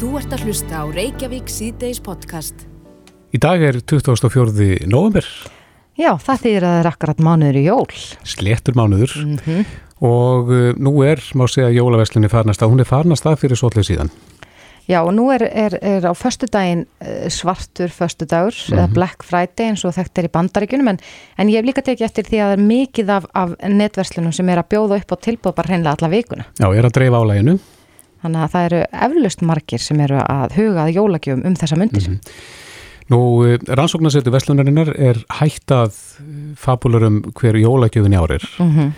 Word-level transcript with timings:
Þú 0.00 0.10
ert 0.18 0.32
að 0.34 0.44
hlusta 0.48 0.80
á 0.80 0.84
Reykjavík 0.88 1.50
síðdeis 1.52 2.00
podcast. 2.04 2.64
Í 3.36 3.38
dag 3.40 3.62
er 3.62 3.80
24. 3.84 4.86
november, 4.90 5.26
Já, 6.00 6.14
það 6.16 6.38
þýðir 6.44 6.64
að 6.64 6.70
það 6.72 6.78
er 6.80 6.86
akkurat 6.88 7.18
mánuður 7.26 7.56
í 7.60 7.62
jól. 7.66 7.86
sléttur 8.24 8.74
mánuður 8.78 9.12
Mhm. 9.20 9.64
og 10.00 10.48
uh, 10.48 10.72
nú 10.80 10.92
er, 11.04 11.20
má 11.36 11.44
segja, 11.46 11.68
jólaverslinni 11.76 12.30
farnast 12.30 12.62
að 12.62 12.70
hún 12.72 12.80
er 12.80 12.88
farnast 12.88 13.26
að 13.26 13.36
fyrir 13.42 13.56
svolítið 13.60 13.84
síðan. 13.90 14.10
Já, 14.88 15.02
og 15.04 15.12
nú 15.14 15.28
er, 15.30 15.42
er, 15.44 15.76
er 15.82 16.02
á 16.08 16.10
föstudaginn 16.16 16.86
eh, 17.00 17.28
svartur 17.30 17.92
föstudagur, 17.94 18.56
eða 18.72 18.88
Black 18.90 19.22
Friday 19.22 19.68
eins 19.70 19.84
og 19.84 19.92
þekkt 19.94 20.18
er 20.18 20.26
í 20.26 20.32
bandaríkunum, 20.32 20.88
en, 20.88 20.98
en 21.38 21.48
ég 21.52 21.60
hef 21.60 21.66
líka 21.68 21.82
tekið 21.84 22.06
eftir 22.08 22.24
því 22.26 22.40
að 22.40 22.48
það 22.48 22.56
er 22.56 22.64
mikið 22.66 23.12
af, 23.14 23.26
af 23.34 23.52
netverslunum 23.68 24.32
sem 24.34 24.48
er 24.48 24.58
að 24.64 24.70
bjóða 24.72 24.98
upp 24.98 25.12
og 25.14 25.20
tilbúða 25.22 25.54
bara 25.60 25.68
hreinlega 25.70 25.94
alla 26.00 26.10
vikuna. 26.10 26.46
Já, 26.58 26.66
er 26.74 26.88
að 26.88 26.96
dreifa 26.96 27.20
álæginu. 27.22 27.58
Þannig 28.20 28.42
að 28.44 28.50
það 28.54 28.66
eru 28.68 28.80
eflust 29.06 29.46
margir 29.48 29.84
sem 29.84 30.00
eru 30.04 30.18
að 30.24 30.56
huga 30.58 30.86
að 30.86 30.96
jólagjöfum 30.98 31.46
um 31.48 31.54
þessa 31.56 31.78
myndir. 31.80 32.10
Nú, 33.10 33.20
uh, 33.42 33.54
rannsóknarsetu 33.66 34.30
verslunarinnar 34.30 34.92
er 34.94 35.22
hægt 35.40 35.72
að 35.74 35.96
fabulurum 36.60 37.24
hver 37.34 37.58
jólagjöfin 37.58 38.14
í 38.14 38.20
árir. 38.20 38.44
Mm 38.60 38.92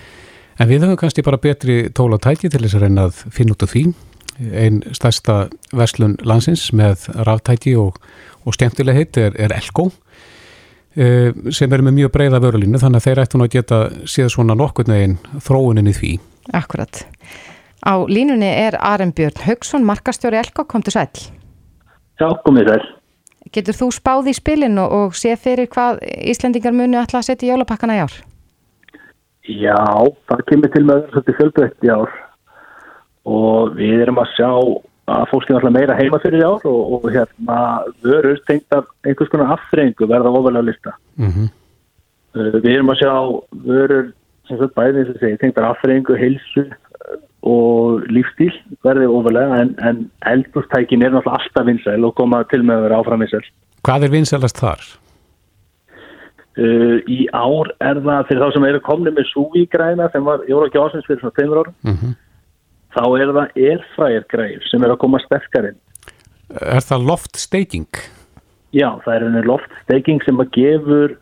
En 0.60 0.68
við 0.68 0.84
höfum 0.84 0.98
kannski 1.00 1.24
bara 1.24 1.40
betri 1.40 1.88
tóla 1.96 2.18
tæki 2.22 2.50
til 2.52 2.60
þess 2.62 2.76
að 2.76 2.84
reyna 2.84 3.06
að 3.08 3.20
finna 3.34 3.54
út 3.56 3.64
af 3.64 3.72
því. 3.72 3.84
Einn 4.52 4.80
stærsta 4.96 5.36
verslun 5.76 6.16
landsins 6.28 6.68
með 6.76 7.08
ráftæki 7.26 7.74
og, 7.80 7.98
og 8.46 8.56
skemmtileg 8.56 8.98
heit 9.00 9.18
er, 9.20 9.36
er 9.36 9.54
Elko 9.56 9.90
eh, 10.96 11.30
sem 11.52 11.72
er 11.72 11.84
með 11.84 11.98
mjög 11.98 12.14
breyða 12.16 12.40
vörulínu 12.42 12.80
þannig 12.80 13.02
að 13.02 13.08
þeir 13.08 13.22
ættu 13.24 13.40
nú 13.40 13.48
að 13.48 13.56
geta 13.56 13.80
séð 14.08 14.32
svona 14.36 14.56
nokkurn 14.58 14.94
veginn 14.94 15.18
þróunin 15.44 15.90
í 15.92 15.96
því. 15.98 16.12
Akkurat. 16.58 17.04
Á 17.82 17.94
línunni 18.06 18.48
er 18.48 18.76
Aron 18.78 19.12
Björn 19.12 19.44
Haugsson, 19.46 19.84
markastjóri 19.84 20.38
Elko, 20.38 20.64
kom 20.64 20.82
til 20.82 20.94
sæl. 20.94 21.22
Já, 22.20 22.28
komið 22.46 22.70
þær. 22.70 22.84
Getur 23.52 23.76
þú 23.76 23.88
spáð 23.92 24.30
í 24.30 24.34
spilin 24.38 24.78
og, 24.80 24.92
og 24.98 25.16
sé 25.18 25.34
fyrir 25.36 25.68
hvað 25.72 25.98
Íslendingar 26.30 26.74
muni 26.76 27.00
ætla 27.00 27.20
að 27.20 27.28
setja 27.30 27.48
í 27.48 27.50
jólapakkana 27.50 27.98
í 27.98 28.04
ár? 28.04 28.14
Já, 29.50 29.80
það 30.30 30.44
kemur 30.48 30.72
til 30.72 30.84
með 30.86 30.94
að 30.94 31.00
vera 31.02 31.12
svolítið 31.12 31.38
fjölbreytt 31.40 31.86
í 31.86 31.90
ár 31.90 32.12
og 33.32 33.74
við 33.78 34.04
erum 34.04 34.20
að 34.22 34.30
sjá 34.36 34.50
að 35.12 35.24
fólk 35.32 35.50
er 35.50 35.58
alltaf 35.58 35.74
meira 35.74 35.96
heima 35.98 36.20
fyrir 36.22 36.44
í 36.44 36.46
ár 36.46 36.68
og, 36.70 36.94
og 36.94 37.08
hérna 37.10 37.58
vörur 38.06 38.38
tengt 38.46 38.78
af 38.78 38.86
einhvers 39.02 39.32
konar 39.32 39.56
afþreyingu 39.56 40.06
verða 40.06 40.30
ofalega 40.30 40.70
lista. 40.70 40.94
Mm 41.18 41.50
Uh, 42.32 42.54
við 42.64 42.78
erum 42.78 42.88
að 42.88 43.02
sjá 43.02 43.14
vörur 43.60 44.06
sem 44.48 44.56
sagt 44.56 44.72
bæði 44.72 45.02
eins 45.02 45.10
og 45.12 45.18
segi 45.20 45.36
tengt 45.36 45.58
af 45.60 45.66
afþreyingu, 45.74 46.14
heilsu 46.16 46.62
uh, 46.64 46.91
og 47.42 48.06
lífstíl 48.12 48.52
verði 48.86 49.08
ofalega 49.10 49.60
en, 49.64 49.70
en 49.82 50.02
eldurstækin 50.30 51.02
er 51.02 51.14
náttúrulega 51.14 51.40
alltaf 51.40 51.68
vinsæl 51.68 52.06
og 52.06 52.14
koma 52.18 52.42
til 52.50 52.62
með 52.62 52.78
að 52.80 52.84
vera 52.86 52.98
áfram 53.02 53.24
vinsæl. 53.24 53.44
Hvað 53.82 54.06
er 54.06 54.12
vinsælast 54.14 54.60
þar? 54.62 54.84
Uh, 56.52 56.98
í 57.08 57.24
ár 57.32 57.72
er 57.80 58.02
það 58.04 58.26
fyrir 58.28 58.42
þá 58.44 58.54
sem 58.54 58.66
eru 58.68 58.82
komni 58.84 59.14
með 59.16 59.30
súvígræna 59.30 60.10
sem 60.12 60.26
var 60.26 60.44
Jóra 60.50 60.68
Gjásins 60.70 61.06
fyrir 61.08 61.22
svona 61.22 61.38
5 61.40 61.56
árum 61.56 61.78
Mm 61.88 62.18
þá 62.92 63.04
er 63.16 63.30
það 63.32 63.54
elfræðirgræður 63.56 64.64
sem 64.68 64.82
er 64.84 64.90
að 64.92 64.98
koma 65.00 65.16
sterkarinn. 65.22 65.78
Er 66.60 66.84
það 66.84 67.06
loft 67.08 67.38
staking? 67.40 67.88
Já, 68.76 69.00
það 69.06 69.14
er 69.14 69.24
henni 69.24 69.44
loftsteking 69.48 70.20
sem 70.26 70.42
að 70.44 70.50
gefur 70.58 71.14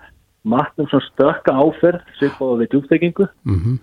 matnum 0.42 0.88
svona 0.90 1.06
stökka 1.12 1.54
áferð 1.54 2.02
svipað 2.18 2.64
við 2.64 2.72
djúpstekingu 2.74 3.28
Mm 3.46 3.78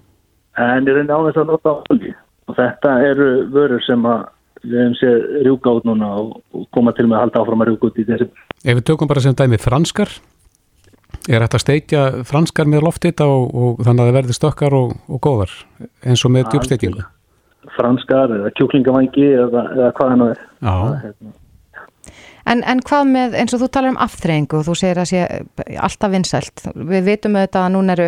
en 0.57 0.87
er 0.89 0.99
henni 0.99 1.13
á 1.13 1.21
þess 1.27 1.41
að 1.41 1.51
nota 1.51 1.73
olji 1.93 2.13
og 2.47 2.57
þetta 2.57 2.95
eru 3.09 3.29
vörur 3.53 3.83
sem 3.85 4.07
að 4.07 4.25
við 4.63 4.79
hefum 4.81 4.95
séð 4.97 5.27
rjúka 5.45 5.75
út 5.79 5.85
núna 5.87 6.13
og, 6.21 6.31
og 6.55 6.65
koma 6.73 6.93
til 6.97 7.05
með 7.05 7.19
að 7.19 7.23
halda 7.25 7.43
áfram 7.43 7.63
að 7.63 7.71
rjúka 7.71 7.91
út 7.91 8.01
í 8.01 8.07
þessi 8.07 8.29
Ef 8.65 8.79
við 8.79 8.85
tökum 8.89 9.09
bara 9.11 9.21
sem 9.23 9.35
dæmi 9.37 9.59
franskar, 9.61 10.09
er 11.29 11.43
þetta 11.43 11.59
að 11.59 11.63
steikja 11.63 12.05
franskar 12.27 12.69
með 12.71 12.87
loftita 12.87 13.27
og, 13.29 13.51
og 13.53 13.83
þannig 13.85 14.01
að 14.01 14.09
það 14.09 14.17
verði 14.17 14.37
stökkar 14.39 14.77
og, 14.79 14.95
og 15.07 15.21
góðar 15.23 15.53
eins 16.03 16.25
og 16.25 16.33
með 16.33 16.49
djúbsteikingu? 16.55 17.05
franskar 17.77 18.31
eða 18.31 18.53
kjúklingavangi 18.57 19.27
eða, 19.35 19.65
eða 19.75 19.91
hvað 19.97 20.13
hann 20.13 20.25
er. 20.29 20.41
Já, 20.63 20.77
Hérna, 21.03 21.35
En, 22.47 22.61
en 22.63 22.79
hvað 22.79 23.09
með, 23.11 23.33
eins 23.41 23.51
og 23.55 23.59
þú 23.59 23.67
talar 23.75 23.91
um 23.91 23.97
afþreyingu, 23.99 24.61
þú 24.63 24.73
segir 24.79 25.01
að 25.01 25.09
sé 25.09 25.23
alltaf 25.83 26.13
vinsælt. 26.13 26.61
Við 26.79 27.09
vitum 27.09 27.35
auðvitað 27.35 27.65
að 27.65 27.73
núna 27.73 27.95
eru 27.97 28.05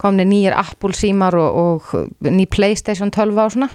komni 0.00 0.26
nýjir 0.28 0.56
Apple 0.56 0.96
símar 0.96 1.36
og, 1.38 1.60
og 1.92 2.26
ný 2.26 2.48
Playstation 2.50 3.10
12 3.10 3.40
á 3.40 3.46
svona. 3.52 3.70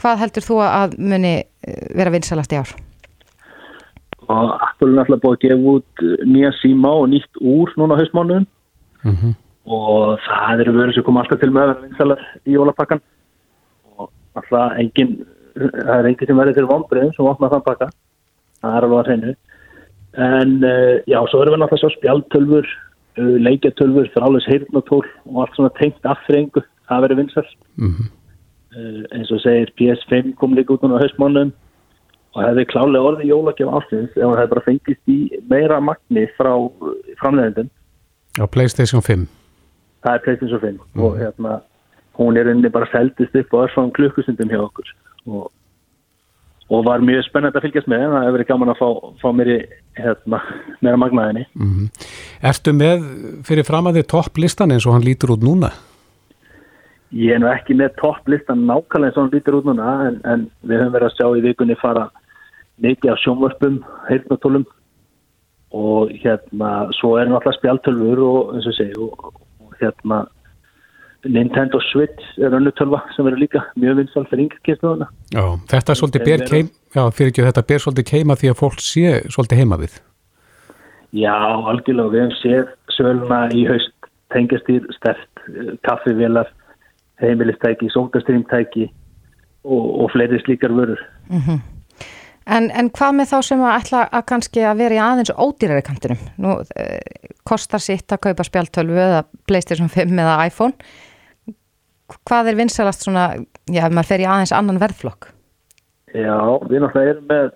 Hvað 0.00 0.22
heldur 0.22 0.46
þú 0.46 0.62
að 0.64 0.96
muni 0.98 1.34
eh, 1.40 1.82
vera 1.96 2.14
vinsælast 2.14 2.54
í 2.54 2.62
ár? 2.62 2.78
og 4.30 4.50
Apple 4.62 4.92
er 4.92 4.94
náttúrulega 4.94 5.24
búið 5.24 5.32
að 5.34 5.40
gefa 5.42 5.70
út 5.72 6.02
nýja 6.30 6.50
síma 6.60 6.90
og 7.00 7.08
nýtt 7.10 7.40
úr 7.42 7.72
núna 7.74 7.96
á 7.98 8.00
hausmánuðum 8.00 8.44
mm 9.02 9.32
og 9.70 10.18
það 10.24 10.62
eru 10.64 10.72
vörur 10.74 10.94
sem 10.96 11.04
koma 11.06 11.22
alltaf 11.22 11.40
til 11.40 11.50
með 11.52 11.62
að 11.62 11.70
vera 11.70 11.84
vinsalar 11.84 12.22
í 12.48 12.54
jólapakkan 12.56 13.02
og 13.96 14.08
alltaf 14.40 14.78
engin 14.80 15.12
það 15.54 15.92
er 15.96 16.08
engin 16.10 16.30
sem 16.30 16.40
verður 16.40 16.56
til 16.58 16.68
vonbreðum 16.70 17.12
sem 17.16 17.28
opna 17.28 17.50
þann 17.52 17.66
pakka. 17.66 17.88
Það 18.60 18.76
er 18.76 18.86
alveg 18.86 19.00
að 19.00 19.10
hreinu. 19.10 19.34
En 20.26 20.54
uh, 20.64 20.94
já, 21.06 21.18
svo 21.30 21.42
erum 21.42 21.54
við 21.54 21.62
náttúrulega 21.62 21.82
svo 21.84 21.92
spjaltölfur 21.96 22.70
uh, 23.18 23.36
leikjatölfur, 23.46 24.10
þráleis 24.14 24.46
heyrnatól 24.50 25.04
og 25.26 25.42
allt 25.42 25.56
svona 25.56 25.72
tengt 25.80 26.04
afþrengu 26.06 26.62
það 26.88 27.02
verður 27.06 27.20
vinsal 27.22 27.46
Mhm. 27.76 28.06
uh, 28.76 29.02
eins 29.16 29.30
og 29.32 29.40
segir 29.40 29.72
PS5 29.78 30.34
kom 30.36 30.54
líka 30.54 30.74
út 30.74 30.84
á 30.84 31.00
hausmánuðum 31.02 31.52
og 32.34 32.42
hefði 32.44 32.64
klálega 32.70 33.06
orðið 33.10 33.30
jólagjöf 33.32 33.74
ástins 33.78 34.10
ef 34.14 34.22
það 34.22 34.36
hefði 34.38 34.50
bara 34.54 34.66
fengist 34.68 35.08
í 35.10 35.18
meira 35.50 35.80
magni 35.80 36.26
frá 36.38 36.52
framleiðendum 37.18 37.70
á 38.38 38.44
Playstation 38.46 39.02
5. 39.02 39.26
það 40.04 40.14
er 40.14 40.22
PlayStation 40.24 40.60
5 40.60 40.78
og 41.02 41.18
hérna 41.18 41.60
hún 42.20 42.36
er 42.38 42.50
unni 42.52 42.68
bara 42.70 42.86
seldist 42.92 43.34
upp 43.34 43.54
á 43.54 43.66
örfam 43.66 43.90
klukkustundum 43.96 44.48
hjá 44.52 44.60
okkur 44.62 44.86
og, 45.26 45.50
og 46.70 46.86
var 46.86 47.02
mjög 47.04 47.26
spennandi 47.26 47.58
að 47.58 47.66
fylgjast 47.66 47.90
með 47.90 48.06
það 48.06 48.24
hefur 48.24 48.36
verið 48.38 48.50
gaman 48.50 48.72
að 48.72 48.80
fá, 48.80 48.88
fá 49.22 49.28
mér 49.34 49.52
í 49.52 49.58
hérna, 49.98 50.42
meira 50.80 51.00
magnaðinni 51.02 51.46
Mm 51.58 51.88
Ertu 52.50 52.72
með 52.72 53.06
fyrir 53.44 53.66
fram 53.68 53.90
að 53.90 54.00
þið 54.00 54.10
topplistan 54.14 54.74
eins 54.74 54.86
og 54.88 54.96
hann 54.96 55.06
lítur 55.06 55.34
út 55.34 55.44
núna? 55.44 55.72
ég 57.10 57.34
er 57.34 57.42
nú 57.42 57.50
ekki 57.50 57.74
með 57.78 57.96
topplistan 57.98 58.66
nákvæmlega 58.68 59.10
eins 59.10 59.18
og 59.18 59.24
hann 59.24 59.34
lítur 59.34 59.58
út 59.58 59.68
núna 59.68 59.94
en, 60.06 60.18
en 60.24 60.46
við 60.62 60.82
höfum 60.82 60.94
verið 60.94 61.08
að 61.08 61.16
sjá 61.18 61.26
í 61.38 61.44
vikunni 61.48 61.76
fara 61.80 62.06
mikið 62.80 63.12
af 63.12 63.22
sjónvörpum 63.24 63.80
heyrnatólum 64.08 64.66
og 65.76 66.12
hérna 66.22 66.70
svo 66.98 67.16
er 67.18 67.30
náttúrulega 67.30 67.58
spjaltölfur 67.58 68.22
og 68.26 68.54
eins 68.54 68.68
og 68.70 68.76
segi 68.78 68.94
og, 68.98 69.34
og 69.66 69.74
hérna 69.82 70.22
Nintendo 71.28 71.80
Switch 71.90 72.38
er 72.40 72.54
önnu 72.56 72.72
tölva 72.78 73.02
sem 73.14 73.26
verður 73.26 73.42
líka 73.42 73.60
mjög 73.76 73.98
vinsal 74.00 74.22
fyrir 74.30 74.46
yngirkistjóðuna 74.46 75.08
Já, 75.34 75.42
þetta 75.72 75.92
er 75.92 75.98
svolítið 76.00 76.24
ber 76.24 76.36
eru- 76.36 76.50
keim, 76.52 76.70
já, 76.96 77.02
fyrir 77.16 77.32
ekki 77.32 77.46
þetta 77.48 77.64
ber 77.72 77.82
svolítið 77.84 78.06
keima 78.12 78.36
því 78.40 78.52
að 78.52 78.60
fólk 78.62 78.84
sé 78.84 79.16
svolítið 79.28 79.60
heima 79.60 79.80
við. 79.82 79.98
Já, 81.10 81.34
algjörlega, 81.72 82.12
við 82.14 82.22
hefum 82.22 82.38
séð 82.38 82.70
söluna 82.94 83.40
í 83.52 83.66
haust 83.68 84.08
tengjastýr 84.30 84.86
stert, 84.94 85.44
kaffivélar, 85.86 86.48
heimilistæki, 87.20 87.90
sótastrýmtæki 87.90 88.86
og, 89.66 89.84
og 90.04 90.10
fleiri 90.14 90.38
slíkar 90.44 90.72
vörur. 90.72 91.02
En, 92.50 92.70
en 92.70 92.88
hvað 92.94 93.18
með 93.18 93.30
þá 93.30 93.36
sem 93.46 93.60
að 93.62 93.76
ætla 93.76 94.04
að 94.08 94.24
kannski 94.30 94.62
að 94.66 94.80
vera 94.80 94.96
í 94.96 95.02
aðeins 95.04 95.34
ódýrari 95.36 95.84
kantinum? 95.86 96.22
Nú 96.40 96.56
eh, 96.78 97.28
kostar 97.46 97.82
sitt 97.82 98.10
að 98.14 98.22
kaupa 98.30 98.46
spjaltölvu 98.46 98.96
eða 98.98 99.20
Playstation 99.46 99.90
5 99.92 100.16
eða 100.16 100.38
iPhone. 100.48 100.74
Hvað 102.28 102.50
er 102.50 102.58
vinsælast 102.58 103.06
svona, 103.06 103.24
já, 103.70 103.84
ef 103.86 103.94
maður 103.94 104.10
fer 104.10 104.24
í 104.24 104.28
aðeins 104.28 104.54
annan 104.56 104.80
verðflokk? 104.82 105.30
Já, 106.14 106.36
við 106.66 106.82
náttúrulega 106.82 107.14
erum 107.14 107.26
með 107.30 107.50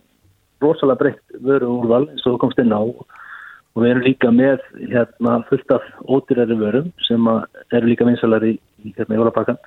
rosalega 0.63 1.01
breytt 1.01 1.39
vöru 1.45 1.71
úrval 1.81 2.05
eins 2.07 2.25
og 2.25 2.37
þú 2.37 2.41
komst 2.45 2.61
inn 2.63 2.75
á 2.75 2.83
og 2.85 3.83
við 3.83 3.91
erum 3.91 4.05
líka 4.07 4.31
með 4.31 4.63
hérna, 4.79 5.41
fullt 5.49 5.75
af 5.75 5.87
ódýrari 6.07 6.59
vörum 6.61 6.93
sem 7.09 7.27
eru 7.75 7.91
líka 7.91 8.07
vinsalar 8.07 8.47
í, 8.47 8.55
í 8.87 8.95
hérna, 8.95 9.19
jólapakkan. 9.19 9.59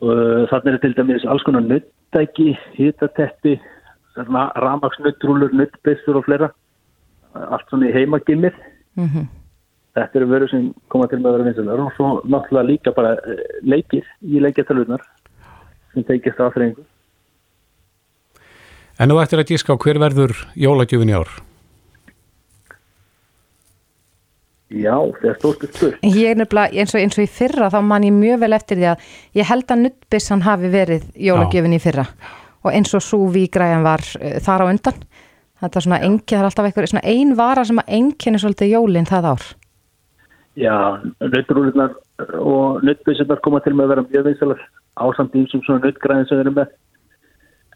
Og 0.00 0.46
þannig 0.52 0.76
er 0.76 0.82
til 0.84 0.94
dæmis 0.96 1.26
alls 1.28 1.42
konar 1.44 1.66
nuttæki, 1.66 2.54
hitateppi, 2.76 3.58
ramagsnuttrúlur, 4.16 5.52
nuttbissur 5.58 6.20
og 6.20 6.28
fleira. 6.28 6.52
Allt 7.34 7.66
svona 7.68 7.90
í 7.90 7.94
heimagimmið. 7.98 8.56
Mm 8.98 9.39
Þetta 9.96 10.20
eru 10.20 10.30
vörur 10.30 10.50
sem 10.52 10.70
koma 10.92 11.08
til 11.10 11.18
með 11.18 11.30
að 11.30 11.36
vera 11.36 11.48
vinsalar 11.48 11.82
og 11.82 11.92
svo 11.96 12.10
náttúrulega 12.22 12.68
líka 12.68 12.94
bara 12.94 13.16
eh, 13.18 13.44
leikir 13.66 14.06
í 14.22 14.42
leikjartalunar 14.42 15.02
sem 15.92 16.06
teikist 16.06 16.40
aðfreyingu. 16.40 16.84
En 19.00 19.10
nú 19.10 19.16
ættir 19.18 19.40
að 19.42 19.54
gíska 19.54 19.74
á 19.74 19.80
hver 19.80 19.98
verður 19.98 20.36
jólagjöfin 20.60 21.10
í 21.10 21.16
ár? 21.16 21.30
Já, 24.70 24.94
stórt 25.40 25.64
er 25.66 25.72
spurt. 25.74 25.96
Ég 26.06 26.30
er 26.30 26.38
nefnilega, 26.38 26.70
eins 26.78 26.92
og, 26.94 27.00
eins 27.02 27.16
og 27.18 27.24
í 27.24 27.30
fyrra, 27.32 27.72
þá 27.74 27.80
man 27.82 28.06
ég 28.06 28.14
mjög 28.14 28.44
vel 28.44 28.52
eftir 28.54 28.78
því 28.78 28.86
að 28.92 29.08
ég 29.40 29.48
held 29.48 29.72
að 29.74 29.82
nuttbissan 29.88 30.44
hafi 30.46 30.70
verið 30.70 31.08
jólagjöfin 31.18 31.74
í 31.74 31.80
fyrra 31.82 32.06
og 32.60 32.74
eins 32.74 32.92
og 32.94 33.04
súví 33.04 33.46
græðan 33.52 33.86
var 33.86 34.04
uh, 34.20 34.36
þar 34.44 34.66
á 34.66 34.70
undan 34.70 35.00
þetta 35.60 35.78
er 35.78 35.86
svona 35.86 36.00
engi, 36.04 36.34
það 36.34 36.42
er 36.42 36.48
alltaf 36.48 36.68
einhver 36.68 36.90
svona 36.90 37.08
ein 37.08 37.34
vara 37.38 37.64
sem 37.68 37.80
að 37.82 37.92
enginni 37.98 38.40
svolítið 38.40 38.74
jólinn 38.74 39.08
það 39.08 39.30
ár 39.32 39.48
Já, 40.60 40.76
nöttrúlunar 41.24 41.94
og 42.36 42.82
nöttbísunar 42.84 43.40
koma 43.44 43.62
til 43.64 43.72
með 43.76 43.86
að 43.86 43.92
vera 43.94 44.06
mjög 44.08 44.26
vinsalar 44.28 44.64
ásamt 45.00 45.36
í 45.38 45.46
sem 45.48 45.62
svona 45.64 45.84
nöttgræðin 45.86 46.28
sem 46.28 46.36
við 46.36 46.44
erum 46.44 46.58
með. 46.58 46.74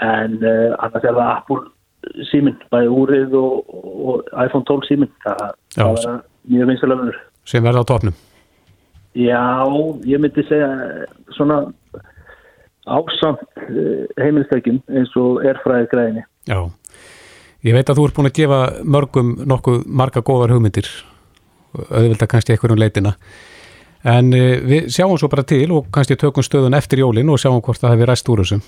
En 0.04 0.36
uh, 0.42 0.74
annars 0.84 1.06
er 1.06 1.16
það 1.16 1.30
Apple 1.30 2.24
síminn, 2.28 2.58
bæði 2.74 2.90
úrið 2.92 3.36
og, 3.40 3.74
og 4.10 4.28
iPhone 4.44 4.66
12 4.68 4.88
síminn. 4.90 5.12
Það, 5.24 5.44
það 5.78 6.00
er 6.02 6.20
mjög 6.52 6.72
vinsalar 6.72 7.20
sem 7.48 7.64
verða 7.64 7.84
á 7.84 7.88
topnum. 7.88 8.16
Já, 9.14 9.40
ég 10.10 10.18
myndi 10.20 10.42
segja 10.48 10.68
svona 11.36 11.62
ásamt 12.84 13.46
uh, 13.70 14.04
heimilstækjum 14.20 14.82
eins 14.92 15.12
og 15.16 15.44
erfræði 15.46 15.88
græðinni 15.92 16.24
Já, 16.50 16.58
ég 17.64 17.76
veit 17.76 17.88
að 17.88 18.00
þú 18.00 18.06
ert 18.08 18.18
búin 18.18 18.28
að 18.28 18.38
gefa 18.40 18.60
mörgum 18.84 19.30
nokkuð 19.48 19.84
marga 19.88 20.24
góðar 20.26 20.52
hugmyndir 20.56 20.90
auðvitað 21.90 22.30
kannski 22.34 22.54
einhverjum 22.56 22.80
leitina 22.82 23.14
en 24.04 24.32
uh, 24.36 24.58
við 24.68 24.90
sjáum 24.92 25.16
svo 25.20 25.28
bara 25.32 25.44
til 25.48 25.66
og 25.72 25.86
kannski 25.94 26.16
tökum 26.20 26.44
stöðun 26.44 26.76
eftir 26.76 27.00
jólin 27.04 27.30
og 27.32 27.40
sjáum 27.40 27.62
hvort 27.64 27.80
það 27.80 27.94
hefur 27.96 28.12
ræst 28.12 28.28
úr 28.28 28.42
þessu 28.44 28.60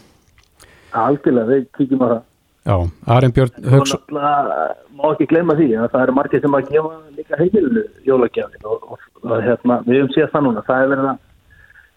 Algjörlega, 0.96 1.46
við 1.50 1.66
kíkjum 1.76 2.02
á 2.04 2.08
það 2.14 2.22
Já, 2.66 2.76
Arinn 3.14 3.32
Björn 3.36 3.52
Og 3.62 3.70
Hauks 3.76 3.92
náttúrulega 3.94 4.64
má 4.96 5.04
ekki 5.12 5.26
glemma 5.30 5.54
því 5.58 5.66
að 5.78 5.90
það 5.92 6.02
eru 6.06 6.14
margir 6.16 6.40
sem 6.42 6.56
að 6.56 6.70
gefa 6.72 6.94
líka 7.18 7.38
heimilu 7.38 7.82
jólagjafin 8.08 8.64
og, 8.66 8.88
og, 8.96 9.04
og 9.22 9.44
hérna, 9.44 9.76
við 9.86 10.00
höfum 10.00 10.14
séð 10.16 10.32
það 10.32 10.44
núna, 10.48 10.64
það 10.66 10.82
er 10.82 10.90
verið 10.94 11.10
að 11.12 11.20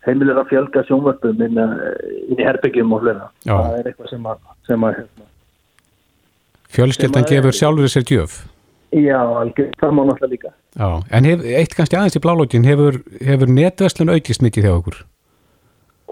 heimilur 0.09 0.41
að 0.43 0.51
fjölga 0.51 0.83
sjónvörpum 0.89 1.41
inn, 1.47 1.57
að- 1.63 1.81
inn 2.29 2.39
í 2.43 2.45
herbyggjum 2.45 2.93
og. 2.99 3.09
Já. 3.47 3.55
Það 3.55 3.79
er 3.79 3.89
eitthvað 3.89 4.11
sem 4.13 4.29
að, 4.29 4.37
sem 4.69 4.85
að 4.89 4.93
hérna, 4.99 5.25
að- 7.25 7.33
gefur 7.33 7.57
sjálfur 7.63 7.93
sér 7.95 8.05
gjöf 8.11 8.37
já, 8.93 9.17
algjör, 9.41 9.71
það 9.81 9.95
má 9.97 10.01
náttúrulega 10.05 10.33
líka. 10.35 10.53
Já, 10.77 11.01
en 11.09 11.25
hef, 11.25 11.41
eitt 11.41 11.73
kannski 11.73 11.97
aðeins 11.97 12.17
í 12.19 12.21
blálógin 12.21 12.67
hefur, 12.67 12.99
hefur 13.25 13.49
netverslun 13.49 14.11
aukist 14.13 14.43
mikið 14.45 14.67
hjá 14.67 14.73
okkur 14.75 14.99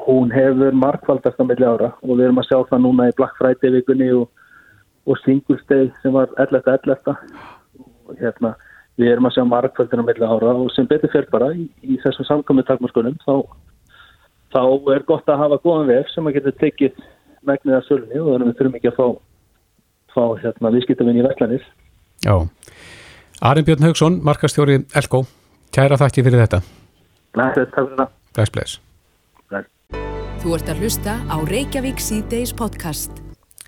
Hún 0.07 0.31
hefur 0.33 0.74
markvaldast 0.74 1.38
á 1.38 1.45
milli 1.45 1.68
ára 1.68 1.92
og 2.01 2.15
við 2.15 2.25
erum 2.25 2.42
að 2.42 2.48
sjá 2.50 2.57
það 2.71 2.81
núna 2.86 3.09
í 3.12 3.15
Black 3.19 3.38
Friday 3.38 3.75
vikunni 3.75 4.07
og, 4.18 4.31
og 5.06 5.19
Singles 5.21 5.62
Day 5.69 5.92
sem 6.01 6.15
var 6.15 6.31
11.11. 6.42 7.13
og 8.07 8.18
hérna, 8.18 8.56
við 8.98 9.12
erum 9.13 9.30
að 9.30 9.36
sjá 9.38 9.45
markvaldin 9.51 10.01
á 10.01 10.07
milli 10.09 10.31
ára 10.31 10.56
og 10.63 10.71
sem 10.74 10.89
betur 10.89 11.13
fyrir 11.13 11.30
bara 11.33 11.51
í, 11.54 11.68
í 11.86 12.00
þessum 12.01 12.25
samkomi 12.31 12.65
takmarskunum 12.65 13.19
þá, 13.27 13.36
þá 14.56 14.62
er 14.95 15.06
gott 15.12 15.30
að 15.30 15.44
hafa 15.44 15.62
góðan 15.62 15.92
vef 15.92 16.09
sem 16.15 16.25
að 16.25 16.39
geta 16.39 16.56
tekið 16.63 17.04
megnið 17.45 17.77
að 17.77 17.88
sölunni 17.92 18.24
og 18.24 18.31
þannig 18.31 18.48
að 18.48 18.50
við 18.50 18.62
þurfum 18.62 18.80
ekki 18.80 18.94
að 18.94 18.98
fá, 18.98 19.07
fá 20.15 20.24
hérna, 20.42 20.74
viðskiptavinn 20.77 21.21
í 21.21 21.27
Vestlandir. 21.27 21.68
Já, 22.25 22.36
Arinn 23.38 23.66
Björn 23.68 23.84
Haugsson, 23.86 24.16
markastjóri 24.25 24.80
Elko, 24.98 25.19
kæra 25.69 25.98
þakki 26.01 26.24
fyrir 26.25 26.42
þetta 26.42 26.57
þetta 27.38 27.62
er 27.62 27.69
fyrir 27.75 28.00
það. 28.00 28.10
Bless, 28.34 28.54
bless 28.56 28.80
Nei. 29.54 29.62
Þú 30.42 30.56
ert 30.57 30.72
að 30.74 30.81
hlusta 30.81 31.13
á 31.30 31.38
Reykjavík 31.45 32.01
C-Days 32.01 32.56
podcast. 32.57 33.13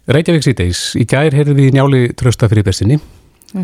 Reykjavík 0.10 0.48
síðdeis, 0.48 0.82
í 0.98 1.06
gær 1.06 1.38
heyrðum 1.38 1.62
við 1.62 1.78
njáli 1.78 2.02
trösta 2.18 2.50
fyrir 2.50 2.66
bestinni 2.66 2.98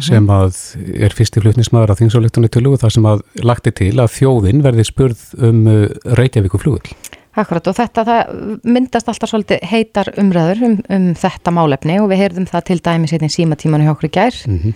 sem 0.01 0.29
að 0.29 0.61
er 0.93 1.13
fyrsti 1.13 1.41
flutnismæður 1.41 1.93
á 1.93 1.99
þingsálektunni 1.99 2.53
til 2.53 2.65
og 2.69 2.79
það 2.81 2.95
sem 2.99 3.09
að 3.09 3.27
lagti 3.41 3.73
til 3.73 3.91
að 3.97 4.13
þjóðin 4.19 4.63
verði 4.65 4.85
spurð 4.85 5.27
um 5.41 5.67
uh, 5.69 5.83
Reykjavík 6.21 6.53
og 6.53 6.67
flugull. 6.67 6.95
Akkurat 7.35 7.65
og 7.65 7.75
þetta 7.81 8.05
það 8.05 8.35
myndast 8.61 9.09
alltaf 9.09 9.33
svolítið 9.33 9.65
heitar 9.73 10.13
umræður 10.21 10.67
um, 10.69 10.81
um 10.85 11.13
þetta 11.17 11.53
málefni 11.53 11.97
og 12.01 12.11
við 12.13 12.27
heyrðum 12.27 12.49
það 12.53 12.67
til 12.69 12.83
dæmis 12.85 13.13
hérna 13.13 13.29
í 13.29 13.33
símatímanu 13.41 13.87
hjá 13.89 13.97
okkur 13.97 14.13
í 14.13 14.17
gær 14.21 14.45
Mm 14.45 14.75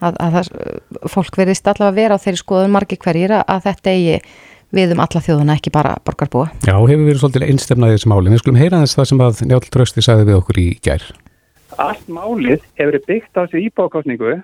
að, 0.00 0.18
að 0.18 0.36
það, 0.36 0.50
fólk 1.12 1.40
verðist 1.40 1.70
allavega 1.70 1.92
að 1.92 1.98
vera 2.02 2.18
á 2.18 2.22
þeirri 2.24 2.42
skoðun 2.42 2.74
margir 2.74 3.00
hverjir 3.02 3.34
að, 3.38 3.44
að 3.54 3.64
þetta 3.68 3.94
eigi 3.94 4.18
við 4.74 4.92
um 4.92 5.00
alla 5.00 5.22
þjóðuna 5.24 5.56
ekki 5.56 5.72
bara 5.72 5.94
borgarbúa. 6.04 6.50
Já, 6.66 6.74
hefur 6.76 7.06
verið 7.06 7.22
svolítið 7.22 7.46
einstemnaðið 7.48 7.96
þessi 7.96 8.12
máli. 8.12 8.32
Við 8.34 8.42
skulum 8.42 8.60
heyra 8.60 8.82
þess 8.82 8.98
það 8.98 9.08
sem 9.10 9.24
að 9.24 9.40
Njáll 9.48 9.70
Trösti 9.72 10.04
sagði 10.04 10.28
við 10.28 10.38
okkur 10.42 10.60
í 10.60 10.68
gær. 10.84 11.08
allt 11.78 12.08
málið 12.10 12.62
hefur 12.76 12.92
verið 12.92 13.04
byggt 13.06 13.38
á 13.38 13.40
þessu 13.44 13.62
íbákostningu 13.68 14.36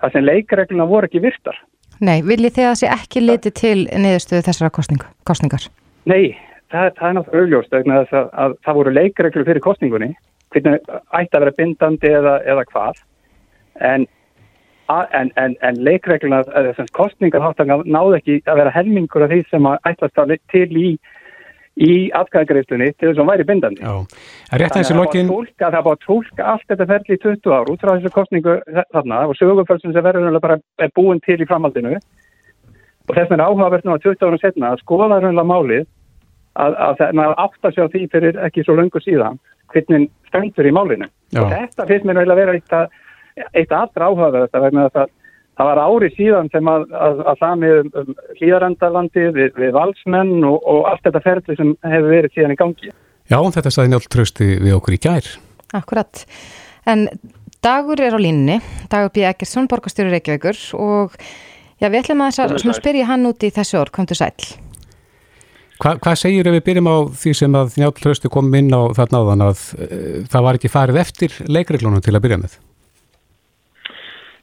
þar 0.00 0.12
sem 0.14 0.24
leikregluna 0.24 0.86
voru 0.88 1.08
ekki 1.08 1.22
virtar. 1.24 1.56
Nei, 2.04 2.22
viljið 2.26 2.56
þið 2.58 2.68
að 2.68 2.76
sé 2.80 2.90
ekki 2.90 3.22
litið 3.22 3.54
til 3.58 3.78
niðurstöðu 3.92 4.44
þessara 4.48 4.72
kostningu, 4.74 5.08
kostningar? 5.28 5.66
Nei, 6.10 6.34
það, 6.72 6.90
það 6.98 7.08
er 7.08 7.16
náttúrulega 7.18 7.44
augljóst 7.44 7.74
vegna 7.74 8.00
þess 8.02 8.18
að, 8.18 8.30
að 8.44 8.56
það 8.66 8.78
voru 8.78 8.94
leikreglur 8.94 9.46
fyrir 9.48 9.64
kostningunni, 9.64 10.10
hvernig 10.54 10.90
ætti 10.90 11.38
að 11.38 11.44
vera 11.44 11.56
bindandi 11.58 12.12
eða, 12.18 12.34
eða 12.52 12.66
hvað, 12.72 13.00
en, 13.90 14.06
en, 14.88 15.30
en, 15.40 15.56
en 15.62 15.80
leikregluna, 15.84 16.42
eða 16.52 16.74
sem 16.76 16.88
kostningar 16.92 17.44
náðu 17.84 18.16
ekki 18.18 18.40
að 18.44 18.60
vera 18.60 18.72
helmingur 18.74 19.24
af 19.24 19.30
því 19.32 19.42
sem 19.50 19.68
að 19.70 19.90
ætlast 19.90 20.18
að 20.20 20.34
til 20.52 20.66
í, 20.76 20.90
í 21.80 21.94
atkæðagreifstunni 22.14 22.90
til 22.92 23.08
þess 23.08 23.16
að 23.16 23.22
hún 23.22 23.30
væri 23.32 23.46
bindandi. 23.48 23.82
Þannig 24.50 24.66
að 24.68 24.76
það 24.90 24.98
var 24.98 25.08
tólka- 25.32 25.84
var 25.88 25.98
tólka 26.04 26.50
allt 26.52 26.68
þetta 26.68 26.86
ferli 26.92 27.16
í 27.16 27.22
20 27.24 27.56
ár 27.56 27.72
út 27.72 27.80
frá 27.80 27.94
þessu 27.96 28.12
kostningu 28.14 28.58
þarna 28.92 29.24
og 29.28 29.34
sögufölsum 29.40 29.92
sem 29.92 30.04
verður 30.04 30.40
bara 30.40 30.60
er 30.78 30.92
búin 30.94 31.20
til 31.24 31.40
í 31.40 31.48
framhaldinu 31.48 31.96
og 33.08 33.14
þess 33.16 33.30
vegna 33.30 33.48
áhugavert 33.48 33.84
nú 33.84 33.96
að 33.96 34.04
20 34.08 34.28
árum 34.28 34.40
setna 34.40 34.72
að 34.72 34.82
skoða 34.84 35.08
raunverulega 35.20 35.48
málið 35.48 35.86
að, 36.54 36.76
að 36.86 36.96
það 37.00 37.16
maður 37.18 37.40
átt 37.44 37.68
að 37.68 37.74
sjá 37.76 37.84
því 37.92 38.02
fyrir 38.12 38.38
ekki 38.46 38.64
svo 38.64 38.76
löngu 38.78 39.02
síðan 39.02 39.40
hvernig 39.72 40.10
stendur 40.28 40.68
í 40.68 40.74
málinu 40.74 41.08
Já. 41.34 41.42
og 41.42 41.50
þetta 41.52 41.86
finnst 41.90 42.06
mér 42.06 42.20
raunverulega 42.20 42.40
vera 42.40 42.54
eitt, 42.58 42.76
að, 42.78 43.00
eitt 43.36 43.72
allra 43.74 44.10
áhugaverðast 44.10 44.58
vegna 44.64 44.88
þess 44.88 45.02
að 45.04 45.12
það 45.54 45.70
var 45.70 45.80
ári 45.84 46.10
síðan 46.14 46.50
sem 46.52 46.70
að, 46.70 46.84
að, 47.06 47.22
að 47.30 47.40
samið 47.42 47.76
um, 47.78 47.92
um 48.00 48.18
hlýðarendalandi 48.40 49.28
við, 49.36 49.54
við 49.60 49.72
valsmenn 49.76 50.34
og, 50.48 50.58
og 50.70 50.90
allt 50.90 51.06
þetta 51.06 51.22
ferli 51.24 51.58
sem 51.60 51.72
hefur 51.86 52.10
verið 52.10 52.34
síðan 52.34 52.54
í 52.54 52.58
gangi. 52.60 52.92
já, 53.30 53.38
þetta 53.56 53.74
sagði 53.74 53.94
Njáll 53.94 54.10
Trösti 54.10 54.50
við 54.58 54.76
okkur 54.78 54.98
í 54.98 55.00
gær. 55.06 55.30
Akkurat. 55.74 56.26
En 56.90 57.08
Dagur 57.64 58.02
er 58.04 58.12
á 58.12 58.20
línni, 58.20 58.58
Dagur 58.92 59.14
B. 59.14 59.24
Eggertsson, 59.24 59.70
borgarstjóri 59.70 60.12
Reykjavíkur 60.12 60.58
og 60.76 61.14
já, 61.80 61.88
við 61.88 62.02
ætlum 62.02 62.26
að, 62.26 62.42
að 62.44 62.58
svona, 62.60 62.76
spyrja 62.76 63.08
hann 63.08 63.24
út 63.30 63.46
í 63.46 63.50
þessu 63.54 63.80
orð, 63.80 63.94
komdu 63.94 64.18
sæl. 64.18 64.34
Hva, 65.80 65.96
hvað 65.98 66.18
segir 66.20 66.46
ef 66.46 66.54
við 66.54 66.66
byrjum 66.68 66.90
á 66.92 66.96
því 67.18 67.32
sem 67.38 67.56
að 67.58 67.78
Njáll 67.80 67.96
Trösti 67.96 68.30
kom 68.30 68.52
inn 68.54 68.70
á 68.70 68.82
þarna 68.94 69.22
áðan 69.22 69.46
að 69.48 69.64
uh, 69.78 70.20
það 70.30 70.46
var 70.46 70.58
ekki 70.60 70.70
farið 70.70 71.00
eftir 71.02 71.40
leikreglunum 71.48 72.04
til 72.04 72.14
að 72.14 72.24
byrja 72.26 72.42
með? 72.44 72.60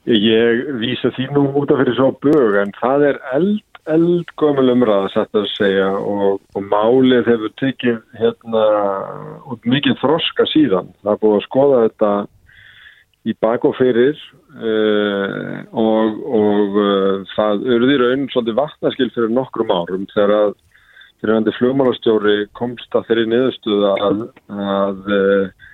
Ég 0.09 0.63
vísa 0.81 1.11
því 1.13 1.27
nú 1.35 1.43
út 1.61 1.69
af 1.69 1.77
fyrir 1.83 1.93
svo 1.93 2.09
bög 2.23 2.55
en 2.57 2.71
það 2.79 3.03
er 3.11 3.19
eld, 3.35 3.59
eldgömmul 3.85 4.73
umræða 4.73 5.11
satt 5.13 5.37
að 5.37 5.45
segja 5.53 5.91
og, 5.93 6.39
og 6.57 6.65
málið 6.71 7.29
hefur 7.29 7.53
tekið 7.61 7.99
hérna 8.17 8.63
út 9.53 9.69
mikið 9.69 9.99
þroska 10.01 10.47
síðan. 10.49 10.89
Það 11.03 11.13
er 11.13 11.21
búið 11.21 11.37
að 11.37 11.45
skoða 11.45 11.83
þetta 11.85 12.11
í 13.29 13.37
bak 13.45 13.69
og 13.69 13.77
fyrir 13.77 14.17
uh, 14.57 15.61
og, 15.69 16.19
og 16.25 16.81
uh, 16.81 17.31
það 17.35 17.65
urði 17.77 18.01
raun 18.01 18.27
svolítið 18.33 18.57
vatnaskil 18.57 19.11
fyrir 19.13 19.35
nokkrum 19.37 19.69
árum 19.69 20.09
þegar 20.15 20.37
að 20.39 20.53
fyrirvændi 21.21 21.53
flugmálastjóri 21.59 22.37
komst 22.57 22.97
að 22.97 23.05
þeirri 23.11 23.29
niðurstuða 23.29 23.97
að, 24.09 24.23
að 24.49 25.11
Uh, 25.11 25.69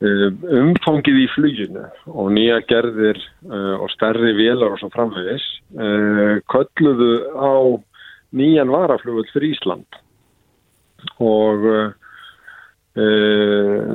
umfangið 0.00 1.18
í 1.20 1.26
fluginu 1.34 1.84
og 2.08 2.30
nýja 2.32 2.60
gerðir 2.70 3.18
uh, 3.50 3.76
og 3.84 3.90
stærri 3.92 4.32
vélar 4.38 4.72
og 4.72 4.80
svo 4.80 4.88
framvegis 4.94 5.44
uh, 5.76 6.40
kölluðu 6.48 7.12
á 7.36 7.52
nýjan 8.32 8.72
varaflugvöld 8.72 9.28
fyrir 9.34 9.52
Ísland. 9.56 10.00
Og 11.20 11.64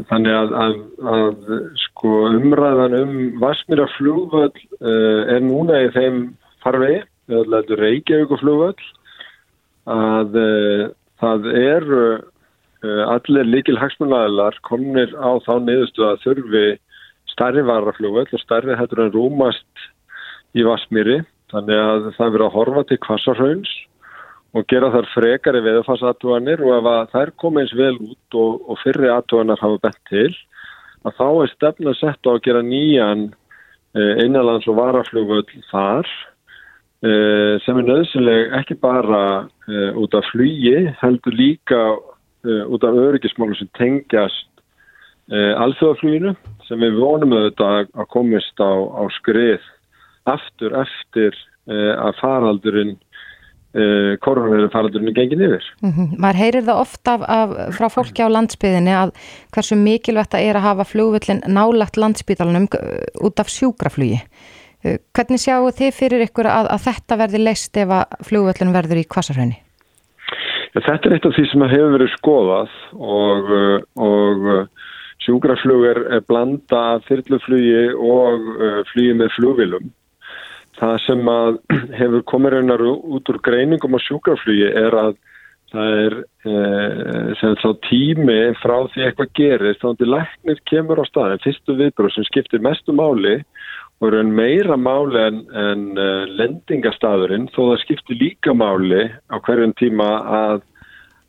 þannig 0.09 0.33
að, 0.33 0.53
að, 0.57 0.75
að 1.11 1.49
sko 1.77 2.11
umræðan 2.31 2.95
um 2.97 3.11
Vasmíra 3.41 3.85
flugvöld 3.93 4.57
er 4.81 5.43
núna 5.45 5.81
í 5.83 5.91
þeim 5.93 6.17
farvegi, 6.63 7.03
eða 7.29 7.61
Reykjavík 7.77 8.33
flugvöld 8.41 8.81
að 9.93 10.39
það 11.21 11.49
eru 11.61 12.07
allir 13.09 13.47
líkil 13.49 13.77
hagsmunæðilar 13.79 14.59
komnir 14.67 15.13
á 15.17 15.37
þá 15.45 15.53
niðurstu 15.63 16.05
að 16.07 16.21
þurfi 16.25 16.65
stærri 17.31 17.63
varaflugvöld 17.67 18.33
og 18.33 18.43
stærri 18.43 18.77
hættur 18.77 19.05
en 19.05 19.13
rúmast 19.15 19.87
í 20.55 20.63
Vasmíri 20.65 21.21
þannig 21.53 21.81
að 21.81 22.09
það 22.17 22.33
verið 22.35 22.47
að 22.47 22.55
horfa 22.55 22.83
til 22.89 22.99
kvassarhauns 23.05 23.71
og 24.55 24.67
gera 24.71 24.91
þar 24.93 25.09
frekari 25.11 25.61
veðfarsatúanir 25.65 26.63
og 26.63 26.75
ef 26.77 26.91
að 26.91 27.09
þær 27.15 27.31
koma 27.41 27.63
eins 27.63 27.73
vel 27.75 27.95
út 27.97 28.37
og, 28.39 28.61
og 28.71 28.79
fyrri 28.83 29.11
atúanar 29.11 29.59
hafa 29.61 29.81
bent 29.83 29.99
til 30.11 30.29
að 31.05 31.17
þá 31.19 31.27
er 31.29 31.51
stefna 31.53 31.95
sett 31.99 32.29
á 32.29 32.31
að 32.31 32.43
gera 32.47 32.63
nýjan 32.65 33.27
innanlands 33.95 34.67
og 34.71 34.79
varaflugvöld 34.79 35.51
þar 35.69 36.09
sem 37.03 37.77
er 37.79 37.87
nöðsynleg 37.87 38.55
ekki 38.59 38.77
bara 38.81 39.21
út 39.99 40.15
af 40.17 40.27
flugi 40.31 40.87
heldur 41.01 41.35
líka 41.35 41.81
út 42.45 42.83
af 42.83 42.97
öryggismálum 42.99 43.57
sem 43.59 43.69
tengjast 43.77 44.49
uh, 45.31 45.53
alþjóðafluginu 45.63 46.35
sem 46.67 46.81
við 46.81 46.99
vonum 46.99 47.35
auðvitað 47.35 47.89
að 47.93 48.11
komist 48.13 48.61
á, 48.61 48.73
á 48.73 49.03
skrið 49.19 49.65
aftur 50.29 50.77
eftir 50.81 51.33
uh, 51.69 51.93
að 52.07 52.21
faraldurinn 52.21 52.95
koronavirðin 54.23 54.69
faraldurinn 54.71 55.09
er 55.09 55.15
gengin 55.17 55.41
yfir. 55.43 55.65
Mm 55.83 55.91
-hmm. 55.91 56.11
Maður 56.23 56.37
heyrir 56.39 56.63
það 56.63 56.77
ofta 56.79 57.13
af, 57.17 57.23
af, 57.27 57.49
frá 57.75 57.89
fólki 57.91 58.23
á 58.23 58.31
landsbyðinni 58.31 58.93
að 58.95 59.11
hversu 59.51 59.75
mikilvægt 59.75 60.31
það 60.31 60.45
er 60.47 60.55
að 60.55 60.67
hafa 60.69 60.85
flugvillin 60.87 61.43
nálagt 61.43 61.99
landsbyðalunum 61.99 62.69
út 63.19 63.39
af 63.43 63.51
sjúkraflugi. 63.51 64.21
Hvernig 65.11 65.43
sjáu 65.43 65.67
þið 65.75 65.91
fyrir 65.91 66.23
ykkur 66.29 66.47
að, 66.47 66.71
að 66.71 66.87
þetta 66.87 67.17
verði 67.17 67.43
leist 67.43 67.77
ef 67.77 67.89
að 67.89 68.15
flugvillin 68.23 68.71
verður 68.71 69.03
í 69.03 69.07
kvasarhraunni? 70.75 70.85
Þetta 70.85 71.09
er 71.09 71.15
eitt 71.15 71.25
af 71.25 71.35
því 71.35 71.45
sem 71.51 71.67
hefur 71.71 71.93
verið 71.95 72.15
skoðað 72.15 72.73
og, 72.93 73.51
uh, 73.51 73.79
og 73.95 74.47
uh, 74.53 74.65
sjúkraflug 75.25 75.85
er, 75.85 76.01
er 76.17 76.25
blanda 76.27 76.99
þyrluflugi 77.07 77.93
og 77.95 78.49
uh, 78.59 78.81
flugi 78.91 79.13
með 79.13 79.31
flugvilum. 79.37 79.93
Það 80.75 80.97
sem 81.05 81.29
hefur 81.99 82.25
komið 82.27 82.57
raunar 82.57 82.83
út 82.83 83.29
úr 83.31 83.39
greiningum 83.41 83.95
á 83.95 83.99
sjúkraflugi 84.03 84.67
er 84.71 84.93
að 84.93 85.15
það 85.75 85.95
er 86.05 86.13
þá 87.59 87.69
tími 87.83 88.35
frá 88.61 88.75
því 88.93 89.01
eitthvað 89.03 89.31
gerist 89.35 89.81
þá 89.81 89.97
til 89.97 90.07
læknir 90.13 90.59
kemur 90.69 91.01
á 91.01 91.05
staðin 91.09 91.41
fyrstu 91.43 91.75
viðbröð 91.79 92.13
sem 92.13 92.27
skiptir 92.29 92.61
mestu 92.63 92.93
máli 92.95 93.39
eru 94.07 94.21
en 94.21 94.31
meira 94.35 94.77
máli 94.77 95.19
en, 95.21 95.41
en 95.55 95.83
uh, 95.97 96.25
lendingastadurinn 96.39 97.49
þó 97.55 97.61
það 97.71 97.81
skiptir 97.83 98.19
líka 98.21 98.55
máli 98.57 99.03
á 99.31 99.35
hverjum 99.45 99.73
tíma 99.79 100.09
að 100.39 100.63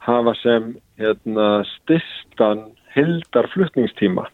hafa 0.07 0.35
sem 0.43 0.75
hérna, 1.01 1.65
stistan 1.75 2.69
hildar 2.95 3.49
flutningstíma. 3.53 4.27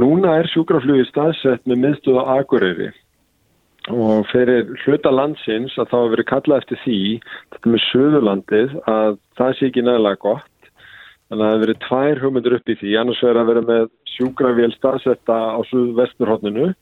Núna 0.00 0.38
er 0.40 0.48
sjúkraflugi 0.52 1.06
staðsett 1.08 1.64
með 1.68 1.82
miðstöðu 1.82 2.22
á 2.22 2.40
Akureyri 2.40 2.92
og 3.92 4.26
fyrir 4.32 4.72
hluta 4.82 5.12
landsins 5.14 5.76
að 5.78 5.90
þá 5.92 5.96
hefur 5.96 6.12
verið 6.16 6.28
kallað 6.30 6.62
eftir 6.62 6.80
því, 6.82 7.00
þetta 7.54 7.72
með 7.72 7.82
Suðurlandið, 7.84 8.76
að 8.90 9.18
það 9.38 9.52
sé 9.54 9.68
ekki 9.68 9.84
nægilega 9.86 10.22
gott. 10.24 10.70
Þannig 11.26 11.36
að 11.36 11.46
það 11.46 11.52
hefur 11.52 11.64
verið 11.64 11.78
tvær 11.84 12.22
hugmyndur 12.22 12.56
upp 12.56 12.72
í 12.72 12.78
því, 12.80 12.96
annars 12.98 13.22
verður 13.22 13.42
að 13.42 13.50
vera 13.52 13.64
með 13.70 13.86
sjúkravél 14.16 14.72
staðsetta 14.74 15.38
á 15.54 15.60
Suðvesturhóttinu 15.70 16.72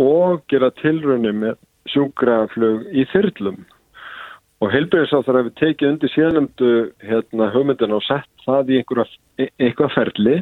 og 0.00 0.42
gera 0.50 0.70
tilrunni 0.80 1.32
með 1.36 1.58
sjúkraflug 1.92 2.88
í 2.94 3.04
þyrlum. 3.12 3.62
Og 4.62 4.72
heilbæðisáþar 4.72 5.40
hefur 5.40 5.54
tekið 5.60 5.90
undir 5.90 6.12
síðanumdu 6.14 6.70
hérna, 7.04 7.50
hugmyndin 7.52 7.94
og 7.94 8.04
sett 8.06 8.46
það 8.46 8.72
í 8.72 8.80
einhverja, 8.80 9.06
e, 9.38 9.72
ferli. 9.94 10.36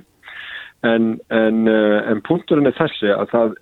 En, 0.82 1.18
en, 1.30 1.66
eh, 1.70 1.98
en 2.10 2.22
punkturinn 2.26 2.66
er 2.66 2.76
þessi 2.78 3.10
að 3.14 3.28
það, 3.30 3.56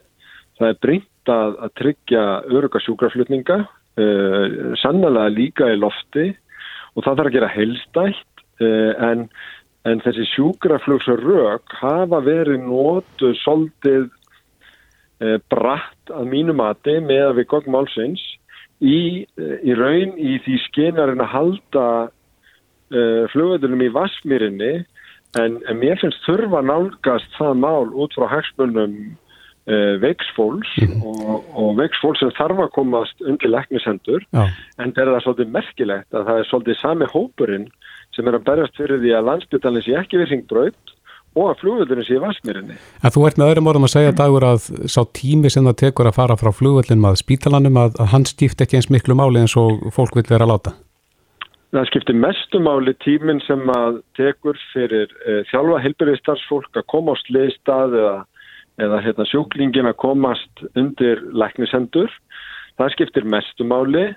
það 0.59 0.69
er 0.69 0.79
brínt 0.85 1.33
að, 1.33 1.57
að 1.65 1.75
tryggja 1.81 2.23
öruga 2.49 2.81
sjúkraflutninga 2.81 3.59
uh, 3.61 4.47
sannlega 4.81 5.27
líka 5.29 5.69
í 5.69 5.77
lofti 5.77 6.31
og 6.97 7.05
það 7.05 7.19
þarf 7.19 7.29
að 7.29 7.35
gera 7.35 7.51
heilstætt 7.53 8.45
uh, 8.65 8.93
en, 9.05 9.27
en 9.85 10.01
þessi 10.01 10.25
sjúkraflugsrög 10.33 11.77
hafa 11.83 12.23
verið 12.25 12.65
nótu 12.65 13.35
soldið 13.43 14.09
Eh, 14.09 14.20
bratt 15.53 16.13
að 16.15 16.31
mínu 16.33 16.55
mati 16.57 16.97
með 17.05 17.27
að 17.29 17.35
við 17.41 17.51
gogum 17.53 17.77
álsins 17.81 18.23
í, 18.81 19.27
eh, 19.37 19.57
í 19.63 19.77
raun 19.77 20.17
í 20.17 20.39
því 20.45 20.59
skenarinn 20.67 21.23
að 21.23 21.35
halda 21.35 21.87
uh, 22.09 22.11
eh, 22.91 23.25
flugveldunum 23.33 23.85
í 23.85 23.93
Vasmírinni 23.95 24.75
en, 25.39 25.59
en 25.69 25.79
mér 25.79 26.01
finnst 26.01 26.25
þurfa 26.27 26.63
nálgast 26.67 27.37
það 27.37 27.61
mál 27.63 27.93
út 27.93 28.17
frá 28.17 28.27
hagsmunum 28.33 28.97
uh, 29.71 29.95
veiksfólks 30.03 30.73
mm. 30.83 31.05
og, 31.07 31.51
og 31.55 31.77
veiksfólks 31.79 32.25
sem 32.25 32.33
þarf 32.39 32.65
að 32.65 32.73
komast 32.79 33.23
undir 33.23 33.53
leknisendur 33.53 34.25
ja. 34.33 34.49
en 34.81 34.97
það 34.97 35.05
er 35.05 35.13
það 35.15 35.27
svolítið 35.27 35.55
merkilegt 35.59 36.17
að 36.17 36.27
það 36.31 36.41
er 36.41 36.51
svolítið 36.51 36.81
sami 36.81 37.11
hópurinn 37.13 37.69
sem 38.17 38.27
er 38.27 38.41
að 38.41 38.49
berjast 38.49 38.81
fyrir 38.81 39.05
því 39.05 39.13
að 39.15 39.29
landsbyttalins 39.29 39.91
ég 39.93 40.01
ekki 40.01 40.19
við 40.19 40.33
hringbröð 40.33 40.97
og 41.39 41.51
að 41.53 41.61
flugvöldinu 41.63 42.05
sé 42.05 42.17
í 42.19 42.21
Vasmírinni. 42.23 42.77
En 43.05 43.15
þú 43.15 43.25
ert 43.29 43.39
með 43.39 43.53
öðrum 43.53 43.71
orðum 43.71 43.87
að 43.87 43.95
segja 43.95 44.15
dagur 44.19 44.47
að 44.49 44.69
sá 44.91 45.01
tími 45.15 45.51
sem 45.53 45.67
það 45.69 45.81
tekur 45.85 46.11
að 46.11 46.17
fara 46.19 46.39
frá 46.41 46.51
flugvöldinum 46.55 47.11
að 47.11 47.21
spítalanum 47.23 47.79
að, 47.79 47.99
að 48.03 48.11
hann 48.15 48.27
skipti 48.27 48.67
ekki 48.67 48.81
eins 48.81 48.91
miklu 48.91 49.17
máli 49.19 49.45
eins 49.45 49.55
og 49.61 49.93
fólk 49.95 50.19
vil 50.19 50.27
vera 50.27 50.49
að 50.49 50.55
láta? 50.55 50.75
Það 51.71 51.87
skipti 51.87 52.17
mestu 52.19 52.59
máli 52.59 52.97
tímin 52.99 53.39
sem 53.47 53.63
að 53.71 54.01
tekur 54.19 54.59
fyrir 54.73 55.13
e, 55.23 55.45
þjálfa 55.53 55.79
helbyrðistarsfólk 55.85 56.81
að 56.81 56.89
koma 56.91 57.15
á 57.15 57.23
sliðstað 57.23 57.95
eða, 58.01 58.17
eða 58.83 58.99
hérna, 59.05 59.27
sjúklingin 59.31 59.91
að 59.93 60.01
komast 60.03 60.65
undir 60.75 61.23
læknisendur. 61.31 62.11
Það 62.75 62.95
skiptir 62.97 63.29
mestu 63.37 63.67
máli. 63.71 64.09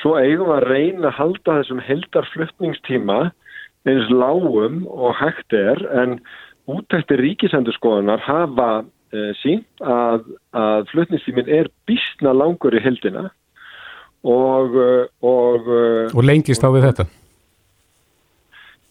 Svo 0.00 0.16
eigum 0.16 0.54
að 0.56 0.64
reyna 0.70 1.10
að 1.10 1.18
halda 1.18 1.58
þessum 1.60 1.84
heldarflutningstíma 1.84 3.18
eins 3.84 4.08
lágum 4.08 4.86
og 4.88 5.12
hægt 5.20 5.52
er 5.52 5.84
en 5.92 6.16
útæktir 6.70 7.20
ríkisendurskoðunar 7.20 8.22
hafa 8.24 8.68
e, 9.12 9.32
sínt 9.42 9.84
að, 9.84 10.28
að 10.56 10.86
flutnistímin 10.92 11.50
er 11.50 11.70
bísna 11.88 12.32
langur 12.36 12.76
í 12.76 12.82
heldina 12.84 13.28
og 14.24 14.78
eh, 14.80 15.04
og, 15.20 15.68
eh, 15.68 16.16
og 16.16 16.24
lengist 16.24 16.64
á 16.64 16.68
við 16.72 16.88
þetta? 16.88 17.06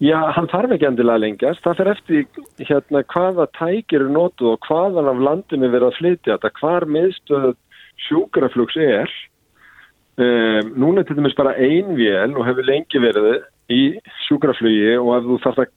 Já, 0.04 0.18
hann 0.36 0.50
þarf 0.52 0.74
ekki 0.76 0.88
endilega 0.90 1.22
lengjast. 1.22 1.62
Það 1.64 1.78
fyrir 1.80 1.92
eftir 1.94 2.66
hérna 2.68 3.04
hvaða 3.14 3.46
tækir 3.56 4.02
eru 4.02 4.12
nótuð 4.12 4.50
og 4.52 4.66
hvaðan 4.68 5.12
af 5.14 5.22
landinu 5.28 5.70
verið 5.72 5.88
að 5.88 6.00
flytja 6.00 6.36
þetta, 6.36 6.52
hvar 6.60 6.86
meðstöð 6.92 7.54
sjúkraflugs 8.08 8.80
er. 8.84 9.14
Um, 10.14 10.74
núna 10.78 11.02
er 11.02 11.08
til 11.08 11.16
dæmis 11.18 11.38
bara 11.38 11.56
ein 11.58 11.96
vél 11.98 12.36
og 12.36 12.44
hefur 12.46 12.68
lengi 12.68 13.00
verið 13.02 13.48
í 13.74 13.80
sjúkraflugi 14.28 14.92
og 15.00 15.14
ef 15.16 15.30
þú 15.30 15.38
þarf 15.46 15.62
að 15.64 15.72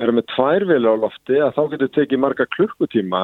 vera 0.00 0.14
með 0.16 0.28
tværveli 0.34 0.92
á 0.92 0.94
lofti 1.02 1.40
að 1.40 1.54
þá 1.56 1.62
getur 1.72 1.92
tekið 1.96 2.22
marga 2.22 2.46
klukkutíma 2.56 3.22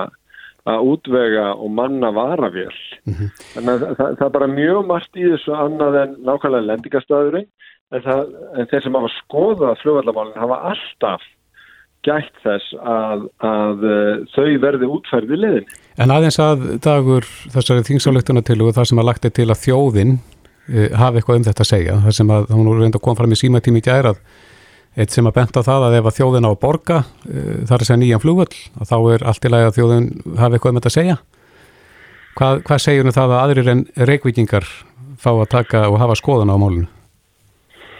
að 0.72 0.88
útvega 0.92 1.48
og 1.58 1.70
manna 1.74 2.12
varavél. 2.14 2.78
Mm 3.04 3.14
-hmm. 3.14 3.28
Þannig 3.54 3.72
að 3.72 3.96
það, 3.98 4.16
það 4.18 4.26
er 4.26 4.34
bara 4.38 4.46
mjög 4.46 4.86
margt 4.86 5.16
í 5.16 5.28
þessu 5.32 5.54
annað 5.58 6.00
en 6.02 6.16
nákvæmlega 6.22 6.68
lendingastöðurinn 6.70 7.48
en, 7.92 8.02
en 8.58 8.68
þeir 8.70 8.82
sem 8.82 8.98
hafa 8.98 9.10
skoðað 9.18 9.80
fljóðallamálinn 9.82 10.42
hafa 10.42 10.60
alltaf 10.70 11.24
gætt 12.02 12.38
þess 12.42 12.74
að, 12.82 13.26
að 13.46 13.84
uh, 13.86 14.22
þau 14.34 14.58
verði 14.62 14.90
útferði 14.90 15.38
liðin. 15.38 15.66
En 16.02 16.10
aðeins 16.10 16.38
að 16.42 16.64
dagur 16.82 17.26
þessari 17.54 17.86
þingsálektuna 17.86 18.42
til 18.42 18.58
og 18.62 18.74
það 18.74 18.88
sem 18.90 19.02
að 19.02 19.08
lagt 19.10 19.28
er 19.28 19.34
til 19.36 19.50
að 19.50 19.62
þjóðin 19.66 20.16
uh, 20.18 20.88
hafi 20.98 21.20
eitthvað 21.20 21.38
um 21.38 21.46
þetta 21.50 21.62
að 21.66 21.70
segja, 21.70 21.98
það 22.06 22.16
sem 22.18 22.32
að 22.34 22.50
hún 22.56 22.72
reynda 22.80 22.98
að 22.98 23.04
koma 23.06 23.20
fram 23.20 23.34
í 23.34 23.38
símatími 23.42 23.82
í 23.82 23.86
gærað 23.86 24.18
eitt 24.96 25.14
sem 25.14 25.28
að 25.28 25.36
benda 25.38 25.62
á 25.64 25.68
það 25.68 25.86
að 25.88 25.98
ef 25.98 26.08
að 26.08 26.16
þjóðin 26.18 26.48
á 26.48 26.50
að 26.52 26.62
borga 26.62 27.02
uh, 27.02 27.60
þar 27.68 27.78
er 27.78 27.88
sér 27.88 28.00
nýjan 28.02 28.22
flugvöld 28.22 28.56
og 28.78 28.88
þá 28.90 28.96
er 29.14 29.26
allt 29.30 29.46
í 29.46 29.52
lagi 29.52 29.68
að 29.68 29.78
þjóðin 29.78 30.08
hafi 30.40 30.58
eitthvað 30.58 30.72
um 30.72 30.80
þetta 30.80 30.92
að 30.92 30.98
segja 30.98 31.18
hvað, 32.38 32.64
hvað 32.66 32.82
segjur 32.86 33.14
það 33.16 33.36
að 33.36 33.42
aðrir 33.42 33.70
en 33.72 33.86
reikvikingar 34.10 34.66
fá 35.22 35.30
að 35.32 35.48
taka 35.52 35.86
og 35.90 36.00
hafa 36.02 36.18
skoðan 36.18 36.52
á 36.52 36.56
málunu? 36.58 36.90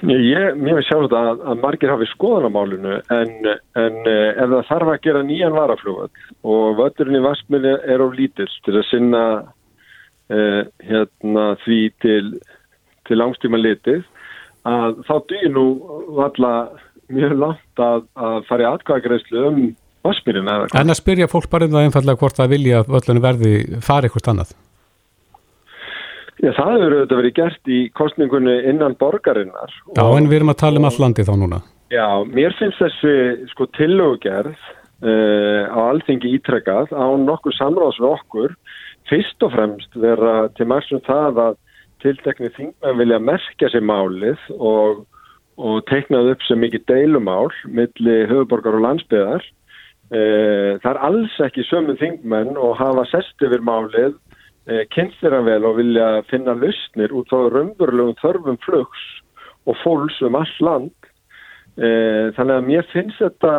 Ég, 0.02 0.56
mér 0.58 0.80
finnst 0.80 0.90
sjálf 0.90 1.12
að, 1.14 1.42
að 1.46 1.60
margir 1.62 1.92
hafi 1.92 2.08
skoðan 2.10 2.48
á 2.50 2.56
málunu 2.56 2.94
en, 3.14 3.34
en 3.78 3.98
eh, 4.10 4.30
ef 4.34 4.48
það 4.50 4.64
þarf 4.72 4.90
að 4.90 5.02
gera 5.04 5.20
nýjan 5.28 5.54
varaflugvöld 5.54 6.24
og 6.42 6.78
völdurinn 6.80 7.20
í 7.20 7.22
Vaskmjöli 7.22 7.74
er 7.86 8.02
á 8.02 8.06
lítill 8.10 8.48
til 8.66 8.74
að 8.74 8.88
sinna 8.88 9.22
uh, 9.38 10.62
hérna, 10.82 11.44
því 11.62 11.78
til, 12.02 12.24
til 13.06 13.20
langstíma 13.20 13.62
litið 13.62 14.02
að 14.68 14.98
þá 15.08 15.14
dýr 15.32 15.52
nú 15.52 15.66
valla 16.16 16.52
mjög 17.12 17.38
langt 17.38 17.82
að, 17.82 18.04
að 18.16 18.42
fara 18.48 18.64
í 18.64 18.68
atkvæðagreyslu 18.72 19.46
um 19.48 19.62
vassmýrin. 20.06 20.50
En 20.50 20.92
að 20.92 20.98
spyrja 20.98 21.30
fólk 21.30 21.48
bara 21.52 21.68
um 21.68 21.74
það 21.76 21.88
einfallega 21.88 22.20
hvort 22.20 22.38
það 22.38 22.54
vilja 22.56 22.82
að 22.82 22.92
völlunum 22.96 23.24
verði 23.26 23.54
fari 23.84 24.08
eitthvað 24.08 24.30
annað? 24.32 24.54
Já, 26.42 26.50
það 26.56 26.72
hefur 26.72 26.94
auðvitað 26.96 27.18
verið 27.20 27.34
gert 27.36 27.70
í 27.70 27.80
kostningunni 27.94 28.54
innan 28.72 28.96
borgarinnar. 28.98 29.74
Já, 29.94 30.02
en 30.02 30.26
við 30.26 30.40
erum 30.40 30.50
að 30.50 30.62
tala 30.64 30.80
um 30.80 30.88
all 30.88 30.98
landi 31.04 31.26
þá 31.28 31.34
núna. 31.38 31.60
Já, 31.92 32.06
mér 32.26 32.56
finnst 32.58 32.80
þessi 32.82 33.14
sko 33.52 33.68
tillögugerð 33.76 34.56
uh, 34.56 35.70
á 35.70 35.80
alþingi 35.92 36.32
ítrekkað 36.38 36.90
á 36.96 37.06
nokkur 37.20 37.54
samráðs 37.54 38.00
við 38.00 38.08
okkur 38.10 38.56
fyrst 39.10 39.46
og 39.46 39.54
fremst 39.54 39.94
vera 40.02 40.48
til 40.56 40.66
mæstum 40.72 41.02
það 41.06 41.38
að 41.46 41.60
tiltekni 42.02 42.50
þingmenn 42.56 43.00
vilja 43.00 43.18
merkja 43.22 43.70
sér 43.72 43.84
málið 43.86 44.40
og, 44.58 45.04
og 45.58 45.82
teiknað 45.90 46.32
upp 46.34 46.44
sem 46.46 46.60
mikið 46.62 46.86
deilumál 46.90 47.50
millir 47.66 48.28
höfuborgar 48.30 48.78
og 48.78 48.84
landsbyðar. 48.86 49.46
E, 50.12 50.20
það 50.82 50.90
er 50.92 51.00
alls 51.08 51.38
ekki 51.46 51.64
sömu 51.68 51.96
þingmenn 52.00 52.58
og 52.60 52.76
hafa 52.80 53.06
sest 53.12 53.46
yfir 53.46 53.64
málið, 53.64 54.18
e, 54.68 54.82
kynnt 54.92 55.16
þeirra 55.22 55.40
vel 55.46 55.62
og 55.68 55.78
vilja 55.78 56.10
finna 56.28 56.56
lausnir 56.58 57.14
út 57.16 57.32
á 57.32 57.40
raunverulegum 57.48 58.18
þörfum 58.20 58.60
flugs 58.66 59.08
og 59.64 59.78
fólks 59.84 60.20
um 60.26 60.36
all 60.36 60.54
land. 60.60 60.92
E, 61.80 61.88
þannig 62.36 62.58
að 62.58 62.68
mér 62.68 62.88
finnst 62.92 63.22
þetta 63.22 63.56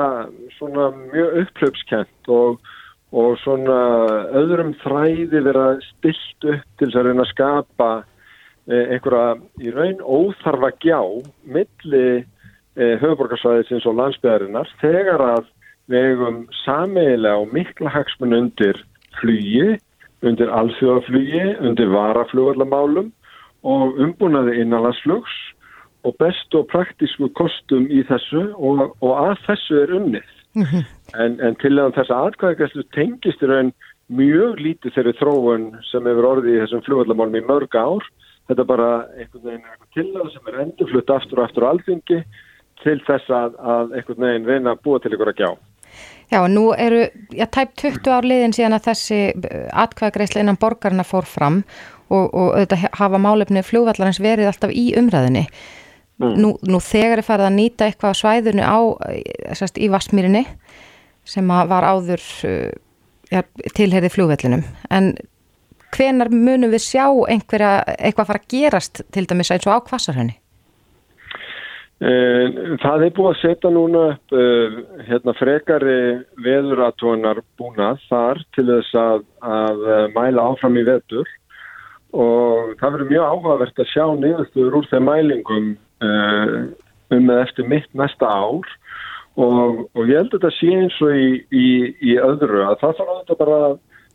svona 0.59 0.91
mjög 1.09 1.37
upplöpskent 1.41 2.29
og, 2.29 2.59
og 3.15 3.37
svona 3.41 3.77
öðrum 4.37 4.75
þræði 4.83 5.41
vera 5.47 5.67
stilt 5.87 6.49
upp 6.53 6.67
til 6.77 6.89
þess 6.89 6.99
að 6.99 7.07
reyna 7.09 7.25
að 7.25 7.31
skapa 7.31 7.93
einhverja 8.71 9.35
í 9.59 9.73
raun 9.75 9.99
óþarfa 9.99 10.71
gjá 10.83 10.99
milli 11.43 12.05
e, 12.21 12.85
höfuborgarsvæðisins 13.01 13.87
og 13.89 13.97
landsbyðarinnar 13.99 14.69
þegar 14.81 15.25
að 15.25 15.49
við 15.91 16.13
eigum 16.13 16.37
sameigilega 16.63 17.41
og 17.41 17.51
mikla 17.55 17.91
hagsmun 17.91 18.37
undir 18.37 18.79
flugi, 19.19 19.75
undir 20.23 20.51
alþjóðaflugi, 20.55 21.57
undir 21.59 21.91
varaflugallamálum 21.91 23.11
og 23.67 23.99
umbúnaði 23.99 24.61
innanlandsflugs 24.61 25.35
og 26.03 26.15
bestu 26.19 26.61
og 26.61 26.69
praktísku 26.71 27.29
kostum 27.37 27.87
í 27.91 28.03
þessu 28.07 28.49
og, 28.55 28.89
og 29.03 29.13
að 29.15 29.35
þessu 29.47 29.81
er 29.83 29.93
unnið. 29.99 30.31
Mm 30.53 30.65
-hmm. 30.69 30.83
en, 31.17 31.39
en 31.41 31.55
til 31.55 31.79
að 31.79 31.95
þess 31.97 32.11
aðkvæðagæslu 32.13 32.83
tengist 32.93 33.41
í 33.41 33.49
raun 33.49 33.71
mjög 34.07 34.59
lítið 34.59 34.93
þeirri 34.95 35.13
þróun 35.17 35.63
sem 35.89 36.05
hefur 36.05 36.29
orðið 36.31 36.55
í 36.55 36.59
þessum 36.63 36.83
flugvallamálum 36.85 37.39
í 37.39 37.47
mörg 37.47 37.75
ár. 37.75 38.03
Þetta 38.49 38.63
er 38.63 38.69
bara 38.69 38.89
einhvern 39.17 39.45
veginn 39.47 39.67
eitthvað 39.67 39.91
til 39.95 40.07
það 40.13 40.31
sem 40.33 40.49
er 40.51 40.57
endurflutt 40.65 41.13
aftur 41.15 41.39
og 41.39 41.45
aftur 41.47 41.65
á 41.67 41.71
alþingi 41.71 42.17
til 42.83 42.97
þess 43.07 43.29
að, 43.31 43.53
að 43.75 43.93
einhvern 43.97 44.25
veginn 44.25 44.49
reyna 44.49 44.73
að 44.73 44.81
búa 44.83 44.99
til 44.99 45.13
ykkur 45.15 45.31
að 45.31 45.39
gjá. 45.39 45.51
Já, 46.33 46.39
nú 46.49 46.63
eru, 46.73 47.03
já, 47.35 47.45
tæp 47.45 47.75
20 47.77 48.09
ár 48.09 48.25
liðin 48.25 48.55
síðan 48.55 48.75
að 48.79 48.87
þessi 48.87 49.19
atkvæðagreisla 49.83 50.41
innan 50.41 50.59
borgarna 50.59 51.05
fór 51.05 51.27
fram 51.29 51.61
og, 52.09 52.31
og 52.33 52.55
auðvitað 52.55 52.87
hafa 52.97 53.19
málefni 53.21 53.63
flugvallarins 53.65 54.21
verið 54.23 54.49
alltaf 54.49 54.73
í 54.73 54.87
umræðinni. 54.97 55.45
Mm. 56.21 56.33
Nú, 56.41 56.53
nú 56.69 56.79
þegar 56.83 57.21
er 57.21 57.27
farið 57.27 57.49
að 57.49 57.55
nýta 57.57 57.87
eitthvað 57.87 58.15
á 58.17 58.21
svæðinu 58.21 58.65
á, 58.65 58.79
sérst, 59.59 59.77
í 59.81 59.89
Vassmýrinni 59.93 60.43
sem 61.27 61.47
var 61.47 61.85
áður 61.87 62.23
uh, 62.49 62.73
ja, 63.31 63.43
tilherði 63.77 64.11
flugvellinum 64.13 64.65
en 64.93 65.13
hvenar 65.93 66.31
munum 66.33 66.71
við 66.73 66.85
sjá 66.87 67.05
einhverja, 67.05 67.83
eitthvað 67.97 68.31
fara 68.31 68.41
að 68.41 68.49
gerast 68.53 69.03
til 69.13 69.27
dæmis 69.29 69.51
eins 69.53 69.67
og 69.67 69.77
á 69.77 69.85
kvassarhönni? 69.89 70.39
Eh, 72.03 72.47
það 72.83 73.05
er 73.05 73.13
búið 73.15 73.29
að 73.29 73.39
setja 73.39 73.69
núna 73.71 74.01
upp 74.11 74.33
uh, 74.35 74.79
hérna 75.07 75.33
frekari 75.37 75.99
veðuratónar 76.43 77.39
búna 77.59 77.93
þar 78.09 78.41
til 78.57 78.65
þess 78.67 78.97
að, 78.99 79.23
að 79.39 79.85
mæla 80.17 80.49
áfram 80.51 80.81
í 80.81 80.83
vetur 80.89 81.29
og 82.11 82.73
það 82.81 82.97
verður 82.97 83.11
mjög 83.13 83.29
áhugavert 83.29 83.79
að 83.79 83.91
sjá 83.93 84.03
niðurstöður 84.19 84.77
úr 84.81 84.89
þeim 84.91 85.07
mælingum 85.07 85.69
um 86.03 87.23
með 87.29 87.39
eftir 87.45 87.69
mitt 87.71 87.87
næsta 87.95 88.27
ár 88.27 88.67
og, 89.39 89.85
og 89.95 90.03
ég 90.09 90.19
held 90.19 90.33
að 90.33 90.35
þetta 90.35 90.51
sé 90.57 90.73
eins 90.75 90.99
og 91.01 91.15
í, 91.15 91.29
í, 91.49 91.67
í 92.03 92.17
öðru 92.21 92.65
að 92.67 92.79
það 92.83 92.99
þarf 92.99 93.15
að 93.15 93.39
bara 93.39 93.61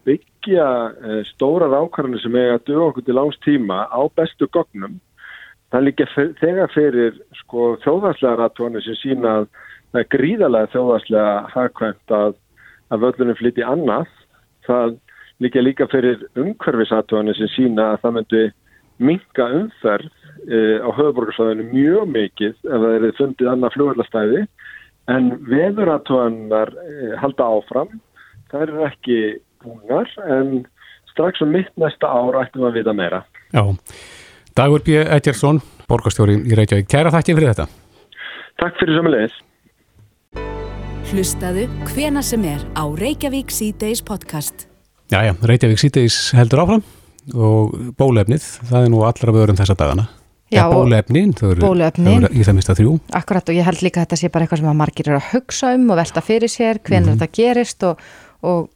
byggja 0.09 0.69
uh, 0.89 1.21
stóra 1.35 1.69
rákarnir 1.71 2.25
sem 2.25 2.41
eiga 2.41 2.57
að 2.57 2.67
dög 2.71 2.87
okkur 2.89 3.07
til 3.07 3.19
langs 3.21 3.39
tíma 3.45 3.85
á 3.93 4.01
bestu 4.17 4.49
gognum 4.51 4.97
það 5.73 5.85
líka 5.85 6.07
þegar 6.41 6.73
fyrir 6.73 7.19
sko, 7.43 7.75
þjóðarslega 7.85 8.39
ratónu 8.41 8.83
sem 8.85 8.97
sína 9.03 9.35
að 9.41 9.49
það 9.93 10.01
er 10.01 10.09
gríðarlega 10.15 10.73
þjóðarslega 10.75 11.35
hagkvæmt 11.55 12.15
að, 12.19 12.39
að 12.93 13.05
völlunum 13.05 13.39
flytti 13.39 13.65
annað. 13.65 14.09
Það 14.69 14.97
líka 15.45 15.65
líka 15.65 15.89
fyrir 15.93 16.25
umhverfisatónu 16.41 17.37
sem 17.37 17.53
sína 17.55 17.93
að 17.93 18.01
það 18.05 18.17
myndi 18.19 18.43
minga 18.99 19.47
umferð 19.61 20.09
e, 20.49 20.59
á 20.83 20.89
höfuborgarsvæðinu 20.91 21.69
mjög 21.71 22.09
mikið 22.17 22.55
ef 22.57 22.83
það 22.85 22.97
er 22.97 23.19
fundið 23.21 23.51
annað 23.53 23.77
fljóðarstæði 23.77 24.43
en 25.15 25.29
veðuratónar 25.49 26.73
e, 26.83 27.13
halda 27.21 27.53
áfram. 27.55 27.93
Það 28.49 28.65
eru 28.67 28.83
ekki 28.89 29.21
búnar 29.65 30.09
en 30.29 30.63
strax 31.13 31.43
um 31.45 31.53
mitt 31.55 31.71
næsta 31.81 32.11
ár 32.11 32.41
ættum 32.43 32.65
við 32.65 32.71
að 32.71 32.79
vita 32.81 32.97
meira 32.97 33.25
Já, 33.53 33.63
Dagur 34.59 34.85
B. 34.85 35.03
Edjarsson 35.03 35.61
borgarstjóri 35.89 36.41
í 36.45 36.57
Reykjavík, 36.59 36.89
kæra 36.91 37.13
þakki 37.15 37.37
fyrir 37.39 37.53
þetta 37.55 37.69
Takk 38.63 38.81
fyrir 38.81 38.99
samanlegis 38.99 39.37
Hlustaðu 41.09 41.69
hvena 41.95 42.23
sem 42.23 42.43
er 42.45 42.65
á 42.77 42.85
Reykjavík 42.85 43.53
C-Days 43.55 44.05
podcast 44.05 44.69
Jæja, 45.09 45.35
Reykjavík 45.41 45.81
sítiðis 45.81 46.17
heldur 46.37 46.67
áfram 46.67 46.83
og 47.35 47.75
bólefnið, 47.99 48.45
það 48.69 48.87
er 48.87 48.91
nú 48.93 49.05
allra 49.09 49.35
vörum 49.35 49.59
þessa 49.59 49.77
dagana. 49.79 50.07
Já, 50.49 50.63
ja, 50.63 50.67
bólefnin, 50.73 51.35
þau 51.37 51.51
eru, 51.51 51.71
eru 51.85 52.29
í 52.33 52.45
það 52.45 52.55
mista 52.57 52.77
þrjú. 52.77 52.95
Akkurat 53.17 53.51
og 53.51 53.57
ég 53.59 53.67
held 53.69 53.83
líka 53.85 54.01
að 54.01 54.07
þetta 54.07 54.19
sé 54.21 54.31
bara 54.33 54.47
eitthvað 54.47 54.63
sem 54.63 54.71
að 54.71 54.79
margir 54.81 55.11
eru 55.11 55.19
að 55.19 55.31
hugsa 55.35 55.73
um 55.77 55.91
og 55.93 55.99
velta 56.01 56.23
fyrir 56.25 56.53
sér, 56.53 56.81
hvernig 56.81 57.05
mm 57.05 57.11
-hmm. 57.11 57.21
þetta 57.21 57.37
gerist 57.41 57.85
og, 57.85 58.01
og 58.41 58.69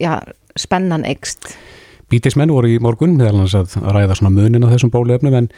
já, 0.00 0.20
spennan 0.58 1.06
eikst. 1.08 1.54
Bítismenn 2.10 2.52
voru 2.54 2.70
í 2.70 2.78
morgun 2.82 3.16
meðal 3.18 3.42
hans 3.42 3.56
að 3.58 3.76
ræða 3.82 4.18
svona 4.18 4.34
munin 4.34 4.66
á 4.66 4.70
þessum 4.70 4.92
bólefnum 4.94 5.34
en, 5.34 5.48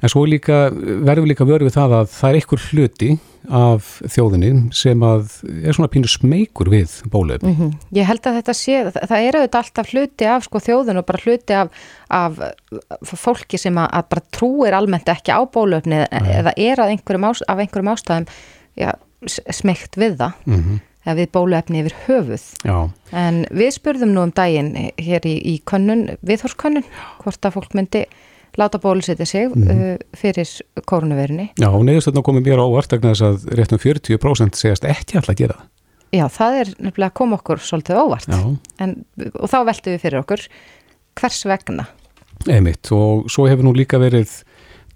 en 0.00 0.12
svo 0.12 0.24
líka, 0.28 0.68
verður 0.72 1.28
líka 1.28 1.48
vörð 1.48 1.68
við 1.68 1.76
það 1.76 1.96
að 1.98 2.14
það 2.14 2.30
er 2.30 2.38
einhver 2.40 2.64
hluti 2.70 3.10
af 3.48 3.86
þjóðinni 4.12 4.50
sem 4.76 5.00
að 5.04 5.30
er 5.64 5.76
svona 5.76 5.90
pínu 5.92 6.08
smeykur 6.10 6.70
við 6.72 6.92
bólefni. 7.12 7.52
Mm 7.52 7.56
-hmm. 7.58 7.76
Ég 7.96 8.08
held 8.08 8.26
að 8.26 8.36
þetta 8.40 8.54
sé, 8.56 8.76
það, 8.84 9.06
það 9.08 9.26
er 9.26 9.38
auðvitað 9.38 9.60
alltaf 9.62 9.92
hluti 9.92 10.28
af 10.28 10.44
sko 10.44 10.60
þjóðin 10.66 11.00
og 11.00 11.06
bara 11.06 11.22
hluti 11.24 11.56
af, 11.56 11.68
af 12.08 12.40
fólki 13.16 13.58
sem 13.58 13.78
að, 13.78 13.88
að 13.92 14.08
bara 14.10 14.26
trúir 14.30 14.76
almennt 14.76 15.08
ekki 15.08 15.32
á 15.32 15.40
bólefni 15.44 16.04
Nei. 16.04 16.32
eða 16.36 16.52
er 16.56 16.84
einhverjum 16.84 17.28
ás, 17.30 17.42
af 17.48 17.58
einhverjum 17.58 17.92
ástæðum 17.94 18.26
já, 18.76 18.92
smeykt 19.26 19.96
við 19.96 20.16
það. 20.20 20.32
Mm 20.44 20.60
-hmm. 20.60 20.78
Eða 21.06 21.16
við 21.20 21.30
bólefni 21.34 21.82
yfir 21.84 21.96
höfuð. 22.06 22.46
Já. 22.66 22.78
En 23.16 23.44
við 23.56 23.70
spurðum 23.76 24.12
nú 24.14 24.26
um 24.26 24.34
daginn 24.36 24.74
hér 25.00 25.28
í, 25.28 25.36
í 25.52 25.54
könnun, 25.68 26.10
viðhórskönnun, 26.26 26.86
hvort 27.22 27.48
að 27.48 27.56
fólk 27.56 27.76
myndi 27.78 28.04
láta 28.58 28.80
bólusetja 28.82 29.26
sig 29.28 29.48
mm. 29.54 29.68
uh, 29.70 29.96
fyrir 30.18 30.48
koronavirunni. 30.90 31.50
Já, 31.60 31.68
og 31.70 31.84
neðustöldna 31.86 32.24
komið 32.26 32.48
mér 32.50 32.64
ávart 32.64 32.96
vegna 32.96 33.14
þess 33.14 33.26
að 33.28 33.52
réttum 33.60 33.80
40% 33.80 34.58
segast 34.58 34.88
ekki 34.88 35.20
alltaf 35.20 35.36
að 35.36 35.42
gera 35.44 35.58
það. 35.60 35.68
Já, 36.10 36.24
það 36.34 36.56
er 36.58 36.70
nefnilega 36.82 37.12
að 37.12 37.18
koma 37.20 37.36
okkur 37.38 37.60
svolítið 37.62 38.00
ávart 38.00 38.32
en, 38.82 38.94
og 39.30 39.46
þá 39.46 39.58
veltum 39.68 39.94
við 39.94 40.00
fyrir 40.02 40.22
okkur 40.24 40.42
hvers 41.20 41.44
vegna? 41.46 41.84
Einmitt 42.50 42.90
og 42.96 43.28
svo 43.30 43.46
hefur 43.46 43.68
nú 43.68 43.74
líka 43.76 44.00
verið 44.02 44.32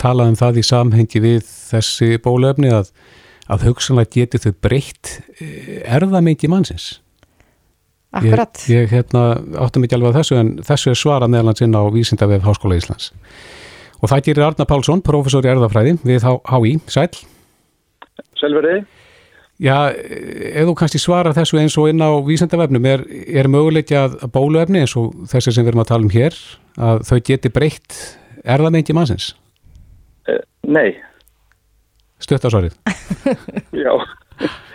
talað 0.00 0.32
um 0.32 0.38
það 0.40 0.58
í 0.58 0.64
samhengi 0.66 1.22
við 1.22 1.44
þessi 1.46 2.18
bólefni 2.24 2.72
að, 2.74 2.90
að 3.52 3.66
hugsanlega 3.68 4.12
geti 4.14 4.40
þau 4.40 4.52
breytt 4.64 5.18
eh, 5.38 5.82
erðamengi 5.96 6.50
mannsins. 6.50 6.94
Akkurat. 8.14 8.62
Ég, 8.70 8.84
ég 8.86 8.92
hérna, 8.94 9.24
áttum 9.58 9.84
ekki 9.84 9.96
alveg 9.98 10.12
að 10.12 10.18
þessu 10.20 10.38
en 10.38 10.50
þessu 10.64 10.92
er 10.92 10.98
svara 10.98 11.28
neðlands 11.30 11.64
inn 11.64 11.74
á 11.74 11.82
Vísindavef 11.90 12.44
Háskóla 12.46 12.78
Íslands. 12.78 13.10
Og 13.98 14.10
það 14.12 14.26
gerir 14.28 14.46
Arna 14.46 14.66
Pálsson, 14.68 15.02
professor 15.02 15.46
í 15.46 15.50
erðafræði 15.50 15.96
við 16.06 16.26
HÍ. 16.26 16.76
Sæl. 16.92 17.08
Sælverði. 18.38 18.84
Já, 19.62 19.94
ef 19.94 20.66
þú 20.66 20.74
kannski 20.78 20.98
svara 20.98 21.32
þessu 21.34 21.60
eins 21.60 21.76
og 21.78 21.86
inn 21.90 22.02
á 22.02 22.10
Vísindavefnum, 22.26 22.86
er, 22.90 23.04
er 23.38 23.48
möguleiki 23.50 23.94
að 23.98 24.16
bóluefni 24.34 24.82
eins 24.82 24.96
og 24.98 25.12
þessi 25.30 25.54
sem 25.54 25.66
við 25.66 25.72
erum 25.72 25.84
að 25.84 25.90
tala 25.92 26.06
um 26.06 26.14
hér, 26.14 26.38
að 26.74 27.04
þau 27.06 27.18
geti 27.30 27.52
breytt 27.54 27.98
erðamengi 28.42 28.96
mannsins? 28.96 29.30
Uh, 30.26 30.40
nei. 30.66 30.96
Stöttasvarið? 32.24 32.78
Já. 33.84 33.92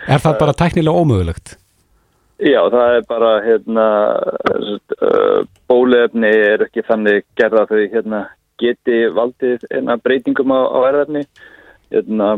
Er 0.08 0.22
það 0.22 0.38
bara 0.40 0.56
tæknilega 0.56 1.02
ómögulegt? 1.02 1.56
Já, 2.40 2.60
það 2.72 2.94
er 2.96 3.02
bara 3.08 3.30
hérna, 3.44 3.86
bólefni 5.68 6.30
er 6.30 6.62
ekki 6.64 6.84
þannig 6.86 7.26
gerða 7.36 7.66
þau 7.68 7.80
hérna, 7.92 8.20
geti 8.60 9.02
valdið 9.12 9.66
eina 9.68 9.98
breytingum 10.00 10.54
á, 10.56 10.60
á 10.72 10.78
erðarni. 10.88 11.26
Hérna, 11.92 12.30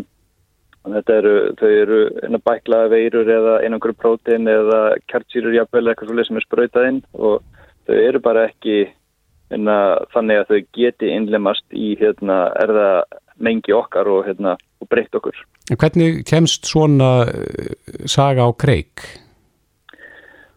þetta 0.83 1.18
eru, 1.20 1.35
þau 1.61 1.68
eru 1.68 2.01
eina 2.25 2.40
bæklaða 2.42 2.90
veirur 2.96 3.31
eða 3.31 3.61
einangur 3.62 3.94
prótein 3.94 4.51
eða 4.51 4.81
kjartsýrur 5.12 5.55
jafnvel 5.61 5.85
eitthvað 5.87 6.11
svolítið 6.11 6.31
sem 6.31 6.40
er 6.40 6.48
sprautað 6.48 6.88
inn 6.88 7.01
og 7.14 7.62
þau 7.87 7.96
eru 8.01 8.22
bara 8.25 8.48
ekki 8.51 8.79
hérna, 9.53 9.79
þannig 10.16 10.42
að 10.42 10.51
þau 10.51 10.61
geti 10.81 11.14
innlemast 11.14 11.79
í 11.79 11.92
hérna, 12.01 12.40
erðamengi 13.42 13.74
okkar 13.74 14.07
og, 14.09 14.24
hérna, 14.26 14.57
og 14.81 14.88
breytt 14.88 15.14
okkur. 15.14 15.35
En 15.70 15.78
hvernig 15.78 16.24
kemst 16.26 16.66
svona 16.66 17.26
saga 18.07 18.46
á 18.46 18.50
kreik? 18.55 19.02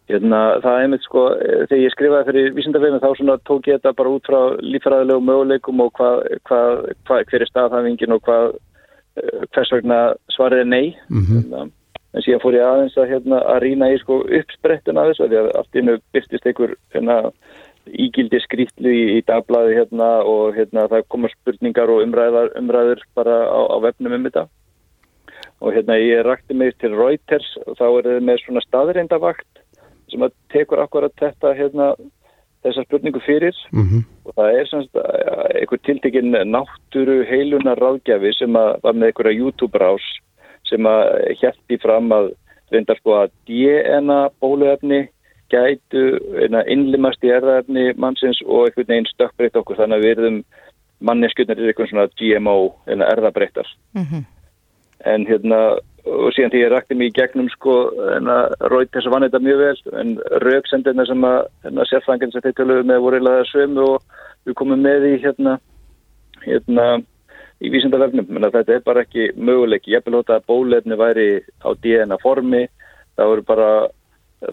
Hérna, 0.08 0.62
það 0.62 0.76
er 0.76 0.84
einmitt 0.86 1.04
sko, 1.04 1.21
þegar 1.65 1.82
ég 1.82 1.93
skrifaði 1.93 2.28
fyrir 2.30 2.52
vísindafeginu 2.54 3.02
þá 3.02 3.15
svona 3.17 3.38
tók 3.41 3.67
ég 3.67 3.80
þetta 3.80 3.95
bara 3.98 4.12
út 4.13 4.28
frá 4.28 4.54
lífræðilegu 4.62 5.24
möguleikum 5.26 5.82
og 5.82 5.95
hvað, 5.98 6.21
hvað, 6.45 6.84
hvað, 7.08 7.24
hver 7.32 7.41
er 7.41 7.50
staðhæfingin 7.50 8.13
og 8.13 8.21
hvað, 8.28 8.54
eh, 9.17 9.48
hvers 9.56 9.74
vegna 9.74 10.00
svarið 10.36 10.62
er 10.62 10.69
nei. 10.69 10.95
Mm 11.10 11.26
-hmm. 11.26 11.71
En 12.15 12.21
síðan 12.21 12.39
fór 12.39 12.56
ég 12.56 12.63
aðeins 12.63 12.98
að, 12.98 13.10
hérna, 13.10 13.41
að 13.43 13.62
rýna 13.62 13.89
í 13.91 13.98
sko 14.00 14.21
uppsprettun 14.24 14.98
að 14.98 15.10
þessu, 15.10 15.28
því 15.28 15.38
að 15.41 15.52
allt 15.58 15.76
innu 15.76 15.98
byrstist 16.13 16.45
einhver 16.45 16.76
hérna, 16.93 17.32
ígildi 17.86 18.39
skrítlu 18.43 18.91
í, 18.91 19.04
í 19.19 19.24
dagblæði 19.28 19.80
hérna 19.80 20.10
og 20.26 20.56
hérna 20.58 20.88
það 20.91 21.08
komar 21.13 21.34
spurningar 21.36 21.91
og 21.91 22.04
umræðar, 22.06 22.54
umræður 22.60 23.04
bara 23.17 23.38
á, 23.45 23.60
á 23.71 23.78
vefnum 23.84 24.17
um 24.17 24.28
þetta 24.28 24.48
og 25.62 25.76
hérna 25.76 25.98
ég 26.02 26.26
rakti 26.26 26.58
mig 26.58 26.76
til 26.82 26.95
Reuters 26.98 27.48
og 27.65 27.78
þá 27.80 27.86
er 27.88 28.10
það 28.10 28.28
með 28.30 28.41
svona 28.43 28.65
staðreindavakt 28.65 29.63
sem 30.12 30.26
að 30.26 30.36
tekur 30.54 30.84
akkurat 30.84 31.15
þetta 31.21 31.54
hérna 31.58 31.93
þessa 32.65 32.86
spurningu 32.86 33.21
fyrir 33.26 33.56
mm 33.71 33.84
-hmm. 33.84 34.06
og 34.26 34.36
það 34.38 34.60
er 34.60 34.69
semst 34.69 35.02
einhver 35.56 35.82
tiltekinn 35.86 36.38
náttúru 36.52 37.24
heilunar 37.30 37.78
ráðgjafi 37.78 38.34
sem 38.38 38.56
að 38.56 38.71
var 38.84 38.93
með 38.93 39.08
einhverja 39.08 39.39
YouTube-rás 39.41 40.08
sem 40.69 40.86
að 40.86 41.04
hjælti 41.41 41.78
fram 41.82 42.12
að 42.12 42.32
reyndar 42.71 42.98
sko 42.98 43.12
að 43.21 43.32
DNA 43.48 44.30
bóluefni 44.41 45.08
gætu 45.53 46.03
innlimast 46.67 47.23
í 47.23 47.34
erðaefni 47.34 47.91
mannsins 48.01 48.39
og 48.45 48.67
einhvern 48.67 48.91
veginn 48.91 49.10
stökkbreytt 49.12 49.60
okkur 49.60 49.79
þannig 49.81 49.99
að 49.99 50.05
við 50.05 50.23
erum 50.23 50.39
manneskjöldnir 51.05 51.62
er 51.62 51.73
einhvern 51.73 51.91
svona 51.91 52.08
GMO 52.19 52.55
erðabreyttar 52.88 53.67
mm 53.93 54.05
-hmm. 54.05 54.23
en 55.13 55.27
hérna 55.27 55.60
og 56.05 56.34
síðan 56.34 56.51
því 56.53 56.62
ég 56.62 56.71
rætti 56.71 56.95
mig 56.95 57.08
í 57.08 57.17
gegnum 57.17 57.49
sko 57.49 57.75
en 58.15 58.29
að 58.29 58.53
Róið 58.71 58.91
þess 58.93 59.08
að 59.08 59.13
vann 59.13 59.25
þetta 59.25 59.39
mjög 59.39 59.58
vel 59.58 59.99
en 60.01 60.19
rauksendirna 60.45 61.05
sem 61.05 61.23
að, 61.23 61.39
að 61.65 61.89
sérfangin 61.89 62.31
sem 62.31 62.41
þeir 62.41 62.58
töluðu 62.60 62.84
með 62.84 63.01
voru 63.01 63.17
eilaða 63.17 63.45
sömu 63.49 63.81
og 63.81 64.01
við 64.45 64.53
komum 64.53 64.81
með 64.81 65.08
í 65.10 65.15
hérna 65.23 65.60
hérna 66.45 67.01
í 67.63 67.71
vísindavefnum, 67.71 68.27
menn 68.29 68.47
að 68.47 68.60
þetta 68.60 68.75
er 68.75 68.86
bara 68.86 69.03
ekki 69.05 69.29
möguleik, 69.38 69.88
ég 69.88 70.03
vil 70.05 70.17
hóta 70.17 70.39
að 70.39 70.47
bólefni 70.51 70.97
væri 70.99 71.29
á 71.63 71.69
DNA 71.81 72.17
formi, 72.21 72.65
það 73.15 73.31
voru 73.31 73.45
bara 73.47 73.69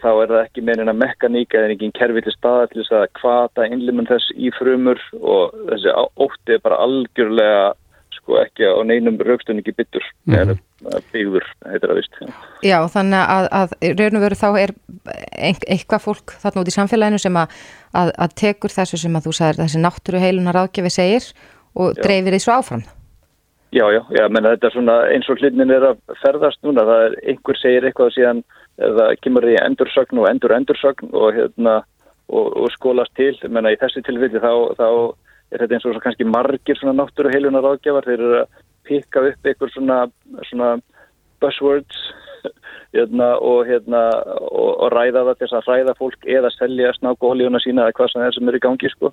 þá 0.00 0.10
er 0.12 0.32
það 0.32 0.40
ekki 0.42 0.64
meirinn 0.66 0.92
að 0.92 1.00
mekaníka 1.02 1.58
eða 1.58 1.74
enginn 1.74 1.94
kerfi 1.98 2.24
til 2.24 2.34
staða 2.36 2.68
til 2.70 2.80
þess 2.80 2.96
að 2.98 3.06
kvata 3.20 3.68
innlimun 3.68 4.08
þess 4.08 4.34
í 4.36 4.52
frumur 4.56 5.00
og 5.20 5.56
þessi 5.70 5.94
ótti 6.26 6.56
er 6.56 6.64
bara 6.64 6.80
algjörlega 6.86 7.72
sko 8.22 8.38
ekki 8.42 8.68
á 8.68 8.78
neinum 8.86 9.18
raukstunningi 9.18 9.74
byttur 9.74 10.04
mm 10.24 10.34
-hmm. 10.34 10.58
eða 10.84 11.00
byggður, 11.12 11.46
heitir 11.66 11.90
það 11.90 11.98
vist. 12.00 12.14
Já, 12.62 12.78
þannig 12.94 13.22
að, 13.36 13.48
að 13.60 13.74
raun 13.98 14.16
og 14.16 14.24
veru 14.24 14.40
þá 14.42 14.48
er 14.62 14.74
eitthvað 15.42 16.04
fólk 16.06 16.34
þarna 16.42 16.62
út 16.62 16.70
í 16.70 16.76
samfélaginu 16.78 17.18
sem 17.18 17.36
að, 17.36 17.60
að, 17.92 18.12
að 18.18 18.34
tekur 18.42 18.76
þessu 18.76 18.96
sem 18.96 19.16
að 19.16 19.26
þú 19.26 19.32
sagðir 19.36 19.62
þessi 19.64 19.82
náttúru 19.82 20.22
heilunar 20.22 20.60
ágjafi 20.62 20.90
segir 20.90 21.24
og 21.74 21.94
já. 21.96 22.02
dreifir 22.02 22.32
því 22.32 22.42
svo 22.44 22.58
áfram. 22.58 22.84
Já, 23.72 23.86
já, 23.88 24.02
já, 24.12 24.28
menn 24.28 24.44
þetta 24.44 24.66
er 24.68 24.74
svona 24.74 24.96
eins 25.08 25.28
og 25.32 25.38
hlinnin 25.40 25.70
er 25.72 25.84
að 25.92 26.00
ferðast 26.20 26.60
núna, 26.62 26.84
það 26.84 27.06
er 27.06 27.14
einhver 27.32 27.56
segir 27.56 27.86
eitthvað 27.88 28.10
síðan 28.12 28.42
það 28.82 29.16
kemur 29.24 29.48
í 29.48 29.56
endursögn 29.60 30.22
og 30.22 30.28
endur 30.30 30.54
endursögn 30.56 31.12
og 31.12 31.34
hérna 31.36 31.80
og, 32.28 32.46
og 32.56 32.70
skólast 32.74 33.14
til, 33.18 33.34
menna 33.48 33.72
í 33.72 33.78
þessi 33.80 34.02
tilfelli 34.06 34.40
þá, 34.42 34.52
þá 34.78 34.88
er 35.52 35.64
þetta 35.64 35.76
eins 35.76 35.86
og 35.88 36.02
kannski 36.04 36.28
margir 36.28 36.82
náttúru 36.96 37.32
heilunar 37.32 37.68
ágjafar, 37.74 38.08
þeir 38.08 38.18
eru 38.18 38.40
að 38.42 38.60
pikka 38.88 39.24
upp 39.28 39.48
einhver 39.48 39.72
svona, 39.72 39.98
svona 40.48 40.70
buzzwords 41.42 42.00
hérna, 42.96 43.32
og, 43.38 43.64
hérna, 43.68 44.02
og, 44.48 44.70
og 44.84 44.92
ræða 44.94 45.24
það 45.28 45.38
til 45.38 45.48
þess 45.48 45.58
að 45.60 45.68
ræða 45.70 45.96
fólk 45.98 46.28
eða 46.38 46.52
selja 46.56 46.92
snákuhólíuna 46.98 47.60
sína 47.62 47.86
eða 47.86 47.98
hvað 47.98 48.12
sem 48.12 48.26
er 48.26 48.36
sem 48.36 48.50
er 48.50 48.58
í 48.58 48.62
gangi 48.66 48.92
sko. 48.92 49.12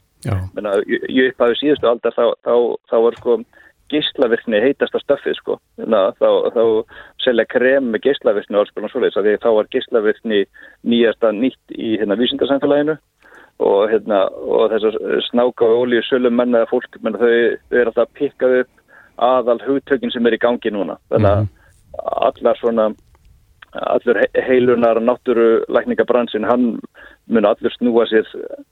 Menna, 0.55 0.77
ég 0.87 1.33
upphafi 1.33 1.59
síðustu 1.59 1.89
aldar 1.89 2.15
þá, 2.15 2.25
þá, 2.45 2.53
þá 2.89 2.97
var 3.05 3.19
sko 3.19 3.39
gíslavirkni 3.91 4.61
heitasta 4.63 5.01
stöfið 5.03 5.37
sko 5.39 5.59
Þannig, 5.77 6.17
þá, 6.19 6.29
þá 6.55 6.63
selja 7.25 7.45
krem 7.49 7.91
með 7.93 8.07
gíslavirkni 8.07 8.57
og 8.57 8.65
alls 8.65 8.73
konar 8.75 8.93
svoleiðis 8.93 9.43
þá 9.43 9.49
var 9.57 9.71
gíslavirkni 9.75 10.43
nýjasta 10.83 11.31
nýtt 11.35 11.77
í 11.77 11.97
hérna 11.99 12.19
vísindarsamfélaginu 12.19 12.97
og, 13.59 13.89
hérna, 13.91 14.23
og 14.29 14.71
þessar 14.71 14.97
snáka 15.27 15.67
og 15.67 15.83
ólíu 15.83 16.03
sölum 16.07 16.37
menna 16.39 16.63
eða 16.63 16.71
fólk, 16.71 16.99
menna 17.03 17.19
þau, 17.19 17.57
þau 17.69 17.79
er 17.81 17.91
alltaf 17.91 18.07
að 18.07 18.17
pikka 18.19 18.51
upp 18.61 18.75
aðal 19.19 19.59
hugtökin 19.65 20.13
sem 20.13 20.27
er 20.27 20.37
í 20.37 20.41
gangi 20.41 20.71
núna. 20.71 20.95
Þannig 21.11 21.29
að 21.29 21.41
mm 21.41 21.47
-hmm. 21.47 22.09
allar 22.29 22.59
svona, 22.59 22.85
allur 23.73 24.21
heilunar 24.47 25.01
náttúru 25.03 25.65
lækningabransin, 25.67 26.47
hann 26.47 26.79
mun 27.27 27.45
allur 27.45 27.73
snúa 27.75 28.05
sér, 28.07 28.27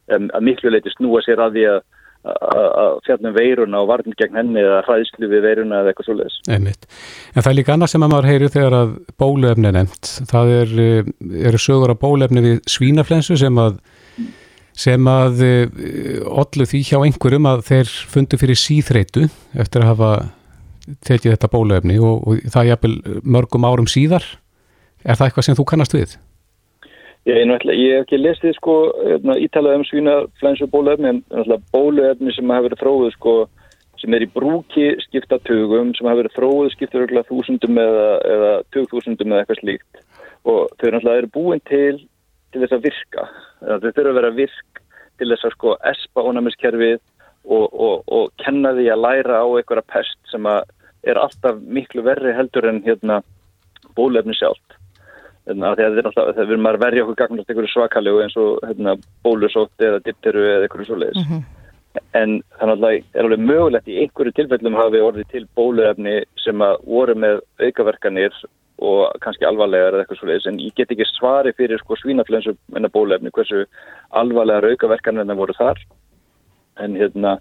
að 0.10 0.42
miklu 0.42 0.72
leiti 0.72 0.90
snúa 0.96 1.22
sér 1.22 1.44
að 1.44 1.52
því 1.52 1.66
að 1.74 1.82
að 2.26 2.98
fjallum 3.06 3.36
veiruna 3.36 3.82
og 3.84 3.90
varðin 3.92 4.16
gegn 4.20 4.40
henni 4.40 4.64
eða 4.64 4.82
hræðslu 4.88 5.30
við 5.32 5.46
veiruna 5.46 5.82
eða 5.82 5.92
eitthvað 5.92 6.10
svolítið. 6.10 6.40
Einmitt. 6.56 6.88
En 7.34 7.44
það 7.44 7.52
er 7.52 7.58
líka 7.60 7.76
annað 7.76 7.92
sem 7.94 8.06
að 8.06 8.12
maður 8.14 8.30
heyri 8.32 8.50
þegar 8.56 8.78
að 8.78 8.96
bólefni 9.24 9.70
er 9.70 9.78
nefnt. 9.78 10.12
Það 10.32 10.52
er, 10.56 10.74
eh, 10.88 11.12
eru 11.48 11.62
sögur 11.62 11.94
af 11.94 12.02
bólefni 12.02 12.44
við 12.44 12.60
svínaflensu 12.68 13.38
sem 13.40 13.64
að 13.64 13.80
sem 14.78 15.08
að 15.10 15.40
ollu 16.30 16.66
eh, 16.66 16.70
því 16.70 16.82
hjá 16.86 16.98
einhverjum 17.02 17.48
að 17.50 17.64
þeir 17.70 17.94
fundu 18.14 18.38
fyrir 18.38 18.60
síþreitu 18.62 19.30
eftir 19.58 19.82
að 19.82 19.92
hafa 19.94 20.12
tekið 21.08 21.34
þetta 21.34 21.50
bólöfni 21.52 21.98
og, 22.00 22.28
og 22.28 22.52
það 22.54 22.74
er 22.76 22.98
mörgum 23.24 23.66
árum 23.68 23.90
síðar. 23.90 24.24
Er 25.04 25.18
það 25.18 25.30
eitthvað 25.30 25.48
sem 25.48 25.58
þú 25.58 25.66
kannast 25.72 25.96
við? 25.96 26.18
Ég, 27.28 27.44
ég 27.44 27.92
hef 27.92 28.06
ekki 28.06 28.18
lesið 28.22 28.54
sko 28.56 28.74
hérna, 29.04 29.36
ítalað 29.44 29.82
um 29.82 29.86
svínaflensu 29.90 30.68
bólöfni 30.72 31.10
en 31.12 31.24
bólöfni 31.74 32.32
sem 32.32 32.54
hafa 32.54 32.70
verið 32.70 32.84
þróið 32.84 33.16
sko 33.18 33.34
sem 34.00 34.14
er 34.14 34.24
í 34.24 34.30
brúki 34.32 34.92
skiptatugum 35.04 35.92
sem 35.98 36.08
hafa 36.08 36.22
verið 36.22 36.38
þróið 36.38 36.70
skiptur 36.76 37.26
þúsundum 37.28 37.82
eða, 37.84 38.08
eða 38.34 38.54
tugþúsundum 38.72 39.34
eða 39.34 39.44
eitthvað 39.44 39.60
slíkt 39.60 40.06
og 40.48 40.72
þau 40.80 41.12
eru 41.18 41.34
búin 41.34 41.64
til 41.68 41.98
til 42.54 42.64
þess 42.64 42.78
að 42.78 42.88
virka. 42.88 43.28
Þau 43.60 43.90
þurfa 43.90 44.10
að 44.12 44.18
vera 44.20 44.34
virk 44.38 44.82
til 45.20 45.30
þess 45.32 45.48
að 45.48 45.56
sko 45.58 45.76
espa 45.92 46.26
ónæmiskerfið 46.30 47.00
og, 47.48 47.66
og, 47.74 48.04
og 48.08 48.32
kenna 48.44 48.74
því 48.78 48.88
að 48.94 49.04
læra 49.04 49.42
á 49.44 49.48
einhverja 49.48 49.88
pest 49.92 50.32
sem 50.32 50.48
er 50.48 51.20
alltaf 51.22 51.60
miklu 51.60 52.06
verri 52.06 52.36
heldur 52.36 52.70
en 52.70 52.84
hérna, 52.86 53.22
bólefni 53.98 54.36
sjálft. 54.38 54.77
Þegar 55.48 55.94
við 56.38 56.52
erum 56.52 56.68
að 56.68 56.80
verja 56.84 57.04
okkur 57.06 57.20
gagnast 57.22 57.52
einhverju 57.52 57.72
svakalegu 57.72 58.24
eins 58.24 58.36
og 58.42 58.60
hérna, 58.68 58.98
bólusótt 59.24 59.86
eða 59.88 60.02
dipteru 60.04 60.44
eða 60.44 60.68
einhverju 60.68 60.90
svoleiðis. 60.90 61.24
Mm 61.24 61.32
-hmm. 61.32 61.46
En 62.14 62.34
þannig 62.60 62.74
að 62.76 62.84
það 62.84 63.04
er 63.14 63.24
alveg 63.24 63.40
mögulegt 63.40 63.88
í 63.88 63.98
einhverju 64.02 64.34
tilfellum 64.36 64.76
hafi 64.76 65.00
orðið 65.02 65.28
til 65.32 65.46
bóluefni 65.56 66.16
sem 66.44 66.62
að 66.62 66.76
voru 66.86 67.16
með 67.16 67.40
aukaverkanir 67.64 68.34
og 68.78 69.16
kannski 69.22 69.46
alvarlegar 69.46 69.96
eða 69.96 70.04
eitthvað 70.04 70.20
svolítið 70.20 70.52
en 70.52 70.60
ég 70.62 70.76
get 70.78 70.92
ekki 70.94 71.06
svari 71.10 71.54
fyrir 71.58 71.80
sko 71.82 71.96
svínaflensu 71.98 72.54
enna 72.76 72.90
bólefni 72.94 73.32
hversu 73.34 73.66
alvarlegar 74.12 74.70
aukaverkanirna 74.70 75.38
voru 75.38 75.56
þar 75.58 75.82
en 76.78 76.94
hérna 77.00 77.38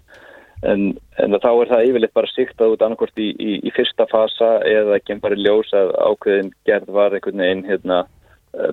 en, 0.65 0.87
en 1.21 1.37
þá 1.37 1.49
er 1.51 1.71
það 1.71 1.89
yfirleitt 1.89 2.15
bara 2.17 2.31
siktað 2.31 2.73
út 2.75 2.85
annarkort 2.85 3.21
í, 3.21 3.29
í, 3.33 3.57
í 3.67 3.73
fyrsta 3.75 4.07
fasa 4.11 4.57
eða 4.65 4.97
ekki 4.97 5.19
bara 5.23 5.37
ljós 5.37 5.73
að 5.77 5.93
ákveðin 5.97 6.53
gerð 6.69 6.93
var 6.95 7.13
einhvern 7.13 7.43
veginn 7.43 7.67
hérna 7.67 7.99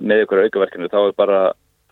með 0.01 0.25
ykkur 0.25 0.43
aukaverkanir. 0.45 0.91
Þá 0.93 0.99
er 1.03 1.15
bara 1.19 1.39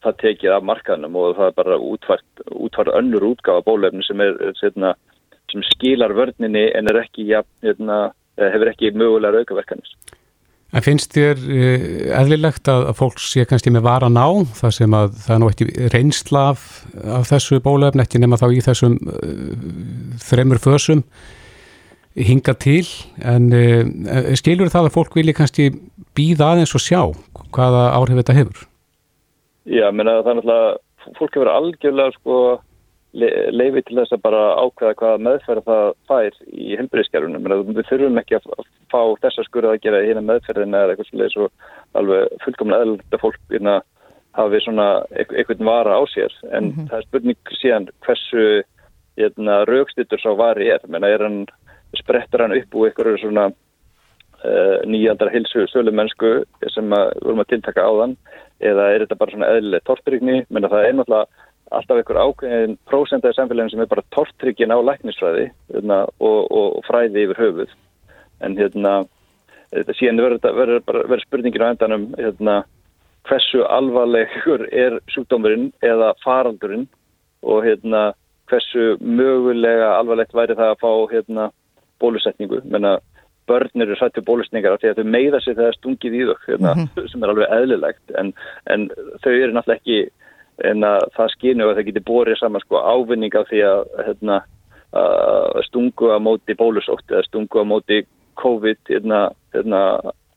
það 0.04 0.20
tekið 0.24 0.56
af 0.56 0.66
markanum 0.68 1.20
og 1.20 1.38
það 1.38 1.52
er 1.52 1.58
bara 1.60 1.80
útfært, 1.92 2.44
útfært 2.52 2.96
önnur 2.98 3.28
útgáfa 3.30 3.66
bólefni 3.68 4.04
sem 4.08 4.22
er 4.24 4.36
hérna, 4.60 4.96
sem 5.52 5.64
skilar 5.70 6.16
vörninni 6.18 6.66
en 6.76 6.92
ekki 6.98 7.30
hérna, 7.30 8.00
hefur 8.40 8.74
ekki 8.74 8.92
mögulegar 8.98 9.44
aukaverkanir 9.44 9.94
En 10.74 10.82
finnst 10.82 11.14
þér 11.14 11.38
uh, 11.38 11.86
eðlilegt 12.22 12.70
að, 12.72 12.88
að 12.90 12.98
fólk 12.98 13.22
sé 13.22 13.46
kannski 13.50 13.74
með 13.74 13.86
varan 13.86 14.18
á 14.18 14.30
það 14.58 14.76
sem 14.80 14.98
að 14.98 15.16
það 15.22 15.36
er 15.36 15.42
nú 15.42 15.52
eitt 15.52 15.64
reynsla 15.94 16.44
af, 16.54 16.66
af 17.20 17.30
þessu 17.30 17.62
bólöfn, 17.62 18.02
ekki 18.02 18.22
nema 18.22 18.40
þá 18.42 18.48
í 18.50 18.62
þessum 18.66 18.98
uh, 19.06 19.56
þremur 20.24 20.62
fösum 20.64 21.06
hinga 22.14 22.54
til 22.62 22.86
en 23.26 23.50
uh, 23.54 24.34
skilur 24.38 24.70
það 24.74 24.90
að 24.90 24.96
fólk 24.98 25.18
vilja 25.18 25.38
kannski 25.38 25.70
býða 26.18 26.54
aðeins 26.54 26.76
og 26.78 26.84
sjá 26.84 27.02
hvaða 27.54 27.88
áhrif 27.98 28.20
þetta 28.22 28.38
hefur? 28.38 28.66
Já, 29.70 29.88
menna 29.96 30.20
það 30.22 30.30
er 30.34 30.38
náttúrulega 30.40 31.18
fólk 31.20 31.38
hefur 31.38 31.52
algjörlega 31.54 32.16
sko 32.18 32.38
leiði 33.14 33.84
til 33.86 33.98
þess 34.00 34.16
að 34.16 34.22
bara 34.24 34.42
ákveða 34.58 34.98
hvað 34.98 35.24
meðferð 35.28 35.66
það 35.68 35.88
fær 36.10 36.38
í 36.50 36.78
helbriðskerfunum. 36.80 37.50
Við 37.70 37.90
þurfum 37.90 38.22
ekki 38.22 38.38
að 38.40 38.48
fá 38.90 39.02
þessa 39.22 39.46
skurða 39.46 39.76
að 39.76 39.84
gera 39.86 40.02
í 40.02 40.08
hérna 40.10 40.26
meðferðina 40.26 40.84
eða 40.84 40.96
eitthvað 40.96 41.10
svolítið 41.12 41.34
svo 41.36 41.50
alveg 42.00 42.38
fullkomlega 42.46 42.88
eðlunda 42.88 43.22
fólk 43.22 43.42
hérna 43.54 43.76
hafi 44.34 44.62
svona 44.66 44.88
einhvern 45.14 45.68
vara 45.70 45.98
á 46.00 46.02
sér. 46.10 46.34
En 46.50 46.64
mm 46.64 46.72
-hmm. 46.74 46.88
það 46.90 46.98
er 46.98 47.08
spurning 47.08 47.54
síðan 47.62 47.90
hversu 48.06 48.64
hérna, 49.18 49.66
raukstittur 49.66 50.20
sá 50.20 50.34
vari 50.38 50.70
er. 50.70 50.82
Menna, 50.88 51.08
er 51.08 51.22
hann, 51.22 51.46
sprettur 51.96 52.42
hann 52.42 52.58
upp 52.58 52.76
úr 52.76 52.90
einhverju 52.90 53.18
svona 53.22 53.46
uh, 54.44 54.78
nýjandar 54.86 55.30
hilsu 55.30 55.68
sölumennsku 55.68 56.44
sem 56.74 56.90
við 56.90 57.22
vorum 57.22 57.40
að 57.40 57.52
tiltaka 57.54 57.86
á 57.86 57.92
þann 57.94 58.18
eða 58.60 58.90
er 58.90 59.00
þetta 59.04 59.16
bara 59.16 59.32
svona 59.32 59.52
eðlileg 59.54 59.84
tortrygni. 59.86 60.46
Menna 60.50 60.70
það 60.70 60.86
er 60.88 60.94
náttúrulega 60.94 61.28
alltaf 61.78 62.00
einhver 62.00 62.20
ákveðin 62.22 62.78
prósenda 62.90 63.32
í 63.32 63.38
samfélaginu 63.38 63.74
sem 63.74 63.84
er 63.84 63.92
bara 63.92 64.06
tortryggin 64.16 64.74
á 64.74 64.78
læknisfræði 64.80 65.50
hérna, 65.74 66.04
og, 66.20 66.40
og 66.52 66.80
fræði 66.88 67.26
yfir 67.28 67.42
höfuð. 67.42 67.76
En 68.44 68.58
hérna 68.60 69.04
síðan 69.98 70.22
verður 70.22 70.84
verður 70.86 71.24
spurningin 71.24 71.66
á 71.66 71.72
endanum 71.74 72.10
hérna, 72.18 72.64
hversu 73.28 73.64
alvarlegur 73.72 74.68
er 74.72 75.00
sjúkdómurinn 75.14 75.72
eða 75.86 76.12
faraldurinn 76.24 76.86
og 77.44 77.64
hérna 77.66 78.12
hversu 78.52 78.98
mögulega 79.00 79.96
alvarlegt 79.98 80.36
væri 80.36 80.58
það 80.60 80.74
að 80.74 80.82
fá 80.84 80.92
hérna 81.14 81.50
bólusetningu. 82.04 82.62
Menna 82.68 82.98
börn 83.48 83.84
eru 83.84 83.96
hrættu 84.00 84.24
bólusningar 84.24 84.76
af 84.76 84.82
því 84.82 84.92
að 84.92 85.00
þau 85.00 85.14
meiða 85.16 85.40
sig 85.44 85.56
þegar 85.58 85.78
stungið 85.78 86.18
í 86.20 86.26
þau 86.28 86.36
hérna, 86.48 86.76
sem 87.12 87.24
er 87.24 87.34
alveg 87.34 87.56
eðlilegt. 87.58 88.04
En, 88.20 88.34
en 88.72 88.86
þau 89.24 89.32
eru 89.32 89.56
náttúrulega 89.56 89.80
ekki 89.80 89.98
en 90.64 90.86
að 90.88 91.08
það 91.18 91.32
skinu 91.34 91.68
að 91.68 91.78
það 91.78 91.88
getur 91.90 92.08
borið 92.10 92.40
saman 92.40 92.64
sko 92.64 92.82
ávinning 92.82 93.38
af 93.38 93.48
því 93.50 93.62
að 93.68 93.84
hérna, 94.08 94.40
að 94.94 95.62
stungu 95.70 96.12
að 96.14 96.26
móti 96.28 96.58
bólusótt 96.58 97.12
eða 97.12 97.26
stungu 97.28 97.62
að 97.64 97.70
móti 97.72 98.02
COVID 98.42 98.82
hérna, 98.90 99.24
hérna, 99.54 99.82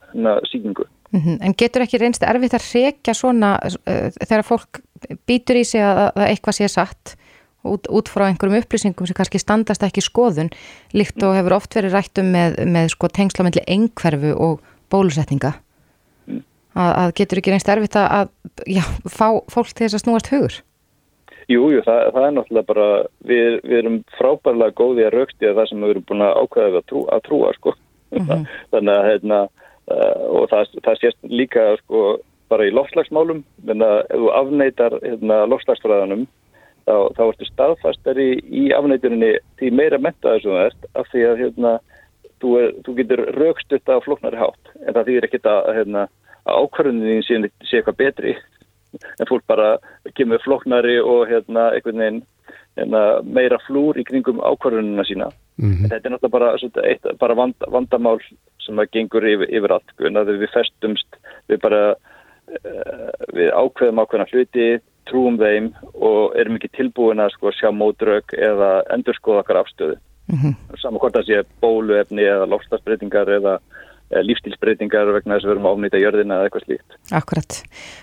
hérna 0.09 0.37
síkingu. 0.49 0.87
Mhm, 1.15 1.37
En 1.41 1.53
getur 1.55 1.85
ekki 1.85 2.01
reynst 2.01 2.25
erfitt 2.25 2.57
að 2.57 2.65
rekja 2.73 3.13
svona 3.15 3.55
uh, 3.63 4.09
þegar 4.17 4.43
fólk 4.43 4.81
býtur 5.29 5.61
í 5.61 5.63
sig 5.63 5.81
að, 5.81 6.11
að 6.17 6.25
eitthvað 6.27 6.57
sé 6.57 6.67
satt 6.67 7.15
út, 7.63 7.87
út 7.87 8.09
frá 8.11 8.27
einhverjum 8.27 8.59
upplýsingum 8.59 9.07
sem 9.07 9.15
kannski 9.15 9.39
standast 9.39 9.85
ekki 9.87 10.03
skoðun 10.03 10.51
líkt 10.97 11.23
og 11.23 11.37
hefur 11.37 11.57
oft 11.59 11.77
verið 11.77 11.95
rættum 11.95 12.33
með, 12.33 12.59
með 12.67 12.91
sko 12.95 13.07
tengslamendli 13.13 13.63
einhverfu 13.67 14.33
og 14.35 14.59
bólusetninga 14.91 15.55
að, 16.77 16.93
að 17.01 17.11
getur 17.19 17.41
ekki 17.41 17.53
reynst 17.53 17.73
erfitt 17.73 17.99
að, 17.99 18.07
að 18.17 18.71
já, 18.77 18.83
fá 19.09 19.27
fólk 19.51 19.73
til 19.73 19.87
þess 19.87 19.99
að 19.99 20.03
snúast 20.05 20.31
hugur? 20.33 20.57
Jú, 21.47 21.69
jú, 21.71 21.81
það, 21.85 22.01
það 22.11 22.25
er 22.27 22.33
náttúrulega 22.35 22.67
bara, 22.67 22.87
við, 23.27 23.53
við 23.63 23.77
erum 23.77 24.01
frábærlega 24.17 24.75
góði 24.75 25.05
að 25.07 25.13
rauksti 25.13 25.47
að 25.47 25.61
það 25.61 25.69
sem 25.69 25.85
við 25.85 25.93
erum 25.93 26.07
búin 26.09 26.23
að 26.25 26.39
ákvæða 26.41 26.81
að, 26.81 26.87
trú, 26.91 27.03
að 27.15 27.21
trúa, 27.27 27.51
sko. 27.55 27.73
Þannig 28.73 28.91
að, 28.91 29.05
hérna, 29.07 29.37
uh, 29.87 30.25
og 30.41 30.49
það, 30.51 30.73
það 30.83 30.99
sést 31.03 31.29
líka, 31.31 31.63
sko, 31.85 32.01
bara 32.51 32.67
í 32.67 32.73
loftslagsmálum, 32.75 33.39
þannig 33.69 33.93
að 33.93 34.01
ef 34.01 34.19
þú 34.19 34.33
afneitar, 34.41 34.97
hérna, 35.05 35.39
loftslagsfræðanum, 35.53 36.27
þá, 36.83 36.95
þá 37.15 37.23
ertu 37.29 37.47
staðfastari 37.47 38.29
í 38.51 38.67
afneiturinni 38.75 39.33
því 39.61 39.71
meira 39.79 40.03
mentaður 40.03 40.43
sem 40.43 40.57
það 40.57 40.67
ert, 40.67 40.91
af 40.99 41.11
því 41.13 41.25
að, 41.29 41.41
hérna, 41.45 41.75
þú, 42.43 42.53
er, 42.59 42.77
þú 42.83 42.99
getur 42.99 43.23
raukstutt 43.39 43.95
af 43.95 44.03
floknari 44.03 44.43
hátt, 44.43 44.75
en 44.83 44.95
það 44.99 45.11
þýðir 45.13 45.29
ekkit 45.29 45.51
að, 45.51 45.73
hérna, 45.79 46.07
að 46.07 46.26
ákvarðunin 46.47 47.23
sé, 47.25 47.41
sé 47.67 47.79
eitthvað 47.79 47.99
betri 48.03 48.37
en 48.97 49.29
fólk 49.29 49.45
bara 49.47 49.77
kemur 50.15 50.41
floknari 50.43 50.97
og 51.01 51.27
hérna, 51.29 51.71
einhvern 51.75 52.01
veginn 52.01 52.21
hérna, 52.77 53.03
meira 53.23 53.59
flúr 53.65 53.97
í 53.99 54.05
kringum 54.07 54.41
ákvarðunina 54.41 55.05
sína. 55.07 55.29
Mm 55.57 55.71
-hmm. 55.71 55.89
Þetta 55.89 56.07
er 56.07 56.11
náttúrulega 56.13 56.37
bara, 56.37 56.57
svona, 56.57 56.87
eitt, 56.87 57.07
bara 57.19 57.35
vand, 57.35 57.55
vandamál 57.67 58.19
sem 58.65 58.79
að 58.79 58.91
gengur 58.91 59.25
yfir, 59.25 59.49
yfir 59.49 59.71
allt. 59.71 59.89
Þegar 59.97 60.37
við 60.43 60.53
festumst, 60.53 61.07
við 61.49 61.61
bara 61.61 61.95
uh, 61.95 63.09
við 63.33 63.49
ákveðum 63.51 64.01
ákveðna 64.01 64.29
hluti, 64.31 64.79
trúum 65.07 65.37
þeim 65.37 65.71
og 65.93 66.35
erum 66.35 66.55
ekki 66.55 66.69
tilbúin 66.75 67.23
að 67.23 67.33
sko, 67.35 67.51
sjá 67.51 67.71
mótrök 67.71 68.33
eða 68.33 68.83
endur 68.93 69.15
skoða 69.15 69.39
okkar 69.39 69.61
afstöðu. 69.63 69.97
Mm 70.27 70.37
-hmm. 70.37 70.53
Saman 70.81 70.99
hvort 70.99 71.15
það 71.15 71.27
sé 71.27 71.43
bóluefni 71.61 72.21
eða 72.21 72.49
lofstafsbreytingar 72.51 73.29
eða 73.29 73.59
lífstílsbreytingar 74.07 75.09
vegna 75.11 75.35
þess 75.35 75.45
að 75.45 75.49
við 75.49 75.53
erum 75.55 75.67
að 75.67 75.75
ofnýta 75.75 75.99
jörðina 76.01 76.37
eða 76.37 76.47
eitthvað 76.47 76.63
slíkt. 76.63 76.97
Akkurat. 77.17 77.57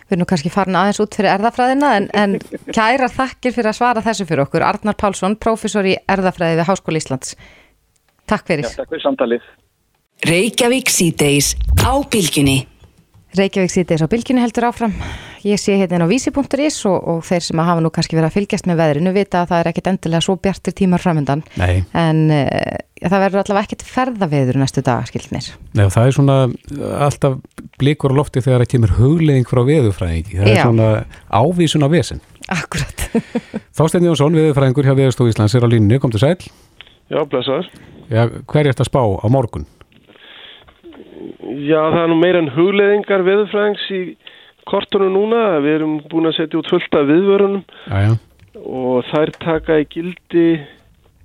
Við 0.05 0.13
erum 0.13 0.23
nú 0.23 0.29
kannski 0.29 0.53
farin 0.53 0.79
aðeins 0.81 1.01
út 1.05 1.17
fyrir 1.17 1.33
erðafræðina 1.33 1.93
en, 1.99 2.09
en 2.13 2.37
kæra 2.77 3.09
þakkir 3.13 3.57
fyrir 3.57 3.71
að 3.73 3.79
svara 3.79 4.05
þessu 4.05 4.29
fyrir 4.29 4.45
okkur. 4.45 4.67
Arnar 4.69 4.99
Pálsson, 5.01 5.39
prófessor 5.41 5.89
í 5.89 5.97
erðafræði 6.13 6.61
við 6.61 6.69
Háskóli 6.69 7.01
Íslands. 7.01 7.35
Takk 8.29 8.53
fyrir. 8.53 8.69
Já, 8.69 8.83
takk 8.83 8.93
fyrir 8.93 9.07
samtalið. 9.07 9.51
Reykjavík 13.35 13.73
síðdeis 13.73 14.03
á 14.05 14.09
bylginni 14.11 14.43
heldur 14.45 14.69
áfram. 14.69 14.93
Ég 15.45 15.59
sé 15.59 15.75
hérna 15.75 16.07
á 16.07 16.09
vísi.is 16.09 16.77
og, 16.87 16.97
og 17.11 17.25
þeir 17.27 17.43
sem 17.43 17.61
hafa 17.61 17.83
nú 17.83 17.91
kannski 17.93 18.15
verið 18.15 18.29
að 18.31 18.37
fylgjast 18.37 18.69
með 18.71 18.79
veðrinu 18.81 19.13
vita 19.17 19.43
að 19.43 19.51
það 19.51 19.61
er 19.61 19.71
ekkit 19.73 19.91
endilega 19.91 20.25
svo 20.25 20.37
bjartir 20.39 20.77
tímar 20.79 21.03
framöndan. 21.03 21.43
Nei. 21.59 21.83
En 21.99 22.23
uh, 22.31 22.79
það 23.03 23.25
verður 23.27 23.43
allavega 23.43 23.67
ekkit 23.67 23.85
ferðaveður 23.91 24.61
næstu 24.63 24.85
dag, 24.87 25.05
skilt 25.11 25.35
mér. 25.35 25.51
Nei, 25.75 25.85
það 25.91 26.07
er 26.07 26.17
svona 26.17 26.39
alltaf 27.05 27.37
blikur 27.83 28.15
á 28.15 28.19
lofti 28.23 28.45
þegar 28.45 28.65
það 28.65 28.73
kemur 28.77 28.97
hugleðing 29.01 29.51
frá 29.51 29.65
veðufræðingi. 29.67 30.39
Það 30.39 30.55
er 30.55 30.59
Já. 30.61 30.65
svona 30.69 30.89
ávísun 31.35 31.85
á 31.85 31.89
vesen. 31.91 32.25
Akkurat. 32.55 33.07
Þásteinn 33.77 34.07
Jónsson, 34.13 34.39
veðufræðingur 34.39 34.87
hjá 34.87 34.95
Veðurstofu 34.95 35.35
Íslands 35.35 35.59
er 35.59 35.67
á 35.67 35.69
línu, 35.75 35.99
kom 35.99 36.15
til 36.15 36.23
sæl. 36.23 36.37
Já, 37.11 37.25
blessaður. 37.27 37.67
Já, 41.55 41.81
er 41.87 41.93
það 41.95 42.03
er 42.05 42.11
nú 42.13 42.17
meira 42.21 42.41
en 42.43 42.53
hugleðingar 42.55 43.25
veðurfræðings 43.27 43.85
í 43.95 44.01
kortunum 44.69 45.13
núna. 45.15 45.43
Við 45.65 45.75
erum 45.79 45.97
búin 46.11 46.31
að 46.31 46.39
setja 46.39 46.59
út 46.61 46.71
fullt 46.73 46.97
af 46.99 47.09
viðvörunum 47.11 47.65
Já, 47.89 47.99
já. 48.09 48.15
og 48.65 49.05
þær 49.11 49.33
taka 49.45 49.77
í 49.83 49.87
gildi, 49.93 50.47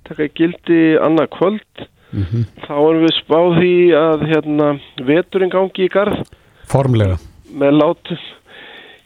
taka 0.08 0.28
í 0.28 0.34
gildi 0.36 0.80
annað 1.02 1.32
kvöld. 1.38 1.86
Mm 2.10 2.44
Þá 2.66 2.74
erum 2.74 3.04
við 3.06 3.14
spáð 3.20 3.48
því 3.60 3.72
að 3.94 4.22
hérna, 4.30 4.68
veturinn 5.06 5.50
gangi 5.50 5.84
í 5.86 5.90
garð 5.90 6.24
Formlega. 6.70 7.16
með 7.54 7.76
látum. 7.78 8.18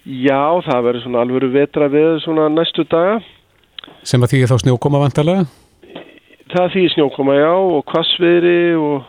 Já, 0.04 0.60
það 0.66 0.82
verður 0.84 1.02
svona 1.04 1.20
alvöru 1.24 1.48
vetra 1.52 1.88
veður 1.88 2.20
svona 2.20 2.48
næstu 2.52 2.84
daga. 2.84 3.20
Sem 4.04 4.20
að 4.20 4.34
því 4.34 4.40
þá 4.50 4.56
snjókoma 4.60 5.00
vantarlega? 5.00 5.44
Það 6.52 6.72
því 6.74 6.82
snjókoma 6.92 7.34
já 7.38 7.52
og 7.56 7.84
kvassviðri 7.88 8.56
og 8.76 9.04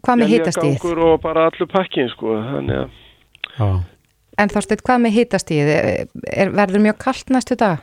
Hvað 0.00 0.20
með 0.20 0.34
hitastíð? 0.36 0.84
og 0.94 1.20
bara 1.22 1.48
allur 1.50 1.68
pakkin 1.70 2.10
sko. 2.12 2.36
Þannig 2.46 2.84
að 2.84 2.98
Já. 3.58 3.68
En 4.40 4.52
Þorsteinn, 4.52 4.82
hvað 4.86 5.00
með 5.04 5.16
hitastíð? 5.18 5.70
Er, 6.32 6.52
verður 6.56 6.84
mjög 6.86 7.00
kallt 7.02 7.32
næstu 7.34 7.56
dag? 7.60 7.82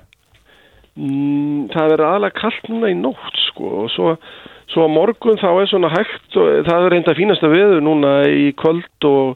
Mm, 0.97 1.67
það 1.73 1.91
verður 1.93 2.07
aðalega 2.07 2.39
kallt 2.39 2.69
núna 2.71 2.89
í 2.89 2.95
nótt 2.97 3.41
sko 3.43 3.73
og 3.83 3.91
svo, 3.93 4.15
svo 4.73 4.87
morgun 4.89 5.37
þá 5.37 5.49
er 5.51 5.69
svona 5.69 5.91
hægt 5.93 6.37
og 6.39 6.63
það 6.65 6.85
er 6.87 6.95
reynda 6.95 7.13
fínasta 7.19 7.51
veður 7.51 7.83
núna 7.85 8.13
í 8.31 8.47
kvöld 8.57 9.05
og, 9.05 9.35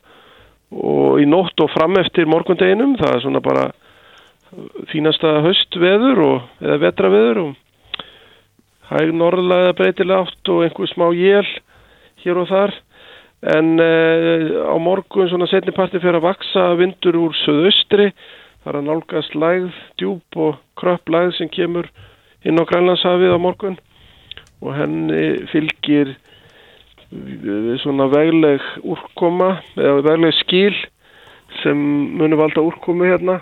og 0.74 1.22
í 1.22 1.28
nótt 1.30 1.62
og 1.62 1.70
fram 1.76 2.00
eftir 2.02 2.30
morgundeginum 2.32 2.96
það 2.98 3.14
er 3.14 3.26
svona 3.28 3.44
bara 3.46 3.68
fínasta 4.90 5.36
höstveður 5.46 6.24
og, 6.26 6.50
eða 6.66 6.80
vetraveður 6.88 7.44
og 7.44 7.52
hæg 8.90 9.14
norðlega 9.16 9.78
breytilega 9.78 10.26
átt 10.26 10.52
og 10.56 10.66
einhver 10.66 10.90
smá 10.90 11.12
jél 11.14 11.46
hér 12.24 12.42
og 12.42 12.50
þar. 12.52 12.76
En 13.56 13.74
eh, 13.82 14.52
á 14.70 14.76
morgun 14.78 15.30
svona 15.32 15.50
setni 15.50 15.74
parti 15.74 16.00
fyrir 16.00 16.20
að 16.20 16.28
vaksa 16.30 16.68
vindur 16.78 17.18
úr 17.18 17.38
söðaustri 17.42 18.12
Það 18.62 18.70
er 18.70 18.78
að 18.78 18.84
nálgast 18.86 19.36
lægð, 19.42 19.78
djúb 19.98 20.36
og 20.38 20.58
kröpp 20.78 21.10
lægð 21.10 21.32
sem 21.34 21.48
kemur 21.50 21.88
inn 22.46 22.62
á 22.62 22.70
Grænlandshafið 22.70 23.34
á 23.34 23.40
morgun. 23.42 23.78
Og 24.62 24.76
henni 24.78 25.48
fylgir 25.50 26.12
við 27.10 27.80
svona 27.82 28.06
vegleg 28.12 28.62
úrkoma 28.86 29.56
eða 29.74 30.04
vegleg 30.12 30.38
skil 30.44 30.78
sem 31.64 31.82
munur 32.20 32.44
valda 32.44 32.62
úrkomi 32.62 33.10
hérna. 33.10 33.40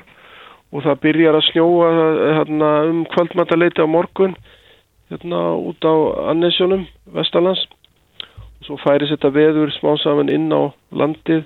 Og 0.72 0.86
það 0.88 1.04
byrjar 1.04 1.36
að 1.36 1.48
snjóa 1.50 1.92
hérna, 2.38 2.72
um 2.88 3.04
kvöldmataleiti 3.12 3.84
á 3.84 3.92
morgun 3.92 4.38
hérna 5.12 5.44
út 5.60 5.84
á 5.84 5.96
Annesjónum, 6.32 6.88
Vestalans 7.12 7.66
og 7.68 7.79
svo 8.68 8.78
færis 8.84 9.12
þetta 9.14 9.32
veður 9.36 9.74
smá 9.78 9.96
saman 10.04 10.32
inn 10.34 10.52
á 10.52 10.72
landið 10.92 11.46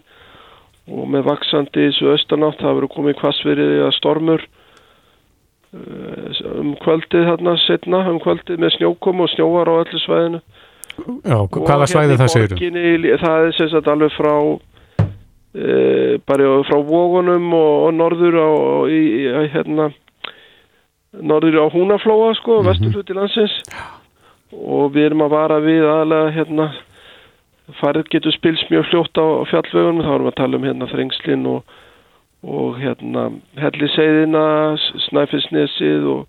og 0.92 1.08
með 1.14 1.28
vaksandi 1.30 1.88
þessu 1.88 2.12
austanátt 2.12 2.60
það 2.60 2.78
verður 2.80 2.94
komið 2.98 3.18
kvassverið 3.22 3.74
eða 3.78 3.94
stormur 3.96 4.44
eh, 5.78 6.42
um 6.60 6.74
kvöldið 6.84 7.30
þarna 7.30 7.56
setna 7.64 8.04
um 8.12 8.20
kvöldið 8.24 8.60
með 8.60 8.76
snjókomu 8.78 9.28
og 9.28 9.34
snjóar 9.36 9.72
á 9.72 9.76
öllu 9.80 10.04
svæðinu. 10.04 10.44
Já, 11.24 11.38
hvaða 11.50 11.88
svæði 11.90 12.12
hérna 12.12 12.14
í 12.14 12.22
það 12.22 12.34
segir 12.36 12.52
borginni, 12.54 13.18
það 13.24 13.48
er 13.48 13.56
sem 13.58 13.70
sagt 13.72 13.88
alveg 13.90 14.14
frá 14.14 14.34
e, 15.54 16.18
bara 16.28 16.52
frá 16.68 16.78
vógunum 16.86 17.48
og, 17.58 17.74
og 17.88 17.96
norður 17.98 18.38
á 18.38 18.50
í, 18.92 19.00
í, 19.24 19.24
hérna 19.56 19.90
norður 21.22 21.64
á 21.66 21.74
Húnaflóa 21.74 22.34
sko, 22.38 22.60
mm 22.60 22.64
Mhm. 22.64 22.70
vesturhluti 22.70 23.14
landsins. 23.18 23.56
Og 24.54 24.92
við 24.94 25.08
erum 25.10 25.26
að 25.26 25.34
vara 25.34 25.60
við 25.60 25.82
aðlega 25.82 26.34
hérna 26.36 26.68
farið 27.80 28.12
getur 28.12 28.36
spils 28.36 28.64
mjög 28.72 28.90
fljótt 28.90 29.20
á 29.20 29.28
fjallvegunum, 29.52 30.04
þá 30.04 30.14
erum 30.14 30.28
við 30.28 30.34
að 30.34 30.40
tala 30.42 30.60
um 30.60 30.68
hérna 30.68 30.90
þrengslinn 30.92 31.50
og, 31.50 31.76
og 32.44 32.80
hérna 32.82 33.26
helliseiðina, 33.62 34.46
snæfisnesið 35.08 36.08
og 36.14 36.26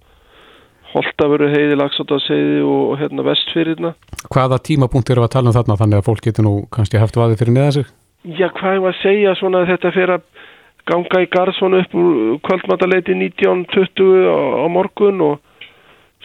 holtavöru 0.94 1.50
heiði, 1.50 1.74
lagsáttaseiði 1.80 2.60
og, 2.62 2.82
og 2.92 3.00
hérna 3.02 3.26
vestfyrirna. 3.26 3.94
Hvaða 4.30 4.60
tímapunkt 4.68 5.10
eru 5.10 5.24
að 5.24 5.32
tala 5.34 5.50
um 5.50 5.56
þarna 5.56 5.78
þannig 5.80 6.00
að 6.00 6.08
fólk 6.10 6.26
getur 6.28 6.46
nú 6.46 6.54
kannski 6.74 7.02
haft 7.02 7.18
vaðið 7.18 7.42
fyrir 7.42 7.56
neða 7.56 7.76
sig? 7.78 7.90
Já, 8.24 8.46
hvað 8.54 8.78
er 8.78 8.86
að 8.88 9.00
segja 9.02 9.34
svona 9.40 9.64
að 9.64 9.72
þetta 9.74 9.94
fyrir 9.96 10.14
að 10.14 10.28
ganga 10.88 11.24
í 11.24 11.26
garð 11.32 11.58
svona 11.58 11.80
upp 11.82 11.96
úr 11.98 12.38
kvöldmataleiti 12.44 13.16
19.20 13.18 14.30
á, 14.30 14.38
á 14.64 14.66
morgun 14.70 15.20
og 15.24 15.34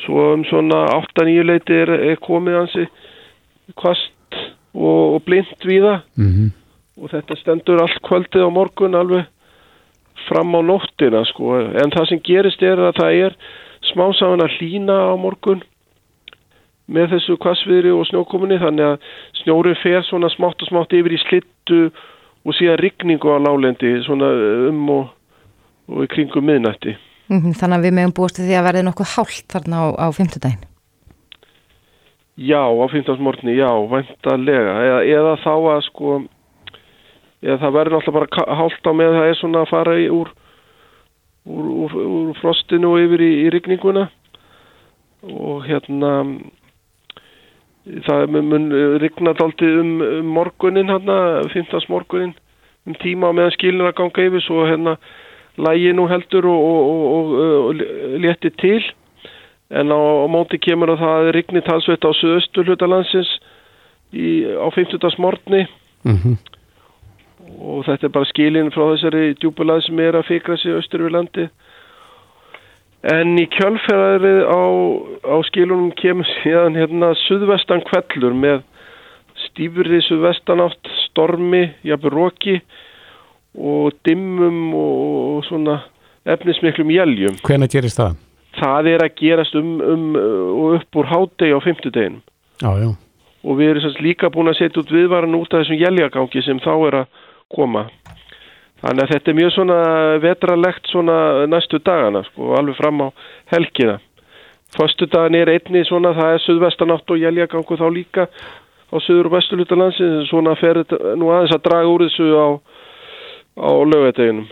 svo 0.04 0.30
um 0.36 0.46
svona 0.48 0.86
8-9 1.00 1.44
leiti 1.48 1.76
er, 1.76 1.92
er 2.12 2.22
komið 2.24 2.60
hansi 2.62 2.86
kvast 3.80 4.14
og, 4.74 5.16
og 5.16 5.22
blind 5.26 5.68
víða 5.68 6.02
Mm 6.20 6.56
og 7.00 7.12
þetta 7.14 7.38
stendur 7.40 7.82
allt 7.84 8.00
kvöldið 8.06 8.46
á 8.46 8.50
morgun 8.52 8.98
alveg 8.98 9.28
fram 10.28 10.56
á 10.56 10.62
nóttina 10.66 11.24
sko 11.30 11.56
en 11.60 11.94
það 11.96 12.08
sem 12.12 12.22
gerist 12.28 12.64
er 12.66 12.82
að 12.90 12.98
það 13.00 13.20
er 13.26 13.36
smá 13.92 14.06
saman 14.20 14.44
að 14.44 14.58
hlína 14.60 14.98
á 15.08 15.16
morgun 15.20 15.62
með 16.90 17.14
þessu 17.14 17.38
kvassviðri 17.42 17.92
og 17.94 18.08
snjókominni 18.10 18.60
þannig 18.62 18.88
að 18.88 19.12
snjóri 19.44 19.76
fer 19.80 20.02
svona 20.08 20.32
smátt 20.34 20.66
og 20.66 20.72
smátt 20.72 20.96
yfir 20.98 21.16
í 21.16 21.22
slittu 21.22 21.82
og 21.90 22.56
síðan 22.58 22.82
rigningu 22.82 23.30
á 23.32 23.38
lálendi 23.46 23.94
svona 24.08 24.32
um 24.70 24.82
og, 24.96 25.14
og 25.92 26.04
í 26.06 26.10
kringum 26.10 26.50
miðnætti. 26.50 26.96
Mm, 27.30 27.54
þannig 27.54 27.78
að 27.78 27.86
við 27.86 27.96
meðum 28.00 28.16
búist 28.18 28.42
því 28.42 28.58
að 28.58 28.68
verði 28.72 28.86
nokkuð 28.88 29.14
hált 29.14 29.54
þarna 29.54 29.86
á, 29.86 29.88
á 30.02 30.08
fymtudaginn. 30.18 30.69
Já, 32.40 32.64
á 32.64 32.86
fymtagsmorni, 32.88 33.52
já, 33.60 33.68
væntalega. 33.92 34.76
Eða, 34.80 35.00
eða 35.12 35.32
þá 35.44 35.54
að 35.74 35.82
sko, 35.90 36.12
eða 37.44 37.58
það 37.60 37.74
verður 37.76 37.96
náttúrulega 37.98 38.30
bara 38.46 38.56
hált 38.62 38.88
á 38.88 38.92
með 38.96 39.18
það 39.18 39.28
er 39.28 39.40
svona 39.40 39.64
að 39.66 39.74
fara 39.74 39.96
í 40.00 40.06
úr, 40.16 40.32
úr, 41.44 41.68
úr, 41.84 41.98
úr 42.06 42.38
frostinu 42.40 42.94
og 42.94 43.04
yfir 43.04 43.26
í, 43.26 43.30
í 43.44 43.52
rigninguna 43.52 44.06
og 45.28 45.68
hérna 45.68 46.14
það 48.08 48.26
mun, 48.32 48.48
mun 48.54 48.70
rigna 49.04 49.34
daldi 49.36 49.72
um, 49.82 49.92
um 50.04 50.32
morgunin 50.38 50.92
hérna, 50.92 51.18
fymtagsmorgunin 51.52 52.36
um 52.88 52.96
tíma 53.04 53.34
meðan 53.36 53.56
skilin 53.58 53.88
að 53.88 53.98
ganga 54.00 54.28
yfir 54.30 54.46
svo 54.46 54.64
hérna 54.70 54.96
lægi 55.60 55.92
nú 55.96 56.08
heldur 56.08 56.48
og, 56.48 56.64
og, 56.72 57.04
og, 57.18 57.36
og 57.68 58.20
létti 58.24 58.54
til 58.62 58.84
en 59.70 59.92
á, 59.94 60.00
á 60.00 60.28
móti 60.30 60.58
kemur 60.62 60.96
að 60.96 61.04
það 61.04 61.32
rignir 61.36 61.66
talsveit 61.66 62.06
á 62.06 62.12
söðustu 62.18 62.66
hlutalandsins 62.66 63.32
á 64.10 64.68
50. 64.74 65.18
morgni 65.22 65.68
mm 66.04 66.18
-hmm. 66.18 66.38
og 67.62 67.86
þetta 67.86 68.06
er 68.08 68.16
bara 68.18 68.26
skilin 68.26 68.72
frá 68.72 68.86
þessari 68.94 69.36
djúbulað 69.38 69.86
sem 69.86 70.00
er 70.00 70.16
að 70.16 70.30
fikra 70.32 70.58
sig 70.58 70.74
austur 70.74 71.06
við 71.06 71.12
landi 71.12 71.50
en 73.04 73.38
í 73.40 73.46
kjölferðarið 73.46 74.42
á, 74.50 74.62
á 75.34 75.36
skilunum 75.48 75.92
kemur 75.92 76.28
síðan 76.42 76.76
hérna 76.76 77.14
suðvestan 77.28 77.86
kvellur 77.86 78.34
með 78.34 78.64
stífrið 79.50 80.04
suðvestanátt 80.08 80.90
stormi, 81.10 81.70
jafnveg 81.84 82.14
róki 82.14 82.62
og 83.58 83.94
dimmum 84.06 84.74
og 84.76 85.46
svona 85.48 85.82
efnismiklum 86.26 86.92
jæljum. 86.92 87.40
Hvena 87.44 87.68
gerist 87.68 88.00
það? 88.00 88.29
Það 88.58 88.90
er 88.94 89.04
að 89.06 89.16
gerast 89.20 89.56
um, 89.60 89.76
um 89.84 90.08
og 90.18 90.80
upp 90.80 91.00
úr 91.00 91.10
hádegi 91.10 91.54
á 91.54 91.60
já. 92.82 92.90
Og 93.46 93.56
við 93.56 93.70
erum 93.72 94.02
líka 94.04 94.30
búin 94.34 94.52
að 94.52 94.60
setja 94.60 94.82
út 94.82 94.92
viðvaran 94.92 95.38
út 95.38 95.54
af 95.54 95.62
þessum 95.62 95.80
jæljagangi 95.80 96.42
sem 96.44 96.60
þá 96.60 96.74
er 96.90 96.98
að 97.04 97.20
koma. 97.48 97.86
Þannig 98.82 99.04
að 99.04 99.12
þetta 99.14 99.32
er 99.32 99.38
mjög 99.38 99.54
svona 99.56 99.80
vetralegt 100.24 100.92
svona 100.92 101.18
næstu 101.52 101.80
dagana, 101.84 102.24
sko, 102.30 102.54
alveg 102.56 102.78
fram 102.80 103.02
á 103.04 103.08
helgina. 103.52 104.00
Föstu 104.76 105.08
dagan 105.10 105.36
er 105.36 105.52
einni 105.52 105.84
svona, 105.88 106.14
það 106.16 106.34
er 106.34 106.44
suðvestanátt 106.46 107.12
og 107.12 107.20
jæljagangu 107.20 107.80
þá 107.80 107.88
líka 107.92 108.28
á 108.90 108.96
söður 109.06 109.30
og 109.30 109.36
vestulutalansin, 109.38 110.20
svona 110.30 110.56
fer 110.60 110.84
nú 111.18 111.32
aðeins 111.32 111.56
að 111.56 111.66
draga 111.68 111.92
úr 111.92 112.06
þessu 112.08 112.30
á 112.34 112.48
á 113.60 113.72
lögadeginum 113.84 114.48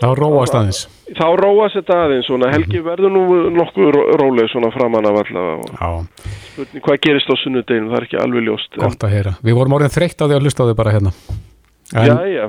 þá 0.00 0.08
róast 0.18 0.56
aðeins. 0.58 0.84
Þá 1.14 1.26
róast 1.38 1.78
þetta 1.78 2.00
aðeins 2.06 2.28
svona. 2.30 2.50
helgi 2.54 2.82
verður 2.84 3.14
nú 3.14 3.24
nokkuð 3.54 3.98
róleg 4.20 4.50
svona 4.52 4.72
framan 4.74 5.06
af 5.10 5.20
allavega 5.22 5.92
hvað 6.54 7.00
gerist 7.02 7.30
á 7.30 7.34
sunnudeginum, 7.42 7.90
það 7.90 7.98
er 7.98 8.06
ekki 8.08 8.20
alveg 8.22 8.46
ljóst 8.46 8.78
gott 8.78 9.06
að 9.06 9.16
heyra, 9.16 9.34
við 9.42 9.58
vorum 9.58 9.74
orðin 9.78 9.94
þreytt 9.94 10.22
á 10.22 10.24
því 10.26 10.36
að 10.36 10.46
hlusta 10.46 10.66
á 10.66 10.68
því 10.68 10.76
bara 10.78 10.94
hérna 10.94 11.14
En... 11.92 12.06
Já, 12.08 12.14
já, 12.32 12.44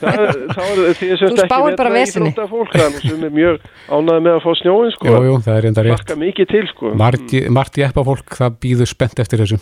það, 0.00 0.20
þá 0.56 0.60
er 0.64 0.94
því 0.96 1.08
að 1.12 1.20
Þú 1.20 1.42
spáir 1.44 1.74
bara 1.76 1.90
vesinni 1.92 2.30
fólk, 2.48 2.76
sem 2.96 3.24
er 3.26 3.32
mjög 3.36 3.58
ánæði 3.92 4.22
með 4.24 4.32
að 4.32 4.44
fá 4.46 4.54
snjóin 4.56 4.94
sko. 4.94 5.10
Jú, 5.10 5.18
jú, 5.26 5.34
það 5.44 5.58
er 5.58 5.66
enda 5.68 5.84
rétt. 5.84 6.12
Til, 6.50 6.62
sko. 6.70 6.92
Margt 6.96 7.76
í 7.76 7.84
eppa 7.84 8.04
fólk, 8.06 8.38
það 8.38 8.56
býður 8.64 8.88
spennt 8.88 9.20
eftir 9.20 9.42
þessu. 9.42 9.58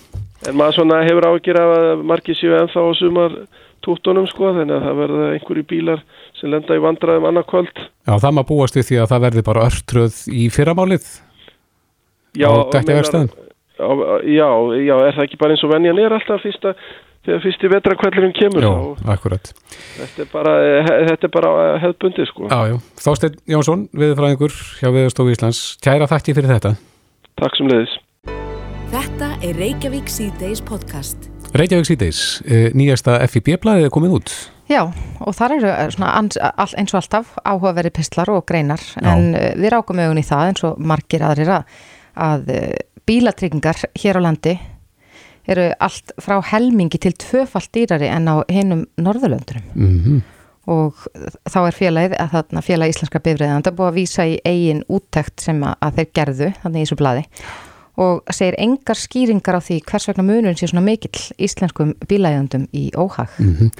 En 0.46 0.54
maður 0.60 0.78
svona 0.78 1.00
hefur 1.02 1.26
ágjör 1.26 1.58
af 1.58 1.72
að 1.74 2.04
margir 2.12 2.38
séu 2.38 2.54
ennþá 2.60 2.84
á 2.86 2.90
sumar 3.00 3.34
túttunum 3.82 4.28
sko, 4.30 4.52
þannig 4.54 4.76
að 4.78 4.86
það 4.86 5.02
verða 5.02 5.26
einhverju 5.34 5.66
bílar 5.74 6.06
sem 6.38 6.54
lenda 6.54 6.78
í 6.78 6.84
vandraðum 6.86 7.26
annarkvöld. 7.32 7.82
Já, 7.82 8.14
það 8.14 8.38
maður 8.38 8.50
búast 8.52 8.78
við 8.78 8.88
því 8.92 9.02
að 9.02 9.10
það 9.10 9.26
verði 9.26 9.44
bara 9.50 9.66
örtröð 9.66 10.22
í 10.30 10.46
fyrramálið. 10.54 11.10
Já, 12.38 12.50
já, 14.26 14.48
já, 14.82 14.94
er 15.06 15.14
það 15.14 15.24
ekki 15.24 15.38
bara 15.38 15.54
eins 15.54 15.62
og 15.66 15.70
venjan 15.70 16.00
er 16.02 16.14
alltaf 16.16 16.42
fyrsta 16.42 16.72
þegar 17.28 17.44
fyrsti 17.44 17.70
vetrakvællurum 17.74 18.34
kemur 18.36 18.64
já, 18.64 18.72
akkurat. 19.14 19.52
Þetta 19.98 20.24
er 20.24 20.32
bara, 20.32 20.56
þetta 21.12 21.28
er 21.28 21.32
bara 21.36 21.54
hefðbundi 21.84 22.28
sko. 22.30 22.48
Já, 22.48 22.60
já. 22.72 22.76
Þásteinn 23.04 23.40
Jónsson, 23.52 23.86
viðfræðingur 23.92 24.58
hjá 24.80 24.92
Viðstofu 24.96 25.36
Íslands, 25.36 25.62
kæra 25.84 26.08
þakki 26.10 26.36
fyrir 26.38 26.54
þetta. 26.56 26.76
Takk 27.38 27.58
sem 27.60 27.70
leiðis 27.70 27.98
Þetta 28.88 29.34
er 29.44 29.58
Reykjavík 29.60 30.08
C-Days 30.08 30.62
podcast. 30.64 31.26
Reykjavík 31.52 31.90
C-Days, 31.90 32.20
eh, 32.48 32.70
nýjasta 32.72 33.18
FIB-blæðið 33.28 33.84
er 33.84 33.92
komið 33.92 34.14
út. 34.16 34.32
Já, 34.68 34.80
og 35.20 35.36
þar 35.36 35.54
eru 35.58 35.68
eins 35.68 36.94
og 36.94 36.98
alltaf 37.02 37.34
áhugaveri 37.44 37.92
pistlar 37.92 38.32
og 38.32 38.46
greinar. 38.48 38.80
En 39.02 39.34
já. 39.34 39.40
Eh, 39.40 39.54
við 39.60 39.74
rákum 39.76 40.00
auðvun 40.00 40.22
í 40.22 40.24
það 40.24 40.48
eins 40.48 40.64
og 40.64 40.80
margir 40.80 41.20
aðrir 41.20 41.52
að, 41.58 41.76
að 42.16 42.48
eh, 42.48 42.78
bílatryggingar 43.04 43.84
hér 43.92 44.16
á 44.16 44.24
landi 44.24 44.58
eru 45.48 45.68
allt 45.84 46.12
frá 46.22 46.38
helmingi 46.52 47.00
til 47.02 47.14
tvöfalt 47.16 47.70
dýrari 47.74 48.10
en 48.12 48.28
á 48.28 48.36
hinnum 48.52 48.86
Norðurlöndurum 49.00 49.64
mm 49.74 50.02
-hmm. 50.04 50.20
og 50.66 50.94
þá 51.48 51.60
er 51.66 51.78
félagið 51.80 52.18
að 52.18 52.30
þarna 52.34 52.60
félag 52.62 52.88
íslenska 52.88 53.18
bifriðan 53.18 53.62
það 53.62 53.72
er 53.72 53.78
búið 53.78 53.88
að 53.88 53.98
vísa 54.00 54.26
í 54.26 54.38
eigin 54.44 54.84
úttekt 54.88 55.40
sem 55.40 55.62
að, 55.62 55.74
að 55.80 55.94
þeir 55.96 56.08
gerðu 56.14 56.52
þannig 56.62 56.80
í 56.80 56.84
þessu 56.84 56.96
bladi 56.96 57.24
og 57.98 58.22
segir 58.30 58.54
engar 58.58 58.98
skýringar 58.98 59.58
á 59.58 59.60
því 59.60 59.80
hvers 59.88 60.06
vegna 60.08 60.22
munurinn 60.22 60.58
sé 60.58 60.68
svona 60.70 60.84
mikill 60.86 61.18
íslenskum 61.38 61.94
bílægjöndum 62.06 62.68
í 62.72 62.90
óhag. 62.94 63.28
Mm 63.38 63.54
-hmm. 63.54 63.70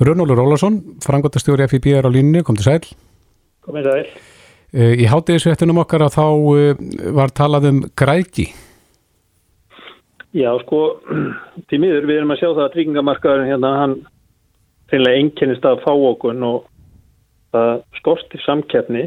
Rönnólu 0.00 0.34
Rólarsson, 0.34 0.82
frangotastjóri 1.04 1.68
FIB 1.68 1.86
er 1.86 2.06
á 2.06 2.10
línu, 2.10 2.42
kom 2.42 2.56
til 2.56 2.64
sæl. 2.64 2.80
Komið 3.60 3.84
sæl. 3.84 4.06
Eh, 4.72 4.94
Í 5.02 5.06
hátegisvettunum 5.08 5.78
okkar 5.78 6.02
að 6.02 6.14
þá 6.16 6.26
eh, 6.58 7.12
var 7.12 7.30
talað 7.30 7.68
um 7.68 7.84
græki 7.96 8.52
Já, 10.36 10.50
sko, 10.60 10.80
til 11.70 11.80
miður 11.80 12.04
við 12.08 12.18
erum 12.20 12.34
að 12.34 12.40
sjá 12.42 12.48
það 12.50 12.64
að 12.66 12.72
tryggingamarkaðurinn 12.74 13.48
hérna, 13.48 13.70
hann 13.80 13.94
reynilega 14.92 15.20
einkennist 15.22 15.68
að 15.68 15.80
fá 15.84 15.92
okkur 15.92 16.42
og 16.44 16.66
það 17.54 17.70
skortir 17.96 18.42
samkeppni 18.44 19.06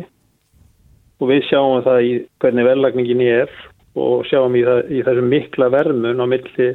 og 1.21 1.29
við 1.29 1.43
sjáum 1.49 1.83
það 1.85 2.07
í 2.07 2.13
hvernig 2.41 2.65
verðlagningin 2.65 3.21
er 3.27 3.53
og 4.01 4.25
sjáum 4.29 4.57
í, 4.57 4.63
það, 4.65 4.81
í 4.89 5.03
þessu 5.05 5.27
mikla 5.27 5.69
vermun 5.73 6.23
á 6.23 6.25
milli 6.31 6.69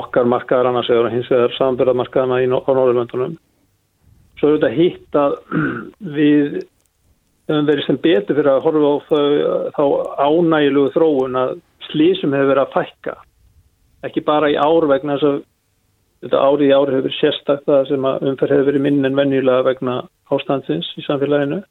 okkar 0.00 0.26
markaðar 0.30 0.70
annars 0.70 0.90
eða 0.90 1.14
hins 1.14 1.30
vegar 1.30 1.54
samverðarmarkaðana 1.58 2.42
á 2.42 2.70
Norðurlöndunum. 2.70 3.38
Svo 4.38 4.50
er 4.50 4.58
þetta 4.58 4.74
hitt 4.74 5.18
að 5.18 5.38
við 6.18 6.60
höfum 7.50 7.66
verið 7.70 7.86
sem 7.86 7.98
betur 8.02 8.38
fyrir 8.38 8.52
að 8.56 8.62
horfa 8.66 8.90
á 8.90 8.96
þá, 9.06 9.18
þá 9.76 9.84
ánægilugu 10.26 10.94
þróun 10.94 11.42
að 11.44 11.58
slísum 11.92 12.34
hefur 12.36 12.52
verið 12.52 12.64
að 12.64 12.74
fækka 12.76 13.16
ekki 14.08 14.24
bara 14.26 14.50
í 14.52 14.56
ár 14.56 14.88
vegna 14.90 15.18
þess 15.18 15.28
að 15.28 15.38
þetta 16.24 16.42
ári 16.46 16.68
í 16.68 16.72
ári 16.74 16.96
hefur 16.96 17.06
verið 17.06 17.18
sérstakta 17.18 17.82
sem 17.88 18.08
að 18.08 18.26
umferð 18.30 18.56
hefur 18.56 18.70
verið 18.70 18.86
minn 18.86 19.04
en 19.08 19.20
venjulega 19.20 19.68
vegna 19.68 20.00
ástandsins 20.32 20.90
í 21.00 21.06
samfélaginu 21.06 21.62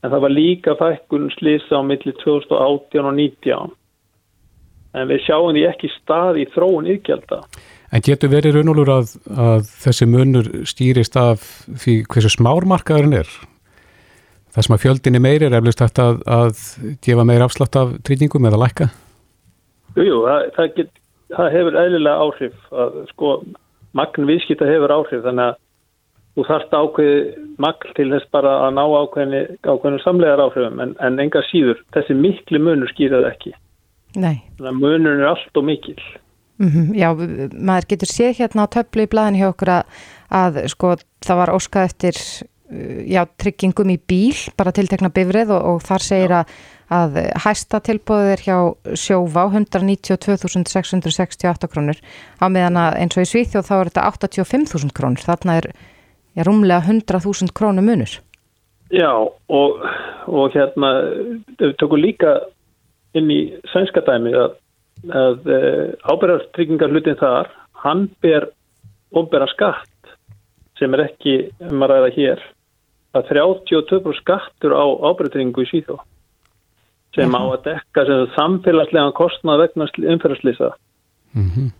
en 0.00 0.12
það 0.14 0.24
var 0.24 0.36
líka 0.36 0.76
fækkun 0.80 1.28
slísa 1.36 1.80
á 1.80 1.82
milli 1.84 2.14
2018 2.22 3.04
og 3.04 3.14
19 3.18 3.76
en 5.00 5.10
við 5.10 5.22
sjáum 5.26 5.52
því 5.54 5.66
ekki 5.70 5.92
stað 5.98 6.40
í 6.42 6.48
þróun 6.54 6.88
yfirkjálta 6.90 7.44
En 7.90 8.02
getur 8.06 8.30
verið 8.30 8.60
raunulur 8.60 8.90
að, 8.94 9.14
að 9.34 9.64
þessi 9.82 10.06
munur 10.06 10.48
stýrist 10.68 11.16
af 11.18 11.42
því 11.66 11.96
hversu 12.06 12.30
smármarkaðurinn 12.36 13.16
er? 13.18 13.30
Það 14.54 14.66
sem 14.66 14.76
að 14.76 14.84
fjöldinni 14.84 15.22
meiri 15.22 15.48
er 15.48 15.56
eflust 15.58 15.82
hægt 15.82 15.98
að, 16.02 16.20
að 16.26 16.60
gefa 17.02 17.24
meir 17.26 17.42
afslátt 17.42 17.78
af 17.80 17.96
trýningum 18.06 18.46
eða 18.46 18.60
lækka? 18.62 18.88
Jú, 19.98 20.20
það, 20.26 20.44
það, 20.56 20.70
get, 20.76 21.02
það 21.34 21.50
hefur 21.56 21.80
eðlilega 21.82 22.26
áhrif 22.26 22.70
að 22.70 23.02
sko 23.10 23.32
magn 23.98 24.28
viðskipta 24.28 24.68
hefur 24.68 24.94
áhrif 24.94 25.24
þannig 25.24 25.50
að 25.50 25.58
þú 26.38 26.46
þarft 26.46 26.76
ákveði 26.78 27.18
magn 27.64 27.94
til 27.98 28.08
þess 28.12 28.30
bara 28.34 28.52
að 28.66 28.76
ná 28.78 28.82
ákveðinu, 28.86 29.42
ákveðinu 29.66 30.02
samlegar 30.04 30.44
áhrifum 30.46 30.82
en, 30.84 30.94
en 31.02 31.18
enga 31.24 31.42
síður 31.50 31.82
þessi 31.96 32.16
miklu 32.16 32.62
munur 32.62 32.92
skýraði 32.92 33.30
ekki. 33.32 33.54
Nei. 34.14 34.42
Þannig 34.58 34.70
að 34.70 34.80
munur 34.84 35.18
er 35.18 35.32
allt 35.32 35.58
og 35.58 35.66
mikil. 35.66 35.98
Mm 36.60 36.70
-hmm, 36.70 36.88
já, 36.92 37.08
maður 37.56 37.86
getur 37.88 38.10
séð 38.10 38.38
hérna 38.38 38.66
á 38.68 38.72
töflu 38.74 39.06
í 39.06 39.10
blæðin 39.10 39.38
hjá 39.40 39.48
okkur 39.48 39.70
að, 39.78 40.00
að 40.28 40.58
sko 40.68 40.94
það 41.24 41.38
var 41.40 41.54
óskað 41.56 41.86
eftir 41.88 42.16
já, 43.10 43.22
tryggingum 43.40 43.94
í 43.94 43.98
bíl, 43.98 44.36
bara 44.58 44.74
tiltekna 44.74 45.10
bifrið 45.14 45.48
og, 45.56 45.62
og 45.74 45.82
þar 45.86 46.02
segir 46.06 46.32
að 46.40 46.46
að 46.90 47.20
hæsta 47.44 47.78
tilbúið 47.86 48.28
er 48.32 48.40
hjá 48.42 48.56
sjófá 48.98 49.44
192.668 49.46 51.68
krónur. 51.70 51.98
Á 52.42 52.50
meðan 52.50 52.82
að 52.82 52.98
eins 53.04 53.14
og 53.16 53.22
í 53.22 53.30
Svíþjóð 53.30 53.68
þá 53.68 53.74
er 53.76 53.88
þetta 53.90 54.08
85.000 54.18 54.96
krónur. 54.96 55.22
Þarna 55.22 55.52
er 55.60 55.66
já, 55.70 56.42
rúmlega 56.46 56.82
100.000 56.82 57.54
krónur 57.54 57.84
munur. 57.86 58.12
Já 58.90 59.12
og, 59.14 59.70
og 60.26 60.50
hérna 60.56 60.90
við 61.60 61.76
tökum 61.78 62.02
líka 62.02 62.30
inn 63.14 63.30
í 63.30 63.54
sænska 63.70 64.02
dæmi 64.06 64.34
að, 64.34 64.50
að 65.14 65.46
e, 65.46 65.58
ábyrðartryggingar 66.10 66.90
hlutin 66.90 67.22
þar, 67.22 67.46
hann 67.86 68.10
ber 68.22 68.50
ofbera 69.14 69.46
skatt 69.50 69.88
sem 70.78 70.94
er 70.96 71.00
ekki 71.06 71.34
um 71.68 71.82
að 71.86 71.90
ræða 71.94 72.10
hér 72.16 72.38
að 73.16 73.32
32% 73.32 74.20
skattur 74.20 74.76
á 74.76 74.84
ábyrðartryggingu 74.86 75.64
í 75.64 75.70
síþó 75.70 75.98
sem 77.14 77.34
á 77.34 77.42
að 77.42 77.64
dekka 77.66 78.06
sem 78.06 78.28
samfélagslega 78.36 79.16
kostnað 79.18 79.64
vegna 79.64 79.90
umferðarslýsa 80.14 80.74
Mm 81.30 81.46
-hmm. 81.46 81.70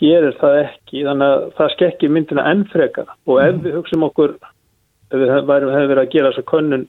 hér 0.00 0.24
er 0.24 0.36
það 0.40 0.54
ekki 0.64 1.04
þannig 1.04 1.28
að 1.28 1.42
það 1.56 1.72
skekki 1.72 2.08
myndina 2.08 2.44
enn 2.50 2.64
frekar. 2.72 3.08
Og 3.26 3.40
ef 3.42 3.54
við 3.64 3.74
hugsim 3.76 4.02
okkur 4.02 4.30
ef 5.10 5.18
við 5.20 5.28
hefum 5.28 5.74
hef 5.76 5.88
verið 5.88 6.02
að 6.02 6.12
gera 6.12 6.30
þessa 6.30 6.50
könnun 6.52 6.86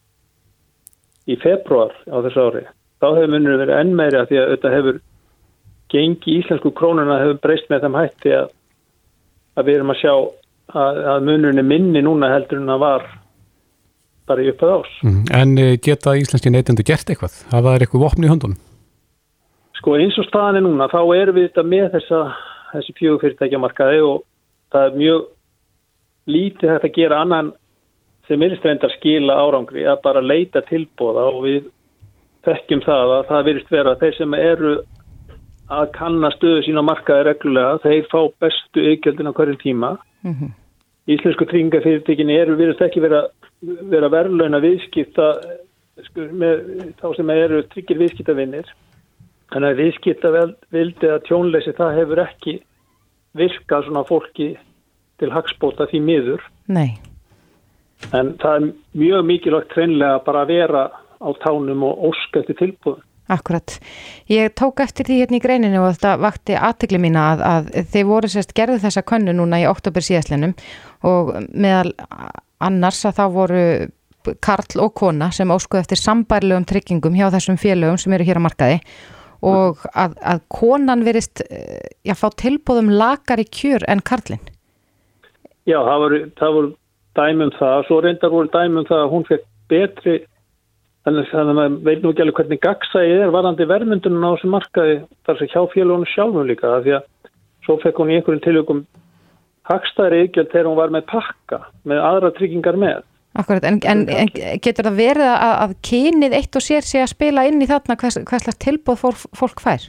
í 1.28 1.36
februar 1.44 1.92
á 2.08 2.18
þessu 2.24 2.40
ári 2.40 2.64
þá 3.02 3.08
hefur 3.16 3.34
munur 3.34 3.58
verið 3.60 3.80
enn 3.80 3.96
meiri 3.96 4.20
að 4.20 4.30
því 4.30 4.38
að 4.40 4.52
þetta 4.54 4.76
hefur 4.76 5.00
gengi 5.94 6.38
íslensku 6.40 6.72
krónuna 6.72 7.20
hefur 7.20 7.42
breyst 7.44 7.70
með 7.70 7.82
þeim 7.82 8.00
hætti 8.00 8.32
að, 8.38 8.48
að 9.58 9.66
við 9.66 9.76
erum 9.76 9.94
að 9.94 10.02
sjá 10.02 10.14
að, 10.74 10.96
að 11.14 11.28
munurinn 11.28 11.62
er 11.64 11.70
minni 11.74 12.02
núna 12.02 12.32
heldur 12.32 12.62
en 12.62 12.74
að 12.76 12.84
var 12.86 13.04
bara 14.28 14.44
í 14.44 14.52
uppað 14.54 14.76
ás 14.78 14.92
Mm. 15.04 15.24
En 15.40 15.58
eh, 15.58 15.78
geta 15.84 16.16
íslenski 16.20 16.52
neytendur 16.54 16.86
gert 16.88 17.10
eitthvað? 17.10 17.36
Hafa 17.52 17.74
þær 17.76 17.86
eitthvað 17.86 18.06
vopn 18.06 18.24
í 18.24 18.32
höndunum? 18.32 18.60
Sko 19.80 19.98
eins 20.00 20.18
og 20.22 20.26
staðan 20.30 20.62
er 20.62 20.66
núna 20.68 20.88
þá 20.92 21.00
erum 21.18 21.36
við 21.36 21.50
þetta 21.50 21.64
með 21.68 21.90
þessa, 21.98 22.20
þessi 22.72 22.96
fjögur 23.00 23.22
fyrirtækjamarkaði 23.24 24.00
og 24.08 24.24
það 24.72 24.88
er 24.88 24.98
mjög 25.02 25.26
lítið 26.34 26.72
hægt 26.72 26.88
að 26.88 26.96
gera 26.96 27.22
annan 27.22 27.52
sem 28.30 28.42
er 28.46 28.56
strendar 28.56 28.94
skila 28.96 29.36
árangri 29.44 29.84
að 29.84 30.02
bara 30.06 30.22
leita 30.24 30.62
tilbóða 30.70 31.26
og 31.34 31.44
við 31.44 31.66
þekkjum 32.48 32.84
það 32.86 33.12
að 33.18 33.26
það 33.32 33.46
virðist 33.50 33.72
vera 33.72 33.92
að 33.92 34.04
þeir 34.06 34.18
sem 34.18 34.34
eru 34.40 34.74
að 35.74 35.92
kanna 35.98 36.30
stöðu 36.38 36.64
sína 36.64 36.84
á 36.84 36.90
markaði 36.92 37.26
reglulega 37.28 37.82
þeir 37.84 38.08
fá 38.12 38.20
bestu 38.44 38.84
ykjöldin 38.94 39.32
á 39.32 39.36
hverjum 39.36 39.60
tíma 39.64 39.98
Mhm. 40.24 40.54
Íslensku 41.12 41.44
tryggingafyrirtekin 41.50 42.30
eru 42.32 42.56
virðist 42.56 42.80
ekki 42.86 43.02
vera, 43.04 43.26
vera 43.92 44.10
verðlauna 44.12 44.60
viðskipta 44.64 45.30
sko, 46.08 46.28
með 46.32 46.94
þá 47.00 47.08
sem 47.18 47.34
eru 47.36 47.62
tryggir 47.72 48.02
viðskiptavinnir 48.02 48.74
þannig 49.54 49.70
að 49.70 49.82
viðskiptavildi 49.84 51.12
að 51.14 51.24
tjónleysi 51.30 51.76
það 51.78 51.98
hefur 52.02 52.24
ekki 52.26 52.58
virkað 53.38 53.88
svona 53.88 54.06
fólki 54.08 54.50
til 55.22 55.32
hagspóta 55.34 55.88
því 55.90 56.02
miður. 56.04 56.44
Nei, 56.74 56.98
en 58.12 58.34
það 58.42 58.60
er 58.60 58.68
mjög 59.00 59.26
mikilvægt 59.30 59.76
hreinlega 59.78 60.22
bara 60.26 60.44
að 60.44 60.54
vera 60.54 60.84
á 61.24 61.30
tánum 61.44 61.86
og 61.88 62.08
óska 62.12 62.42
eftir 62.44 62.60
tilbúðum 62.60 63.04
akkurat. 63.32 63.80
Ég 64.28 64.52
tók 64.54 64.82
eftir 64.84 65.08
því 65.08 65.20
hérna 65.22 65.38
í 65.38 65.44
greininu 65.44 65.80
og 65.82 65.94
þetta 65.96 66.18
vakti 66.22 66.58
aðtegli 66.60 67.00
mína 67.02 67.24
að, 67.32 67.44
að 67.48 67.70
þeir 67.94 68.08
voru 68.10 68.30
sérst 68.30 68.52
gerðu 68.58 68.82
þessa 68.84 69.04
könnu 69.08 69.36
núna 69.38 69.62
í 69.64 69.68
oktober 69.70 70.04
síðastlennum 70.04 70.56
og 71.08 71.32
meðal 71.50 71.94
annars 72.60 73.04
að 73.08 73.20
þá 73.20 73.26
voru 73.34 73.66
Karl 74.44 74.80
og 74.80 74.94
kona 74.96 75.32
sem 75.36 75.52
óskuði 75.52 75.84
eftir 75.84 76.00
sambærlegum 76.00 76.68
tryggingum 76.68 77.18
hjá 77.18 77.28
þessum 77.34 77.60
félögum 77.60 78.00
sem 78.00 78.14
eru 78.16 78.28
hér 78.28 78.40
á 78.40 78.46
markaði 78.46 78.78
og 79.44 79.82
að, 79.92 80.14
að 80.24 80.44
konan 80.48 81.04
verist 81.04 81.44
já, 81.44 82.14
fá 82.16 82.30
tilbúðum 82.40 82.94
lakar 82.96 83.42
í 83.44 83.48
kjör 83.52 83.84
en 83.92 84.00
Karlinn. 84.00 84.44
Já, 85.68 85.80
það 85.84 86.04
voru, 86.04 86.20
það 86.40 86.56
voru 86.58 86.72
dæmum 87.20 87.52
það, 87.58 87.82
svo 87.88 87.98
reyndar 88.04 88.32
voru 88.32 88.52
dæmum 88.54 88.88
það 88.88 89.04
að 89.04 89.12
hún 89.12 89.28
fekk 89.28 89.50
betri 89.72 90.16
þannig 91.04 91.34
að 91.36 91.52
maður 91.58 91.78
veit 91.84 92.04
nú 92.04 92.12
ekki 92.14 92.24
alveg 92.24 92.38
hvernig 92.40 92.62
gagsæði 92.64 93.16
er 93.20 93.34
varandi 93.36 93.68
verðmyndunum 93.68 94.24
á 94.24 94.32
þessum 94.34 94.54
markaði 94.56 94.98
þar 95.28 95.40
sem 95.40 95.52
hjá 95.52 95.62
félagunum 95.74 96.12
sjálfum 96.14 96.48
líka 96.48 96.78
því 96.86 96.96
að 96.98 97.08
svo 97.66 97.78
fekk 97.84 98.00
hún 98.00 98.12
í 98.12 98.18
einhverjum 98.18 98.44
tilvægum 98.46 98.84
hagstæðri 99.70 100.28
ykjöld 100.28 100.52
þegar 100.52 100.70
hún 100.70 100.80
var 100.80 100.94
með 100.94 101.10
pakka 101.12 101.60
með 101.88 102.04
aðra 102.04 102.32
tryggingar 102.38 102.80
með 102.80 103.02
Akkurat, 103.34 103.64
en, 103.66 103.80
en, 103.90 104.04
en 104.14 104.30
getur 104.62 104.86
það 104.86 104.98
verið 105.00 105.26
að, 105.32 105.54
að 105.64 105.72
kynið 105.88 106.36
eitt 106.38 106.58
og 106.60 106.62
sér 106.62 106.86
sé 106.86 107.00
að 107.02 107.14
spila 107.16 107.48
inn 107.50 107.64
í 107.66 107.68
þarna 107.70 107.96
hvers, 107.98 108.20
hverslega 108.30 108.62
tilbúð 108.62 109.00
fólk, 109.02 109.24
fólk 109.34 109.64
fær? 109.64 109.88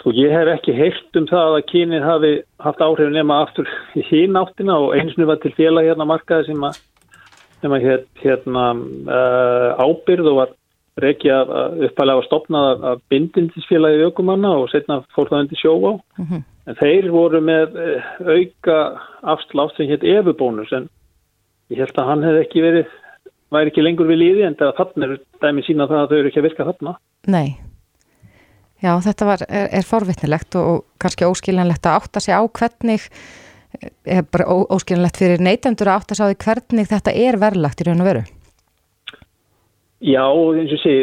Sko 0.00 0.10
ég 0.16 0.34
hef 0.34 0.50
ekki 0.50 0.74
heyrt 0.74 1.18
um 1.20 1.28
það 1.30 1.58
að 1.60 1.68
kynið 1.70 2.06
hafi 2.06 2.32
haft 2.66 2.82
áhrif 2.82 3.12
nema 3.14 3.38
aftur 3.44 3.70
í 3.94 4.02
hín 4.08 4.34
áttina 4.40 4.80
og 4.82 4.96
einsinu 4.98 5.28
var 5.30 5.38
til 5.44 5.54
félag 5.54 5.86
hérna 5.92 6.08
markaði 6.10 6.48
sem 6.48 6.66
að, 6.66 6.80
sem 7.62 7.76
að 7.78 7.86
hér, 7.86 8.02
hérna 8.24 8.66
uh, 8.74 9.86
ábyrð 9.86 10.32
og 10.32 10.40
var 10.40 10.54
reiki 11.06 11.30
að 11.30 11.54
uppalega 11.86 12.18
var 12.18 12.26
stopnað 12.26 12.84
af 12.90 13.06
bindindisfélagi 13.12 14.08
aukumanna 14.08 14.56
og 14.58 14.70
setna 14.74 15.04
fór 15.14 15.30
það 15.30 15.44
undir 15.44 15.62
sjó 15.62 15.76
á. 15.86 15.92
Mm 16.18 16.26
-hmm. 16.26 16.44
En 16.66 16.78
þeir 16.80 17.10
voru 17.14 17.40
með 17.44 17.76
uh, 17.78 18.06
auka 18.26 18.78
afslátt 19.34 19.76
sem 19.76 19.90
hétt 19.90 20.06
efubónus 20.06 20.72
en 20.74 20.88
ég 21.70 21.82
held 21.82 21.98
að 21.98 22.08
hann 22.10 22.24
hefði 22.26 22.42
ekki 22.42 22.64
verið, 22.64 22.96
væri 23.54 23.70
ekki 23.70 23.84
lengur 23.84 24.10
við 24.10 24.22
líði 24.22 24.46
en 24.48 24.58
þarna 24.58 25.08
er 25.08 25.16
dæmi 25.42 25.64
sína 25.66 25.86
það 25.90 26.02
að 26.02 26.10
þau 26.10 26.18
eru 26.18 26.30
ekki 26.32 26.42
að 26.42 26.48
virka 26.48 26.68
þarna. 26.70 26.96
Nei. 27.30 27.48
Já, 28.82 28.92
þetta 29.02 29.28
var, 29.28 29.44
er, 29.48 29.68
er 29.78 29.86
forvitnilegt 29.88 30.58
og, 30.58 30.66
og 30.72 31.02
kannski 31.02 31.28
óskiljanlegt 31.28 31.86
að 31.86 32.00
átta 32.00 32.22
sig 32.22 32.34
á 32.34 32.42
hvernig, 32.44 33.06
er 34.04 34.26
bara 34.26 34.48
ó, 34.50 34.66
óskiljanlegt 34.76 35.20
fyrir 35.22 35.42
neytendur 35.42 35.90
að 35.90 36.02
átta 36.02 36.18
sig 36.18 36.26
á 36.26 36.30
því 36.32 36.40
hvernig 36.44 36.90
þetta 36.90 37.14
er 37.22 37.38
verðlagt 37.40 37.80
í 37.80 37.86
raun 37.86 38.02
og 38.02 38.10
veru. 38.10 38.24
Já, 40.04 40.26
eins 40.28 40.74
og 40.76 40.82
sé, 40.82 40.96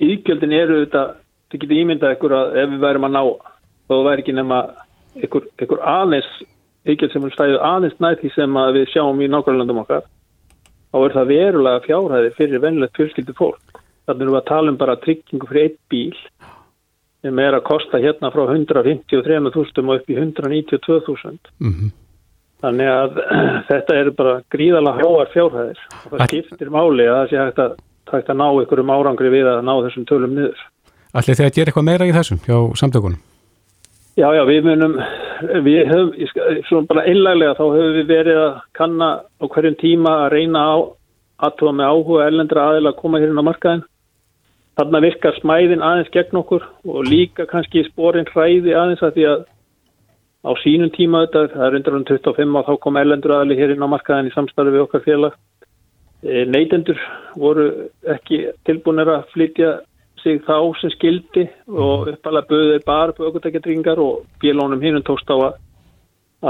ígjöldin 0.00 0.54
eru 0.54 0.84
þetta, 0.84 1.02
þið 1.50 1.64
getur 1.64 1.80
ímyndað 1.80 2.14
ykkur 2.14 2.36
að 2.36 2.60
ef 2.62 2.70
við 2.76 2.84
værum 2.84 3.08
að 3.08 3.16
ná, 3.16 3.22
þá 3.90 3.94
væri 4.06 4.24
ekki 4.24 4.36
nema 4.36 4.60
ykkur, 5.18 5.46
ykkur 5.62 5.82
aðeins, 5.86 6.30
ígjöld 6.88 7.12
sem 7.12 7.26
er 7.26 7.34
stæðið 7.34 7.60
aðeins 7.66 7.98
nætt 8.02 8.22
því 8.22 8.32
sem 8.34 8.58
við 8.76 8.88
sjáum 8.92 9.20
í 9.20 9.28
nákvæmlandum 9.30 9.82
okkar, 9.82 10.06
þá 10.90 10.98
er 11.04 11.16
það 11.16 11.32
verulega 11.34 11.84
fjárhæði 11.86 12.32
fyrir 12.38 12.64
venlegt 12.64 12.98
fjölskyldu 12.98 13.36
fólk. 13.38 13.82
Þannig 14.08 14.30
við 14.30 14.40
að 14.40 14.48
tala 14.48 14.72
um 14.72 14.78
bara 14.80 14.98
tryggingu 14.98 15.48
fyrir 15.50 15.68
eitt 15.68 15.78
bíl 15.92 16.16
sem 17.20 17.38
er 17.42 17.56
að 17.56 17.66
kosta 17.68 18.00
hérna 18.00 18.30
frá 18.32 18.46
153.000 18.48 19.84
og 19.84 19.98
upp 19.98 20.10
í 20.10 20.16
192.000. 20.16 21.52
Mm 21.60 21.74
-hmm. 21.74 21.92
Þannig 22.60 22.90
að 22.92 23.20
þetta 23.70 23.96
er 24.00 24.10
bara 24.16 24.34
gríðalega 24.52 25.04
háar 25.04 25.32
fjárhæðir 25.34 25.80
og 26.04 26.18
það 26.18 26.26
skiptir 26.26 26.70
máli 26.70 27.06
að 27.06 27.16
það 27.16 27.30
sé 27.30 27.40
hægt 27.44 27.64
að, 27.64 27.72
hægt 28.12 28.30
að 28.30 28.40
ná 28.40 28.48
ykkurum 28.64 28.90
árangri 28.90 29.32
við 29.32 29.46
að 29.52 29.64
ná 29.64 29.74
þessum 29.86 30.06
tölum 30.08 30.34
niður. 30.34 30.60
Allir 31.12 31.36
þegar 31.36 31.54
gera 31.54 31.70
eitthvað 31.70 31.88
meira 31.88 32.06
í 32.06 32.16
þessum 32.16 32.40
hjá 32.46 32.56
samtökunum? 32.76 33.29
Já, 34.18 34.26
já, 34.34 34.40
við 34.42 34.64
munum, 34.66 34.96
við 35.62 35.84
höfum, 35.86 36.56
svona 36.66 36.88
bara 36.90 37.04
einlæglega 37.06 37.54
þá 37.54 37.62
höfum 37.62 37.92
við 37.94 38.08
verið 38.10 38.38
að 38.40 38.56
kanna 38.74 39.10
á 39.22 39.44
hverjum 39.46 39.76
tíma 39.78 40.14
að 40.24 40.32
reyna 40.34 40.64
á 40.66 40.74
aðtóa 41.46 41.72
með 41.78 41.92
áhuga 41.92 42.26
ellendra 42.26 42.64
aðeila 42.66 42.90
að 42.90 42.98
koma 42.98 43.20
hérna 43.22 43.44
á 43.44 43.48
markaðin. 43.48 43.84
Þarna 44.80 45.02
virkar 45.04 45.38
smæðin 45.38 45.84
aðeins 45.86 46.10
gegn 46.14 46.40
okkur 46.40 46.66
og 46.88 47.06
líka 47.06 47.46
kannski 47.50 47.84
spórin 47.86 48.28
hræði 48.32 48.74
aðeins 48.74 49.04
að 49.06 49.14
því 49.16 49.26
að 49.30 49.46
á 50.40 50.50
sínum 50.64 50.90
tíma 50.96 51.24
þetta, 51.26 51.46
það 51.54 51.66
er 51.68 51.78
undir 51.78 51.98
25 52.24 52.58
og 52.58 52.66
þá 52.66 52.74
kom 52.82 52.98
ellendur 53.00 53.36
aðli 53.36 53.58
hér 53.60 53.74
inn 53.74 53.84
á 53.86 53.92
markaðin 53.92 54.30
í 54.30 54.34
samstarfi 54.34 54.74
við 54.74 54.84
okkar 54.86 55.04
félag. 55.06 55.38
E, 56.20 56.44
neytendur 56.50 56.98
voru 57.38 57.68
ekki 58.16 58.42
tilbúinir 58.68 59.08
að 59.14 59.28
flytja 59.34 59.76
sig 60.22 60.40
þá 60.46 60.56
sem 60.80 60.92
skildi 60.94 61.46
og 61.68 62.08
uppalega 62.12 62.50
böðið 62.50 62.84
bara 62.86 63.14
på 63.16 63.26
aukvöldækjadringar 63.26 64.00
og 64.02 64.24
bílónum 64.42 64.82
hinnum 64.84 65.04
tókst 65.06 65.30
á 65.32 65.36
að, 65.36 65.54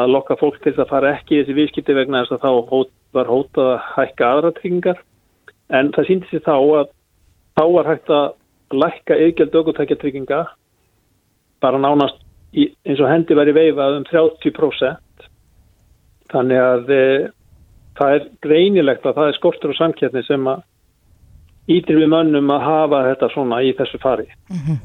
að 0.02 0.14
lokka 0.14 0.38
fólk 0.40 0.58
til 0.60 0.72
þess 0.72 0.84
að 0.86 0.92
fara 0.94 1.12
ekki 1.18 1.36
í 1.36 1.42
þessi 1.42 1.58
viðskipti 1.58 1.96
vegna 1.98 2.24
þess 2.24 2.38
að 2.38 2.44
þá 2.46 2.72
hót, 2.72 2.92
var 3.16 3.30
hótað 3.30 3.70
að 3.74 3.84
hækka 3.96 4.30
aðra 4.30 4.52
tryggingar. 4.56 5.04
En 5.70 5.92
það 5.94 6.08
síndi 6.08 6.30
sér 6.30 6.44
þá 6.46 6.56
að 6.56 6.90
þá 7.58 7.64
var 7.74 7.90
hægt 7.90 8.14
að 8.14 8.80
lækka 8.80 9.20
yðgjald 9.26 9.60
aukvöldækjadringa 9.60 10.40
bara 11.60 11.80
nánast 11.82 12.20
í, 12.54 12.70
eins 12.86 13.00
og 13.00 13.10
hendi 13.10 13.36
væri 13.38 13.54
veifað 13.56 14.00
um 14.00 14.06
30% 14.08 15.28
þannig 16.30 16.62
að 16.62 16.92
e, 16.94 17.04
það 17.98 18.16
er 18.16 18.26
greinilegt 18.46 19.06
að 19.06 19.18
það 19.18 19.30
er 19.30 19.38
skortur 19.38 19.74
og 19.74 19.78
samkjætni 19.78 20.22
sem 20.26 20.50
að 20.50 20.62
ítir 21.70 22.00
við 22.00 22.10
mönnum 22.12 22.50
að 22.54 22.66
hafa 22.66 23.04
þetta 23.10 23.30
svona 23.34 23.60
í 23.62 23.74
þessu 23.78 24.00
fari. 24.02 24.26
Mm 24.50 24.64
-hmm. 24.64 24.80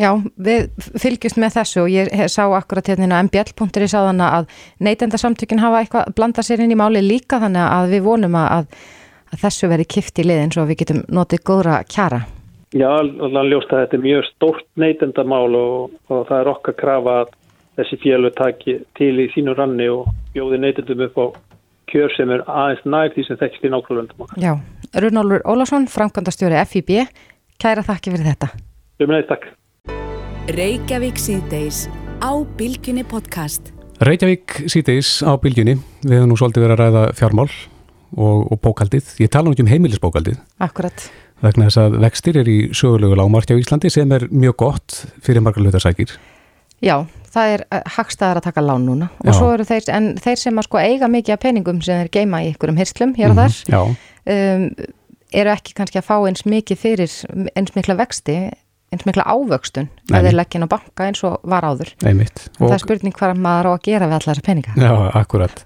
Já, 0.00 0.14
við 0.40 0.70
fylgjumst 1.02 1.36
með 1.36 1.56
þessu 1.58 1.82
og 1.82 1.90
ég 1.92 2.08
sá 2.32 2.44
akkurat 2.56 2.86
hérna 2.88 3.20
á 3.20 3.24
mbl.ri 3.26 3.88
sáðana 3.90 4.30
að 4.38 4.46
neytendasamtökin 4.80 5.60
hafa 5.60 5.82
eitthvað 5.82 6.14
blanda 6.16 6.42
sér 6.42 6.62
inn 6.64 6.72
í 6.72 6.78
máli 6.78 7.02
líka 7.04 7.40
þannig 7.42 7.66
að 7.66 7.90
við 7.90 8.06
vonum 8.06 8.38
að, 8.38 8.70
að 9.32 9.42
þessu 9.44 9.68
veri 9.68 9.84
kift 9.84 10.18
í 10.18 10.24
liðin 10.24 10.54
svo 10.54 10.64
við 10.64 10.80
getum 10.84 11.02
notið 11.08 11.44
góðra 11.44 11.82
kjara. 11.84 12.22
Já, 12.70 12.86
alveg 12.86 13.50
ljóst 13.50 13.72
að 13.74 13.82
þetta 13.82 13.96
er 13.96 14.04
mjög 14.06 14.24
stórt 14.30 14.66
neytendamál 14.78 15.54
og, 15.58 15.94
og 16.08 16.26
það 16.28 16.40
er 16.40 16.50
okkar 16.54 16.76
krafa 16.78 17.14
að 17.24 17.36
þessi 17.80 18.00
félög 18.04 18.36
taki 18.38 18.76
til 18.98 19.14
í 19.18 19.28
sínu 19.34 19.56
ranni 19.58 19.88
og 19.90 20.08
bjóði 20.34 20.60
neytendum 20.62 21.02
upp 21.08 21.18
á 21.18 21.26
kjör 21.90 22.12
sem 22.14 22.30
er 22.30 22.44
aðeins 22.46 22.84
nær 22.86 23.10
því 23.14 23.26
sem 23.26 23.40
þekkst 23.40 23.66
í 23.66 23.72
nákvæmlega 23.72 24.28
Já, 24.38 24.52
Runólfur 24.94 25.42
Ólásson, 25.46 25.86
framkvæmdastjóri 25.86 26.58
FIB, 26.66 26.90
kæra 27.62 27.82
þakki 27.86 28.10
fyrir 28.10 28.26
þetta. 28.32 28.48
Með 29.06 29.26
takk. 29.28 29.44
Reykjavík 30.50 31.20
síðdeis 31.20 31.84
á 32.18 32.34
Bilginni 32.58 33.04
podcast. 33.06 33.70
Reykjavík 34.02 34.56
síðdeis 34.66 35.20
á 35.22 35.38
Bilginni. 35.38 35.76
Við 36.02 36.16
hefum 36.18 36.32
nú 36.32 36.38
svolítið 36.40 36.64
verið 36.66 36.74
að 36.74 36.82
ræða 36.82 37.04
fjármál 37.20 37.46
og, 38.18 38.50
og 38.50 38.58
bókaldið. 38.66 39.14
Ég 39.22 39.30
tala 39.30 39.46
nú 39.46 39.54
ekki 39.54 39.62
um 39.68 39.70
heimilisbókaldið. 39.70 40.40
Akkurat. 40.66 41.06
Vegna 41.44 41.70
þess 41.70 41.80
að 41.84 41.96
vextir 42.02 42.40
er 42.42 42.50
í 42.50 42.58
sögulegu 42.76 43.14
lágmarki 43.16 43.54
á 43.54 43.60
Íslandi 43.62 43.92
sem 43.94 44.10
er 44.18 44.26
mjög 44.34 44.58
gott 44.64 44.98
fyrir 45.24 45.44
margar 45.46 45.62
hlutarsækir. 45.62 46.16
Já, 46.82 46.96
það 47.30 47.54
er 47.54 47.62
hagstaðar 47.94 48.40
að 48.40 48.46
taka 48.48 48.62
lán 48.64 48.84
núna 48.88 49.10
og 49.20 49.28
Já. 49.28 49.34
svo 49.36 49.50
eru 49.54 49.64
þeir, 49.68 49.86
en 49.94 50.06
þeir 50.18 50.38
sem 50.40 50.58
að 50.60 50.66
sko 50.66 50.78
eiga 50.80 51.08
mikið 51.12 51.34
af 51.36 51.42
peningum 51.42 51.80
sem 51.84 51.98
þeir 52.00 52.10
geima 52.16 52.40
í 52.42 52.50
ykkurum 52.54 52.78
hirslum 52.80 53.12
hér 53.18 53.30
og 53.30 53.36
Mhm, 53.36 53.40
þar, 53.40 53.58
Já, 53.68 53.96
um, 54.30 54.66
eru 55.30 55.52
ekki 55.54 55.76
kannski 55.78 56.00
að 56.00 56.08
fá 56.08 56.16
eins 56.18 56.44
mikið 56.48 56.80
fyrir 56.80 57.14
eins 57.54 57.72
mikla 57.76 57.96
vexti, 58.00 58.36
eins 58.90 59.06
mikla 59.06 59.26
ávöxtun 59.30 59.88
Nei, 59.88 60.18
að 60.18 60.28
þeir 60.28 60.38
leggja 60.40 60.60
inn 60.60 60.66
á 60.66 60.74
banka 60.74 61.08
eins 61.08 61.24
og 61.26 61.40
var 61.46 61.66
áður. 61.66 61.94
einmitt. 62.04 62.46
Og 62.58 62.68
það 62.68 62.76
er 62.76 62.84
spurning 62.84 63.16
hvað 63.16 63.42
maður 63.42 63.70
á 63.70 63.72
að 63.74 63.82
gera 63.86 64.08
við 64.10 64.16
allar 64.18 64.30
þessa 64.34 64.46
peninga. 64.46 64.76
Já, 64.78 64.94
akkurat. 65.20 65.64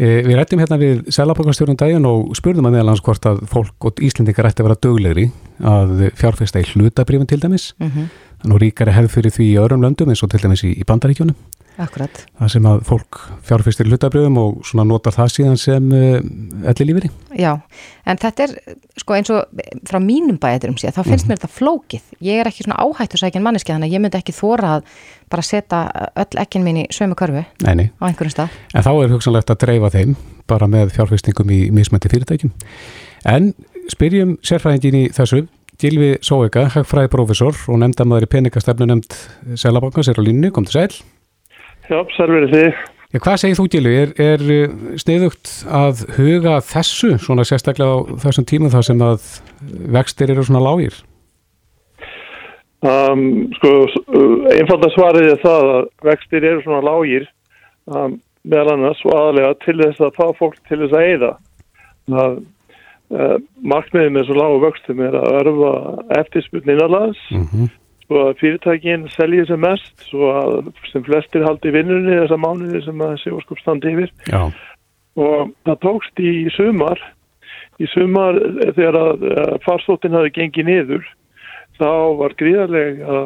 E, 0.00 0.22
við 0.24 0.36
rættum 0.38 0.60
hérna 0.62 0.80
við 0.80 1.00
Sælabankastjórnum 1.12 1.78
daginn 1.80 2.08
og 2.08 2.34
spurðum 2.38 2.68
að 2.70 2.76
meðalans 2.78 3.02
hvort 3.04 3.26
að 3.28 3.42
fólk 3.52 3.88
og 3.88 4.00
Íslendingar 4.04 4.48
ætti 4.48 4.64
að 4.64 4.70
vera 4.70 4.82
döglegri 4.86 5.26
að 5.60 6.06
fjárfesta 6.16 6.62
í 6.62 6.68
hlutabrifin 6.72 7.28
til 7.28 7.40
dæmis. 7.42 7.72
Mm 7.80 8.08
Nú 8.40 8.56
ríkari 8.56 8.88
hefð 8.96 9.12
fyrir 9.12 9.32
því 9.34 9.46
í 9.50 9.56
öðrum 9.60 9.82
löndum 9.84 10.08
eins 10.08 10.22
og 10.24 10.30
til 10.32 10.40
dæmis 10.40 10.62
í, 10.64 10.70
í 10.72 10.84
bandaríkjónum. 10.88 11.36
Akkurat. 11.80 12.18
Það 12.38 12.50
sem 12.52 12.66
að 12.68 12.80
fólk 12.84 13.18
fjárfestir 13.48 13.88
í 13.88 13.90
hlutabrifum 13.94 14.36
og 14.42 14.58
svona 14.68 14.84
notar 14.84 15.14
það 15.16 15.30
síðan 15.34 15.56
sem 15.60 15.86
uh, 15.96 16.18
elli 16.70 16.86
lífiri. 16.90 17.10
Já, 17.40 17.54
en 18.04 18.20
þetta 18.20 18.44
er 18.46 18.54
sko 19.00 19.16
eins 19.16 19.30
og 19.32 19.62
frá 19.88 19.96
mínum 20.04 20.36
bæðurum 20.42 20.76
séð, 20.80 20.92
þá 20.98 21.02
finnst 21.08 21.24
Mhm. 21.24 21.30
mér 21.32 21.40
þetta 21.40 21.52
flókið. 21.56 22.02
Ég 22.20 22.40
er 22.42 22.50
ekki 22.50 22.66
svona 22.66 22.80
áhættu 22.84 23.16
sækjan 23.20 23.42
manneski 23.46 23.72
þannig 23.72 23.88
að 23.90 23.94
ég 23.96 24.02
myndi 24.04 24.18
ekki 24.20 24.34
þóra 24.36 24.74
að 24.76 24.82
bara 25.30 25.42
setja 25.46 25.80
öll 26.16 26.40
ekkin 26.42 26.64
mín 26.66 26.82
í 26.82 26.86
sömu 26.92 27.14
körfu 27.16 27.44
Nei, 27.64 27.74
nei. 27.74 27.90
á 27.96 28.04
einhverjum 28.10 28.34
stað. 28.34 28.48
En 28.74 28.82
þá 28.84 28.90
er 29.04 29.14
hugsanlegt 29.14 29.50
að 29.54 29.60
dreifa 29.64 29.90
þeim 29.94 30.16
bara 30.46 30.66
með 30.66 30.90
fjárfestingum 30.96 31.50
í 31.54 31.70
mismöndi 31.70 32.10
fyrirtækjum. 32.10 32.52
En 33.24 33.54
spyrjum 33.88 34.36
sérfræðingin 34.42 34.94
í 35.00 35.08
þessu, 35.14 35.46
Gilvi 35.80 36.18
Sóega, 36.20 36.66
hagfræði 36.74 37.08
profesor 37.08 37.56
og 37.72 37.78
nefndamaður 37.80 38.26
í 38.26 38.28
peningastefnu 38.34 38.84
nefnd 38.90 39.14
Sælabankans 39.56 40.10
er 40.12 40.18
á 40.20 40.22
línu, 40.26 40.50
kom 40.52 40.66
til 40.68 40.74
sæl. 40.76 40.90
Já, 41.90 41.98
særverið 42.14 42.52
þið. 42.54 42.80
Já, 43.10 43.18
hvað 43.18 43.38
segir 43.42 43.56
þú 43.58 43.64
Gilvi? 43.72 43.92
Er, 43.98 44.10
er 44.22 44.42
uh, 44.54 44.74
sniðugt 45.02 45.52
að 45.66 46.04
huga 46.14 46.60
þessu 46.62 47.16
svona 47.18 47.46
sérstaklega 47.48 47.96
á 47.98 48.22
þessum 48.22 48.46
tímum 48.46 48.70
þar 48.70 48.86
sem 48.86 49.02
að 49.02 49.24
vextir 49.96 50.30
eru 50.30 50.44
svona 50.46 50.62
lágir? 50.62 51.00
Um, 52.86 53.50
sko, 53.58 53.72
einfalda 54.54 54.88
svarið 54.94 55.34
er 55.34 55.42
það 55.42 55.72
að 55.74 55.88
vextir 56.06 56.46
eru 56.48 56.62
svona 56.64 56.84
lágir 56.86 57.26
um, 57.90 58.14
meðal 58.46 58.76
annars 58.76 59.02
og 59.04 59.18
aðalega 59.18 59.58
til 59.66 59.76
þess 59.82 60.06
að 60.06 60.16
fá 60.16 60.38
fólk 60.38 60.62
til 60.70 60.78
þess 60.84 60.94
að 60.94 61.10
eyða. 61.10 61.32
Það 62.14 62.38
uh, 62.38 63.36
markmiðið 63.74 64.14
með 64.14 64.30
svo 64.30 64.38
lágu 64.38 64.62
vöxtum 64.62 65.04
er 65.04 65.18
að 65.18 65.36
örfa 65.42 65.74
eftirspurnin 66.22 66.76
innanlands 66.78 67.26
Mm 67.34 67.46
-hmm. 67.50 67.68
Svo 68.10 68.24
að 68.26 68.40
fyrirtækin 68.40 69.06
selji 69.14 69.44
sem 69.46 69.60
mest 69.62 70.08
svo 70.08 70.32
að 70.34 70.72
sem 70.90 71.04
flestir 71.06 71.46
haldi 71.46 71.70
vinnunni 71.70 72.16
þessa 72.18 72.38
mánuði 72.42 72.82
sem 72.82 73.04
að 73.06 73.28
óskup 73.36 73.62
standi 73.62 73.92
yfir. 73.94 74.10
Já, 74.26 74.50
og 75.22 75.52
það 75.68 75.78
tókst 75.84 76.22
í 76.22 76.32
sumar 76.56 76.98
í 77.80 77.86
sumar 77.94 78.38
eh, 78.40 78.72
þegar 78.74 78.98
að 78.98 79.28
eh, 79.30 79.52
farsóttin 79.66 80.16
hafi 80.18 80.34
gengið 80.34 80.68
niður 80.68 81.06
þá 81.78 81.92
var 82.18 82.34
gríðarlega 82.40 83.20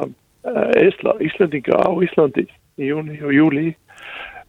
Ísla, 0.44 1.14
Íslendinga 1.24 1.78
á 1.80 1.88
Íslandi 2.04 2.44
í 2.76 2.90
júni 2.90 3.16
og 3.24 3.32
júli 3.32 3.70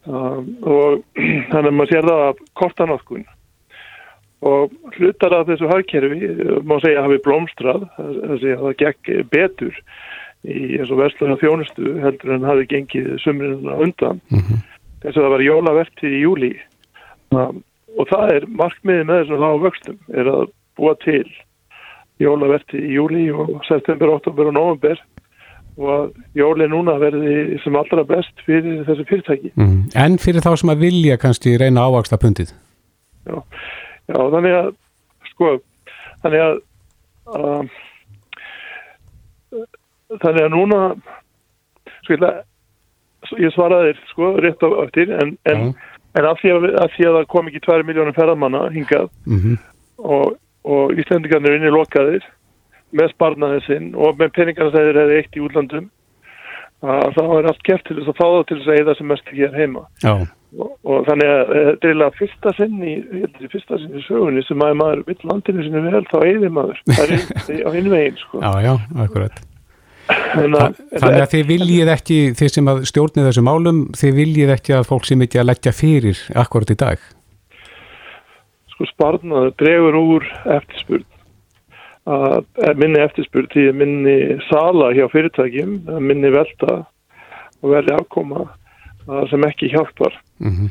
um, 0.04 0.50
og 0.60 1.00
þannig 1.50 1.70
að 1.70 1.76
maður 1.78 1.92
sér 1.94 2.08
það 2.10 2.24
af 2.26 2.42
kortanátkun 2.60 3.24
og 4.46 4.74
hlutar 4.98 5.32
af 5.38 5.48
þessu 5.48 5.70
hagkerfi 5.72 6.28
eh, 6.28 6.58
má 6.68 6.76
segja 6.84 7.06
hafi 7.06 7.22
blómstrað 7.24 7.88
þessi 7.96 8.52
að 8.52 8.66
það 8.66 8.78
gekk 8.84 9.12
betur 9.32 9.80
í 10.46 10.78
eins 10.78 10.90
og 10.94 11.00
verslunar 11.02 11.40
þjónustu 11.42 11.96
heldur 12.02 12.34
en 12.36 12.46
hafi 12.46 12.66
gengið 12.70 13.16
sumrina 13.24 13.74
undan 13.82 14.20
Mhm. 14.30 14.62
þess 15.02 15.16
að 15.16 15.22
það 15.24 15.34
var 15.34 15.44
jólavertið 15.46 16.14
í 16.16 16.22
júli 16.22 16.52
um, 17.32 17.62
og 17.98 18.08
það 18.10 18.32
er 18.36 18.46
markmiðið 18.60 19.04
með 19.08 19.20
þessum 19.22 19.42
lágu 19.42 19.60
vöxtum 19.66 19.98
er 20.14 20.30
að 20.32 20.46
búa 20.76 20.94
til 21.04 21.26
jólavertið 22.20 22.80
í 22.86 22.94
júli 22.96 23.26
og 23.34 23.60
september, 23.68 24.08
oktober 24.16 24.48
og 24.50 24.54
november 24.56 25.00
og 25.76 25.88
að 25.92 26.04
jóli 26.40 26.66
núna 26.72 26.94
verði 27.00 27.58
sem 27.60 27.74
allra 27.76 28.04
best 28.08 28.32
fyrir 28.46 28.84
þessi 28.88 29.04
fyrirtæki 29.10 29.50
mm. 29.56 29.90
En 29.94 30.16
fyrir 30.18 30.40
þá 30.40 30.54
sem 30.56 30.70
að 30.72 30.84
vilja 30.86 31.18
kannski 31.20 31.56
reyna 31.60 31.82
að 31.84 31.90
ávaxta 31.98 32.16
pundið? 32.22 32.54
Já, 33.28 33.36
já 34.08 34.16
þannig 34.32 34.54
að 34.56 34.70
sko, 35.34 35.50
þannig 36.22 36.44
að 36.46 36.56
um, 37.36 37.68
þannig 40.14 40.46
að 40.46 40.54
núna 40.54 40.80
sko 42.06 42.16
ég, 42.16 43.52
svaraði 43.54 43.92
þér 43.92 44.02
sko 44.12 44.32
rétt 44.44 44.66
á 44.66 44.68
eftir 44.84 45.14
en, 45.16 45.34
en, 45.50 45.64
en 46.16 46.28
af, 46.28 46.38
því 46.42 46.54
að, 46.54 46.68
af 46.84 46.94
því 46.94 47.08
að 47.08 47.18
það 47.18 47.30
kom 47.34 47.50
ekki 47.50 47.64
2 47.66 47.80
miljónum 47.88 48.18
ferðamanna 48.18 48.68
hingað 48.74 49.10
Mm 49.26 49.58
og, 49.96 50.34
og 50.68 50.98
Íslandingarnir 51.00 51.54
er 51.54 51.60
inni 51.60 51.70
lokaðir 51.72 52.24
með 52.96 53.12
sparnaðið 53.14 53.62
sinn 53.66 53.86
og 53.96 54.18
með 54.20 54.34
peningarna 54.36 54.72
sem 54.74 54.84
þeir 54.84 54.98
hefði 55.00 55.20
eitt 55.20 55.38
í 55.38 55.44
útlandum 55.46 55.86
að 56.84 57.14
það 57.16 57.30
er 57.38 57.48
allt 57.50 57.62
gert 57.66 57.86
til 57.88 57.96
þess 57.98 58.10
að 58.12 58.18
fá 58.18 58.26
það 58.26 58.42
til 58.48 58.58
þess 58.58 58.70
að 58.72 58.80
eða 58.82 58.94
sem 58.98 59.08
mest 59.10 59.30
hér 59.32 59.56
heima. 59.56 59.82
Já, 60.04 60.12
og, 60.60 60.70
og 60.84 61.08
þannig 61.08 61.32
að 61.32 61.40
eh, 61.40 61.66
þetta 61.70 61.88
er 61.88 61.90
eiginlega 61.90 62.18
fyrsta 62.20 62.52
sinn 62.58 62.76
í, 62.84 62.94
er 63.24 63.52
fyrsta 63.54 63.80
sinn 63.80 63.96
í 63.96 64.04
sögunni 64.04 64.44
sem 64.46 64.64
að 64.66 64.78
maður 64.82 65.04
vill 65.08 65.18
landinu 65.30 65.66
sinni 65.66 65.84
vel 65.86 66.04
þá 66.12 66.16
eðir 66.20 66.56
maður. 66.58 66.82
Það 66.92 67.14
er 67.16 67.64
á 67.66 67.70
hinn 67.78 67.92
veginn 67.94 68.20
sko. 68.20 68.42
já, 68.44 68.52
já, 68.68 68.74
akkurat. 69.06 69.44
Að, 70.10 70.78
Þannig 71.00 71.22
að 71.22 71.32
þið 71.32 71.44
viljið 71.50 71.90
ekki, 71.96 72.18
þið 72.38 72.52
sem 72.54 72.70
að 72.72 72.80
stjórnið 72.90 73.28
þessu 73.28 73.44
málum, 73.46 73.82
þið 73.96 74.16
viljið 74.20 74.54
ekki 74.56 74.76
að 74.76 74.88
fólk 74.90 75.08
sem 75.08 75.26
ekki 75.26 75.42
að 75.42 75.48
leggja 75.50 75.74
fyrir 75.76 76.22
akkurat 76.44 76.72
í 76.72 76.78
dag. 76.84 77.04
sko 78.76 78.88
sparnaður 78.92 79.54
dregur 79.56 79.96
úr 79.96 80.26
eftirspurn. 80.58 81.06
Er 82.06 82.76
minni 82.78 83.00
eftirspurn 83.02 83.48
því 83.50 83.68
að 83.70 83.78
minni 83.82 84.16
sala 84.50 84.92
hjá 84.94 85.06
fyrirtækjum 85.10 85.78
minni 86.04 86.30
velta 86.30 86.82
og 87.62 87.72
verði 87.72 87.96
afkoma 87.96 88.44
sem 89.30 89.46
ekki 89.48 89.72
hjálpar. 89.72 90.14
Mm 90.38 90.68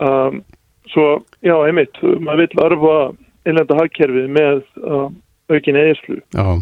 um, 0.00 0.42
svo 0.90 1.06
já 1.44 1.54
einmitt 1.66 2.00
maður 2.02 2.44
vill 2.44 2.64
örfa 2.64 2.96
innlenda 3.48 3.78
hagkerfið 3.78 4.30
með 4.32 4.62
um, 4.82 5.18
aukin 5.50 5.78
eðislu 5.78 6.20
Já, 6.34 6.58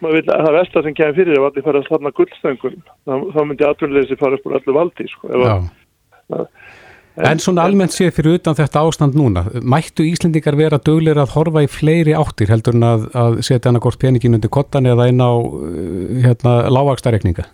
maður 0.00 0.18
vil 0.20 0.34
að 0.34 0.44
það 0.46 0.56
versta 0.58 0.82
sem 0.86 0.96
kemur 0.98 1.18
fyrir 1.18 1.38
ef 1.38 1.46
allir 1.48 1.66
fara 1.66 1.82
að 1.82 1.88
slapna 1.88 2.14
gullstöngun 2.16 2.80
þá, 2.80 3.14
þá 3.34 3.40
myndi 3.44 3.68
atvinnuleysi 3.68 4.20
fara 4.20 4.38
upp 4.38 4.48
úr 4.48 4.58
allir 4.58 4.78
valdi 4.80 5.08
sko, 5.12 5.30
að- 5.30 6.46
En 7.20 7.40
svona 7.42 7.64
almennt 7.66 7.92
séð 7.92 8.12
fyrir 8.16 8.38
utan 8.38 8.54
þetta 8.56 8.82
ástand 8.86 9.16
núna, 9.18 9.42
mættu 9.66 10.06
Íslendingar 10.06 10.56
vera 10.56 10.78
döglir 10.78 11.18
að 11.18 11.34
horfa 11.34 11.64
í 11.66 11.68
fleiri 11.68 12.14
áttir 12.16 12.52
heldur 12.52 12.76
en 12.78 12.86
að, 12.86 13.08
að 13.18 13.40
setja 13.44 13.68
hana 13.68 13.82
hvort 13.82 13.98
peningin 14.00 14.38
undir 14.38 14.52
kottan 14.52 14.86
eða 14.88 15.08
inn 15.10 15.20
á 15.20 15.32
uh, 15.34 16.22
hérna, 16.22 16.54
lágvakstarrekninga? 16.70 17.44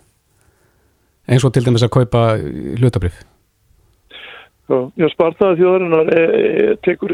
Eins 1.27 1.43
og 1.43 1.51
til 1.55 1.65
dæmis 1.65 1.83
að 1.83 1.91
kaupa 1.97 2.21
hlutabrif. 2.77 3.17
Já, 4.67 5.07
spartaði 5.11 5.61
þjóðarinnar 5.61 6.09
e, 6.11 6.23
e, 6.23 6.71
tekur 6.83 7.13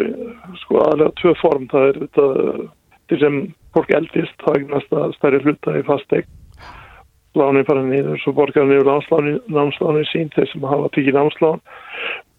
sko 0.63 0.79
aðlega 0.84 1.13
tvö 1.21 1.34
form 1.38 1.67
það 1.69 1.89
er 1.89 1.99
þetta 2.03 2.29
til 3.09 3.19
sem 3.21 3.36
fólk 3.74 3.91
eldist 3.97 4.39
það 4.43 4.59
eignast 4.59 4.95
að 4.97 5.13
stærri 5.17 5.41
hluta 5.43 5.76
í 5.78 5.86
fasteign. 5.88 6.30
Lánin 7.34 7.65
fara 7.65 7.82
niður, 7.82 8.19
svo 8.21 8.36
borgar 8.38 8.67
niður 8.69 8.91
námslánin, 8.91 10.09
sín 10.11 10.30
þeir 10.36 10.51
sem 10.51 10.67
hafa 10.69 10.91
tikið 10.93 11.17
námslán. 11.17 11.63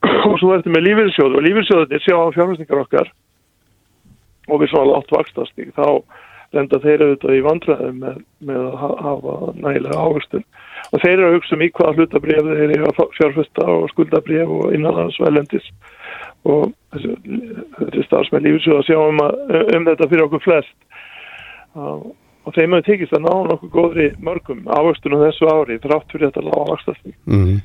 Og 0.30 0.37
svo 0.39 0.53
er 0.53 0.62
þetta 0.62 0.74
með 0.76 0.87
lífyrirsjóð 0.89 1.39
og 1.39 1.47
lífyrirsjóðinir 1.47 2.05
sjá 2.05 2.14
á 2.14 2.35
fjármjöstingar 2.37 2.85
okkar 2.85 3.11
og 4.45 4.61
við 4.61 4.70
svona 4.74 4.91
látt 4.93 5.12
vakstastík 5.14 5.70
þá 5.72 5.87
lenda 6.55 6.78
þeir 6.82 7.03
auðvitað 7.03 7.37
í 7.39 7.45
vandræðum 7.47 8.01
með, 8.03 8.18
með 8.45 8.59
að 8.61 8.74
ha- 8.82 8.99
hafa 9.07 9.37
nægilega 9.57 10.05
ávöxtun. 10.05 10.45
Og 10.93 11.03
þeir 11.03 11.14
eru 11.14 11.28
að 11.30 11.37
hugsa 11.39 11.57
um 11.57 11.64
í 11.64 11.70
hvaða 11.74 11.95
hlutabrif 11.97 12.51
þeir 12.51 12.74
eru 12.76 12.91
að 12.91 13.01
fjárfesta 13.16 13.66
og 13.72 13.89
skuldabrif 13.95 14.53
og 14.59 14.76
innanlands 14.76 15.18
og 16.45 16.68
þessi, 16.93 18.05
starfsmenn 18.05 18.45
lífyrsjóð 18.45 18.82
að 18.82 18.89
sjá 18.91 18.99
um, 19.01 19.20
að, 19.24 19.39
um 19.78 19.87
þetta 19.89 20.09
fyrir 20.11 20.26
okkur 20.26 20.45
flest 20.45 20.74
og, 21.75 22.12
og 22.45 22.57
þeim 22.57 22.77
hefur 22.77 22.87
tekist 22.89 23.16
að 23.16 23.27
ná 23.27 23.33
nokkuð 23.51 23.72
góðri 23.75 24.09
mörgum 24.25 24.64
ávöxtunum 24.68 25.25
þessu 25.27 25.51
ári 25.51 25.81
þrátt 25.83 26.12
fyrir 26.12 26.31
þetta 26.31 26.47
lága 26.49 26.70
vakstastík 26.72 27.16
Mm. 27.27 27.61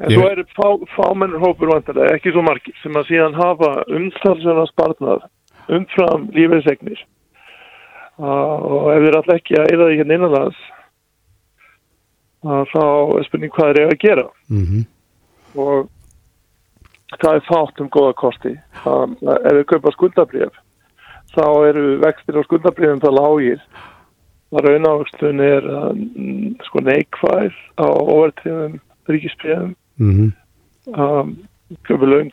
En 0.00 0.14
svo 0.14 0.28
eru 0.30 0.46
fá, 0.56 0.68
fámennur 0.96 1.42
hópur 1.42 1.68
vantarlega, 1.74 2.14
ekki 2.16 2.30
svo 2.32 2.40
margir, 2.40 2.72
sem 2.80 2.94
að 2.96 3.10
síðan 3.10 3.34
hafa 3.36 3.82
umtalsverða 3.92 4.62
spartnað 4.70 5.26
umfram 5.76 6.22
lífeyrisegnir 6.32 7.02
og 8.16 8.86
ef 8.94 9.04
þeir 9.04 9.18
alltaf 9.18 9.34
ekki 9.34 9.58
að 9.60 9.74
eða 9.74 9.88
því 9.90 9.98
hérna 9.98 10.16
innanlands 10.16 10.62
þá 12.72 12.86
er 13.18 13.28
spurning 13.28 13.52
hvað 13.52 13.74
er 13.74 13.82
ég 13.82 13.92
að 13.92 14.02
gera 14.06 14.26
Mm 14.48 14.88
og 15.58 15.88
það 17.18 17.36
er 17.36 17.46
fátt 17.48 17.80
um 17.82 17.90
góða 17.90 18.14
kosti. 18.18 18.52
Ef 18.86 19.54
við 19.56 19.64
kaupa 19.72 19.94
skuldabrjöf 19.96 20.58
þá 21.34 21.46
eru 21.70 21.86
vextir 22.02 22.38
á 22.38 22.42
skuldabrjöfum 22.46 23.02
það 23.04 23.16
lágir. 23.18 23.64
Það 24.50 24.66
raunávöxtun 24.66 25.42
er 25.46 25.66
um, 25.70 26.04
sko 26.66 26.82
neikvæð 26.82 27.56
á 27.78 27.86
overtriðum 27.86 28.78
ríkisbrjöfum. 29.10 29.74
-hmm. 30.00 30.30
Um, 30.90 31.36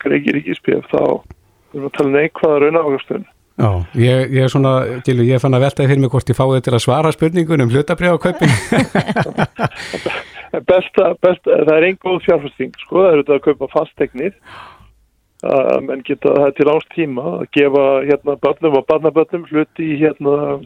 reiki 0.04 0.34
ríkisbrjöf 0.34 0.86
þá 0.90 1.02
erum 1.02 1.84
við 1.84 1.90
að 1.90 1.96
tala 1.96 2.08
um 2.08 2.16
neikvæða 2.16 2.62
raunávöxtun. 2.64 3.26
Já, 3.58 3.70
ég, 3.98 4.30
ég 4.30 4.44
er 4.46 4.50
svona, 4.50 4.72
Gilvi, 5.02 5.32
ég 5.32 5.40
fann 5.42 5.54
að 5.54 5.64
veltaði 5.66 5.88
fyrir 5.90 6.02
mig 6.02 6.10
hvort 6.10 6.28
ég 6.30 6.38
fáið 6.38 6.60
til 6.62 6.74
að 6.76 6.84
svara 6.84 7.10
spurningunum 7.10 7.70
hlutabrið 7.72 8.14
á 8.14 8.18
kaupin. 8.22 8.52
besta, 10.70 11.14
besta, 11.18 11.56
það 11.66 11.72
er 11.74 11.86
einn 11.88 11.98
góð 11.98 12.20
fjárfæsting 12.26 12.76
sko, 12.84 13.02
það 13.02 13.12
eru 13.12 13.24
þetta 13.24 13.34
að 13.34 13.46
kaupa 13.48 13.70
fastegnir 13.72 14.36
menn 15.86 16.02
geta 16.06 16.32
það 16.34 16.48
er 16.48 16.56
til 16.56 16.68
ástíma 16.72 17.24
að 17.36 17.46
gefa 17.54 17.84
hérna 18.08 18.34
börnum 18.42 18.78
og 18.80 18.86
barnabörnum 18.88 19.44
hluti 19.46 19.92
í 19.94 19.98
hérna 20.00 20.58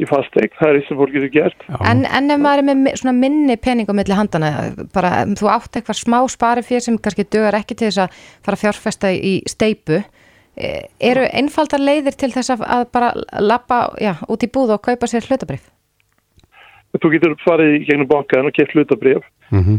í 0.00 0.06
fastegn, 0.08 0.54
það 0.58 0.68
er 0.68 0.78
því 0.78 0.82
sem 0.86 0.98
fólk 0.98 1.12
getur 1.14 1.30
gert. 1.30 1.66
En, 1.86 2.00
en 2.08 2.32
ef 2.32 2.40
maður 2.42 2.62
er 2.62 2.78
með 2.80 2.96
svona 2.98 3.14
minni 3.14 3.56
peningum 3.60 3.98
milli 3.98 4.16
handana, 4.16 4.50
bara 4.94 5.12
um, 5.26 5.36
þú 5.38 5.50
átt 5.52 5.78
eitthvað 5.78 6.00
smá 6.00 6.18
spari 6.32 6.64
fyrir 6.66 6.82
sem 6.82 6.96
kannski 6.98 7.28
dögar 7.30 7.58
ekki 7.60 7.76
til 7.76 7.90
þess 7.90 8.06
að 8.06 8.16
fara 8.42 8.58
að 8.58 8.64
fjárfesta 8.64 9.12
í 9.14 9.34
steipu 9.50 10.00
eh, 10.00 10.88
eru 11.12 11.28
einfaldar 11.28 11.84
leiðir 11.84 12.18
til 12.18 12.32
þess 12.34 12.56
að, 12.56 12.88
bara 12.94 13.12
lappa 13.44 13.84
já, 14.02 14.16
út 14.26 14.42
í 14.42 14.50
búð 14.50 14.74
og 14.78 14.84
kaupa 14.88 15.10
sér 15.10 15.28
hlutabrif? 15.28 15.68
þú 16.98 17.14
getur 17.14 17.38
farið 17.44 17.78
í 17.78 17.84
gegnum 17.86 18.10
bankaðan 18.10 18.50
og 18.50 18.58
keft 18.58 18.74
hlutabrif 18.76 19.22
Mm 19.52 19.78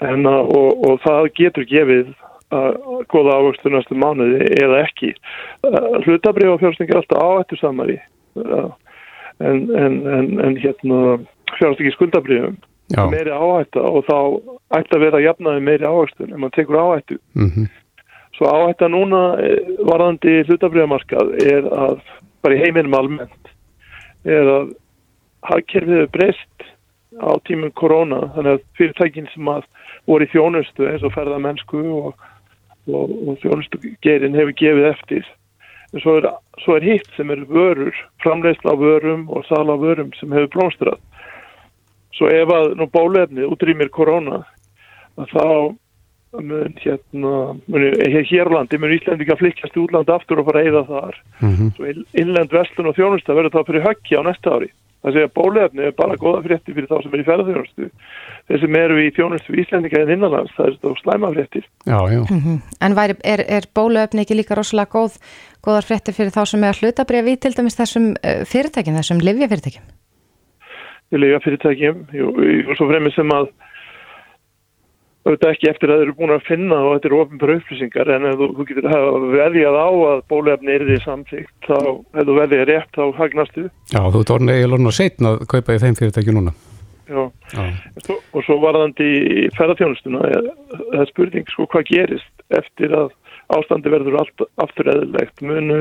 en, 0.00 0.26
uh, 0.26 0.44
og, 0.48 0.84
og 0.86 1.00
það 1.04 1.26
getur 1.36 1.66
gefið 1.68 2.12
uh, 2.54 3.04
góða 3.10 3.38
ávöxtur 3.40 3.74
næstu 3.74 3.98
mánuði 3.98 4.50
eða 4.60 4.84
ekki 4.86 5.12
uh, 5.66 6.00
hlutabrif 6.04 6.54
og 6.54 6.62
fjárfæsting 6.62 6.90
er 6.90 7.02
alltaf 7.02 7.22
áhættu 7.24 7.60
samari 7.60 7.98
uh, 8.40 8.70
en, 9.40 9.68
en, 9.76 10.00
en, 10.06 10.32
en 10.44 10.58
hérna 10.60 11.20
skuldabrifum 11.96 12.58
Já. 12.90 13.06
meiri 13.10 13.30
áhætta 13.30 13.82
og 13.86 14.04
þá 14.08 14.18
ætti 14.80 14.96
að 14.96 15.04
vera 15.04 15.22
jafnaði 15.22 15.62
meiri 15.62 15.86
áhættun 15.86 16.32
en 16.32 16.40
maður 16.42 16.56
tekur 16.58 16.82
áhættu. 16.82 17.20
Mm 17.38 17.68
Svo 18.40 18.48
áhætta 18.48 18.88
núna 18.88 19.36
eh, 19.44 19.58
varðandi 19.84 20.38
hlutabriðamarkað 20.48 21.32
er 21.44 21.66
að 21.76 21.98
bara 22.40 22.56
í 22.56 22.60
heiminum 22.62 22.94
almennt 22.96 23.50
er 24.24 24.48
að 24.48 24.70
hagkerfið 25.44 25.98
hefur 25.98 26.12
breyst 26.14 26.64
á 27.20 27.36
tímum 27.44 27.72
korona 27.76 28.30
þannig 28.32 28.56
að 28.56 28.62
fyrirtækin 28.78 29.28
sem 29.34 29.50
að 29.52 29.66
voru 30.08 30.24
í 30.24 30.32
þjónustu 30.32 30.88
eins 30.88 31.04
og 31.04 31.12
ferðamennsku 31.18 31.82
og, 31.98 32.14
og, 32.94 33.12
og 33.28 33.38
þjónustu 33.42 33.80
gerin 34.04 34.34
hefur 34.38 34.56
gefið 34.60 34.88
eftir. 34.92 35.28
En 35.92 36.00
svo 36.04 36.16
er, 36.20 36.28
svo 36.62 36.76
er 36.78 36.86
hitt 36.86 37.08
sem 37.16 37.30
er 37.34 37.44
vörur 37.50 37.94
framleiðsla 38.22 38.74
á 38.74 38.76
vörum 38.78 39.28
og 39.34 39.46
sala 39.48 39.74
á 39.74 39.82
vörum 39.82 40.12
sem 40.18 40.32
hefur 40.32 40.52
blómstrað. 40.54 40.98
Svo 42.14 42.30
ef 42.30 42.52
að 42.54 42.74
nú 42.78 42.86
bólefnið 42.90 43.48
útrýmir 43.50 43.90
korona 43.90 44.42
þá 45.16 45.74
mun 46.38 46.74
hérna 46.78 47.32
mun, 47.66 47.86
hér 47.98 48.26
hérlandi 48.28 48.78
mun 48.78 48.92
Íslandika 48.94 49.34
flikkast 49.40 49.74
í 49.74 49.82
útlandi 49.82 50.14
aftur 50.14 50.38
og 50.38 50.46
fara 50.46 50.60
að 50.62 50.68
eyða 50.68 50.84
þar. 50.86 51.16
-hmm. 51.40 51.72
svo 51.74 51.84
inn- 51.90 52.06
innlend 52.14 52.52
verslun 52.52 52.86
og 52.86 52.94
þjónusta 52.94 53.34
verður 53.34 53.56
þá 53.56 53.66
fyrir 53.66 53.86
höggi 53.88 54.14
á 54.14 54.22
næsta 54.22 54.50
ári 54.54 54.70
það 55.00 55.16
segja 55.16 55.30
bólefni 55.36 55.86
er 55.88 55.94
bara 55.96 56.18
góða 56.20 56.42
frétti 56.44 56.74
fyrir 56.76 56.90
þá 56.90 56.96
sem 57.04 57.14
er 57.14 57.22
í 57.22 57.28
ferðarþjónustu 57.28 57.88
þeir 58.50 58.62
sem 58.64 58.76
eru 58.80 58.98
í 59.00 59.12
þjónustu 59.16 59.54
í 59.54 59.62
Íslandika 59.64 60.02
en 60.02 60.12
innanlands 60.16 60.56
það 60.58 60.68
er 60.72 60.76
þá 60.82 60.90
slæma 61.00 61.32
fréttir 61.36 61.64
Já, 61.86 61.98
já. 62.12 62.20
En 62.84 62.98
væri, 62.98 63.16
er, 63.24 63.44
er 63.48 63.70
bóluöfni 63.76 64.24
ekki 64.24 64.36
líka 64.36 64.58
rosalega 64.58 64.92
góð, 64.92 65.16
góðar 65.64 65.88
frétti 65.88 66.14
fyrir 66.16 66.34
þá 66.34 66.42
sem 66.52 66.66
er 66.66 66.74
að 66.74 66.84
hlutabrif 66.84 67.32
í 67.32 67.38
til 67.40 67.56
dæmis 67.56 67.78
þessum 67.80 68.12
uh, 68.18 68.44
fyrirtækjum, 68.48 69.00
þessum 69.00 69.24
livjafyrirtækjum? 69.24 69.88
í 71.10 71.18
lega 71.18 71.40
fyrirtækjum 71.42 72.04
jú, 72.14 72.30
og 72.68 72.76
svo 72.78 72.86
fremur 72.90 73.14
sem 73.14 73.32
að 73.34 73.50
auðvitað 75.26 75.50
ekki 75.52 75.68
eftir 75.68 75.90
að 75.92 75.98
þeir 76.00 76.06
eru 76.06 76.14
búin 76.16 76.32
að 76.32 76.46
finna 76.48 76.78
og 76.80 76.94
þetta 76.94 77.08
eru 77.10 77.18
ofinbæra 77.20 77.56
upplýsingar 77.60 78.10
en 78.14 78.26
ef 78.30 78.38
þú, 78.40 78.46
þú 78.56 78.66
getur 78.70 78.86
veðjað 79.34 79.76
á 79.76 79.88
að 80.10 80.22
bólefni 80.32 80.72
er 80.74 80.84
því 80.88 80.98
samþýgt 81.04 81.68
þá 81.68 81.76
ef 81.76 82.24
þú 82.30 82.36
veðjað 82.38 82.64
rétt 82.70 82.96
þá 82.96 83.02
hagnastu 83.20 83.64
Já, 83.92 84.00
þú 84.00 84.22
ert 84.24 84.34
orðin 84.36 84.52
eiginlega 84.54 84.76
orðin 84.78 84.90
að 84.92 84.98
setna 85.00 85.32
að 85.34 85.46
kaupa 85.52 85.76
í 85.76 85.82
þeim 85.84 85.98
fyrirtæki 86.00 86.36
núna. 86.36 86.54
Já. 87.10 87.22
Já. 87.52 87.62
Svo, 88.06 88.16
og 88.32 88.44
svo 88.46 88.56
varðandi 88.62 89.08
í 89.20 89.46
ferðarþjónustuna 89.58 90.20
er- 90.30 90.50
það 90.78 91.00
er 91.04 91.10
spurning 91.10 91.48
sko 91.52 91.66
hvað 91.72 91.88
gerist 91.90 92.44
eftir 92.54 92.94
að 92.94 93.10
ástandi 93.50 93.90
verður 93.90 94.20
allt 94.22 94.44
aftur 94.62 94.88
eðlilegt 94.92 95.42
munu 95.42 95.80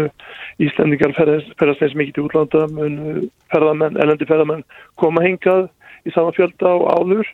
Íslendingar 0.60 1.14
ferðast, 1.16 1.54
eins 1.62 1.96
mikið 1.96 2.16
til 2.18 2.24
útlanda 2.26 2.66
munu 2.74 3.30
ferðamenn, 3.54 4.00
elendi 4.02 4.26
ferðamenn 4.28 4.66
koma 5.00 5.22
hingað 5.24 5.70
í 6.08 6.14
sama 6.16 6.34
fjölda 6.36 6.74
og 6.76 6.90
áður 6.98 7.30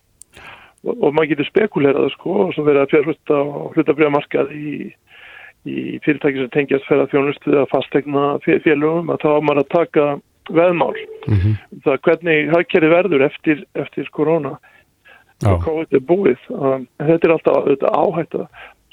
og, 0.86 0.94
og 0.94 1.16
maður 1.16 1.34
getur 1.34 1.50
spekulerað 1.50 2.12
sko 2.16 2.38
og 2.46 2.54
svo 2.56 2.66
verið 2.68 2.86
að 2.86 2.94
fjárfesta 2.94 3.42
á 3.42 3.46
hlutabriðamarkað 3.76 4.54
í, 4.56 4.76
í 5.66 5.82
fyrirtæki 6.06 6.44
sem 6.44 6.54
tengjast 6.54 6.88
ferðarþjónustu 6.90 7.54
eða 7.56 7.68
fastegna 7.74 8.26
félögum 8.46 9.12
að 9.14 9.26
þá 9.26 9.30
maður 9.42 9.64
að 9.64 9.74
taka 9.76 10.08
veðmál. 10.54 10.96
Mm 11.26 11.58
það 11.86 12.02
hvernig 12.08 12.50
hagkerri 12.54 12.90
verður 12.90 13.24
eftir, 13.26 13.66
eftir 13.76 14.10
korona 14.12 14.56
og 15.46 15.62
COVID 15.66 15.94
er 15.94 16.02
búið 16.02 16.42
um, 16.50 16.86
þetta 16.98 17.28
er 17.28 17.34
alltaf 17.34 17.58
auðvitað 17.60 17.98
áhætta. 18.00 18.46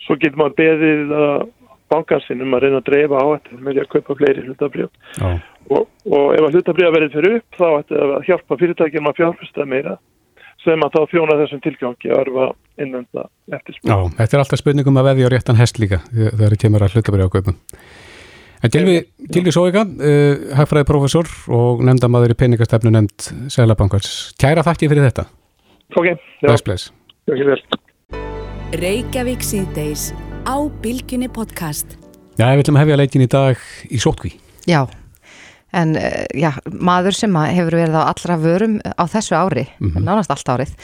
Svo 0.03 0.17
getur 0.19 0.41
maður 0.41 0.57
beðið 0.59 1.13
uh, 1.15 1.45
bankansinn 1.93 2.43
um 2.45 2.57
að 2.57 2.67
reyna 2.67 2.81
að 2.81 2.89
dreifa 2.89 3.21
áhættu 3.23 3.59
með 3.59 3.77
því 3.77 3.83
að 3.83 3.91
kaupa 3.95 4.17
fleiri 4.19 4.47
hlutabrjöf 4.47 4.91
Já. 5.19 5.29
og, 5.69 5.85
og 6.09 6.27
ef 6.37 6.47
að 6.47 6.57
hlutabrjöf 6.57 6.97
verið 6.97 7.17
fyrir 7.17 7.37
upp 7.39 7.59
þá 7.59 7.67
ætti 7.71 8.01
að 8.07 8.15
hjálpa 8.29 8.59
fyrirtækjum 8.63 9.11
að 9.11 9.19
fjárfesta 9.21 9.69
meira 9.69 9.97
sem 10.63 10.85
að 10.87 10.95
þá 10.95 11.01
þjóna 11.13 11.39
þessum 11.43 11.63
tilgangi 11.65 12.13
að 12.13 12.21
örfa 12.23 12.47
innenda 12.81 13.27
eftir 13.53 13.77
Já, 13.81 13.97
þetta 14.19 14.37
er 14.37 14.45
alltaf 14.45 14.63
spurningum 14.63 15.01
að 15.01 15.09
veðja 15.11 15.29
á 15.29 15.33
réttan 15.35 15.61
hest 15.61 15.81
líka 15.83 16.01
þegar 16.13 16.41
það 16.55 16.59
kemur 16.65 16.87
að 16.87 16.97
hlutabrið 16.97 17.29
á 17.29 17.35
kaupum. 17.35 17.59
En 18.63 18.71
Gilvi, 18.71 19.51
Sóika, 19.51 19.83
uh, 19.83 20.43
hagfræði 20.55 20.87
professor 20.87 21.31
og 21.51 21.83
nefndamaður 21.83 22.37
í 22.37 22.39
peningastefnu 22.39 22.93
nefnd 22.95 23.51
Sælabankars. 23.51 24.13
Kæra 24.39 24.63
þakki 24.63 24.91
fyrir 24.93 25.09
þetta. 25.09 25.27
Ok, 25.99 26.13
bless. 26.63 26.93
Ekki 27.27 27.49
vel. 27.49 27.59
Reykjavík 28.79 29.43
síðdeis 29.45 30.13
á 30.47 30.57
Bilginni 30.83 31.27
podcast. 31.29 31.99
Já, 32.39 32.47
við 32.55 32.63
ætlum 32.63 32.79
að 32.79 32.87
hefja 32.87 33.01
leikin 33.03 33.27
í 33.27 33.31
dag 33.35 33.67
í 33.91 33.99
sótkví. 34.01 34.33
Já, 34.71 34.87
en 35.73 35.97
uh, 35.97 36.25
já, 36.37 36.51
maður 36.73 37.17
sem 37.17 37.37
að 37.41 37.55
hefur 37.59 37.77
verið 37.81 37.97
á 37.97 38.03
allra 38.13 38.37
vörum 38.43 38.79
á 38.85 39.05
þessu 39.09 39.37
ári, 39.39 39.67
Mhm. 39.81 40.05
nánast 40.05 40.31
allt 40.35 40.49
árið, 40.53 40.75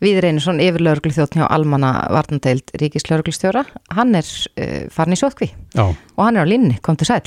við 0.00 0.20
reynisson 0.22 0.60
yfir 0.62 0.80
lögreglþjóðn 0.86 1.40
hjá 1.40 1.46
Almanna 1.50 1.92
Varnandeild 2.14 2.70
Ríkislögreglstjóra, 2.78 3.64
hann 3.96 4.14
er 4.14 4.26
uh, 4.26 4.88
farin 4.94 5.16
í 5.16 5.20
sótkví 5.20 5.50
Já. 5.74 5.88
og 5.90 6.22
hann 6.24 6.36
er 6.36 6.46
á 6.46 6.50
línni, 6.50 6.78
kom 6.82 6.96
til 6.96 7.06
sæl. 7.10 7.22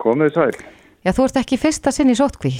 Komið 0.00 0.34
sæl. 0.34 0.52
Já, 1.04 1.12
þú 1.16 1.24
ert 1.26 1.36
ekki 1.42 1.58
fyrsta 1.60 1.90
sinn 1.92 2.10
í 2.12 2.16
sótkví. 2.18 2.52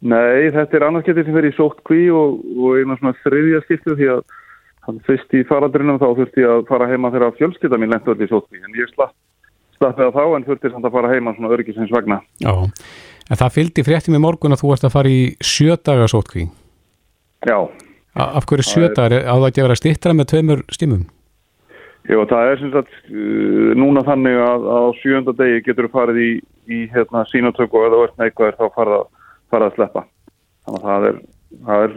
Nei, 0.00 0.48
þetta 0.54 0.78
er 0.78 0.84
annarskiptið 0.86 1.26
sem 1.28 1.34
verið 1.36 1.52
í 1.52 1.56
sóttkví 1.58 2.04
og, 2.16 2.38
og 2.56 2.78
eina 2.80 2.96
svona 2.96 3.12
þriðja 3.20 3.60
skiptu 3.66 3.96
því 3.98 4.06
að 4.14 4.22
hann 4.86 5.00
fyrst 5.04 5.34
í 5.36 5.42
faradrinum 5.44 5.98
þá 6.00 6.06
þurfti 6.16 6.46
að 6.48 6.62
fara 6.70 6.86
heima 6.88 7.10
þegar 7.12 7.34
fjölskylda 7.36 7.76
mín 7.82 7.92
lengt 7.92 8.08
öll 8.08 8.16
í 8.24 8.28
sóttkví 8.30 8.62
en 8.64 8.78
ég 8.80 8.88
slapp 8.94 9.12
slappið 9.80 10.08
að 10.10 10.16
þá 10.18 10.24
en 10.36 10.44
þurfti 10.44 10.70
samt 10.74 10.84
að 10.88 10.92
fara 10.96 11.10
heima 11.14 11.32
svona 11.36 11.52
örgisins 11.56 11.92
vegna. 11.94 12.18
Já, 12.44 12.52
en 13.30 13.38
það 13.40 13.54
fylgdi 13.54 13.84
fréttum 13.86 14.16
í 14.18 14.20
morgun 14.20 14.52
að 14.52 14.60
þú 14.64 14.72
ert 14.74 14.84
að 14.88 14.92
fara 14.96 15.12
í 15.12 15.20
sjö 15.40 15.76
daga 15.80 16.08
sótkví. 16.12 16.44
Já. 17.48 17.56
A- 18.20 18.32
Af 18.36 18.44
hverju 18.50 18.66
sjö 18.66 18.82
Það 18.82 18.90
er- 18.90 18.94
dagar? 18.98 19.24
Á 19.24 19.34
það 19.38 19.48
ekki 19.48 19.60
að 19.62 19.66
vera 19.68 19.78
stittra 19.80 20.12
með 20.18 20.28
tveimur 20.34 20.62
stímum? 20.74 21.06
Jú, 22.10 22.24
það 22.26 22.50
er 22.50 22.58
sem 22.60 22.70
sagt 22.74 22.92
uh, 23.12 23.72
núna 23.78 24.02
þannig 24.04 24.36
að 24.42 24.62
á 24.68 24.80
sjönda 25.00 25.32
degi 25.36 25.62
getur 25.64 25.86
þú 25.88 25.92
farið 25.94 26.16
í, 26.20 26.30
í 26.68 26.78
hérna, 26.92 27.24
sínatöku 27.30 27.76
og 27.80 27.86
ef 27.86 27.92
þú 27.94 28.00
ert 28.04 28.16
neikvæður 28.20 28.56
þá 28.60 28.64
farið 28.76 28.96
að, 28.98 29.04
farið 29.52 29.66
að 29.70 29.74
sleppa. 29.78 30.02
Þannig 30.66 30.80
að 30.80 30.88
það 30.90 31.08
er, 31.10 31.18
það 31.66 31.84
er 31.84 31.94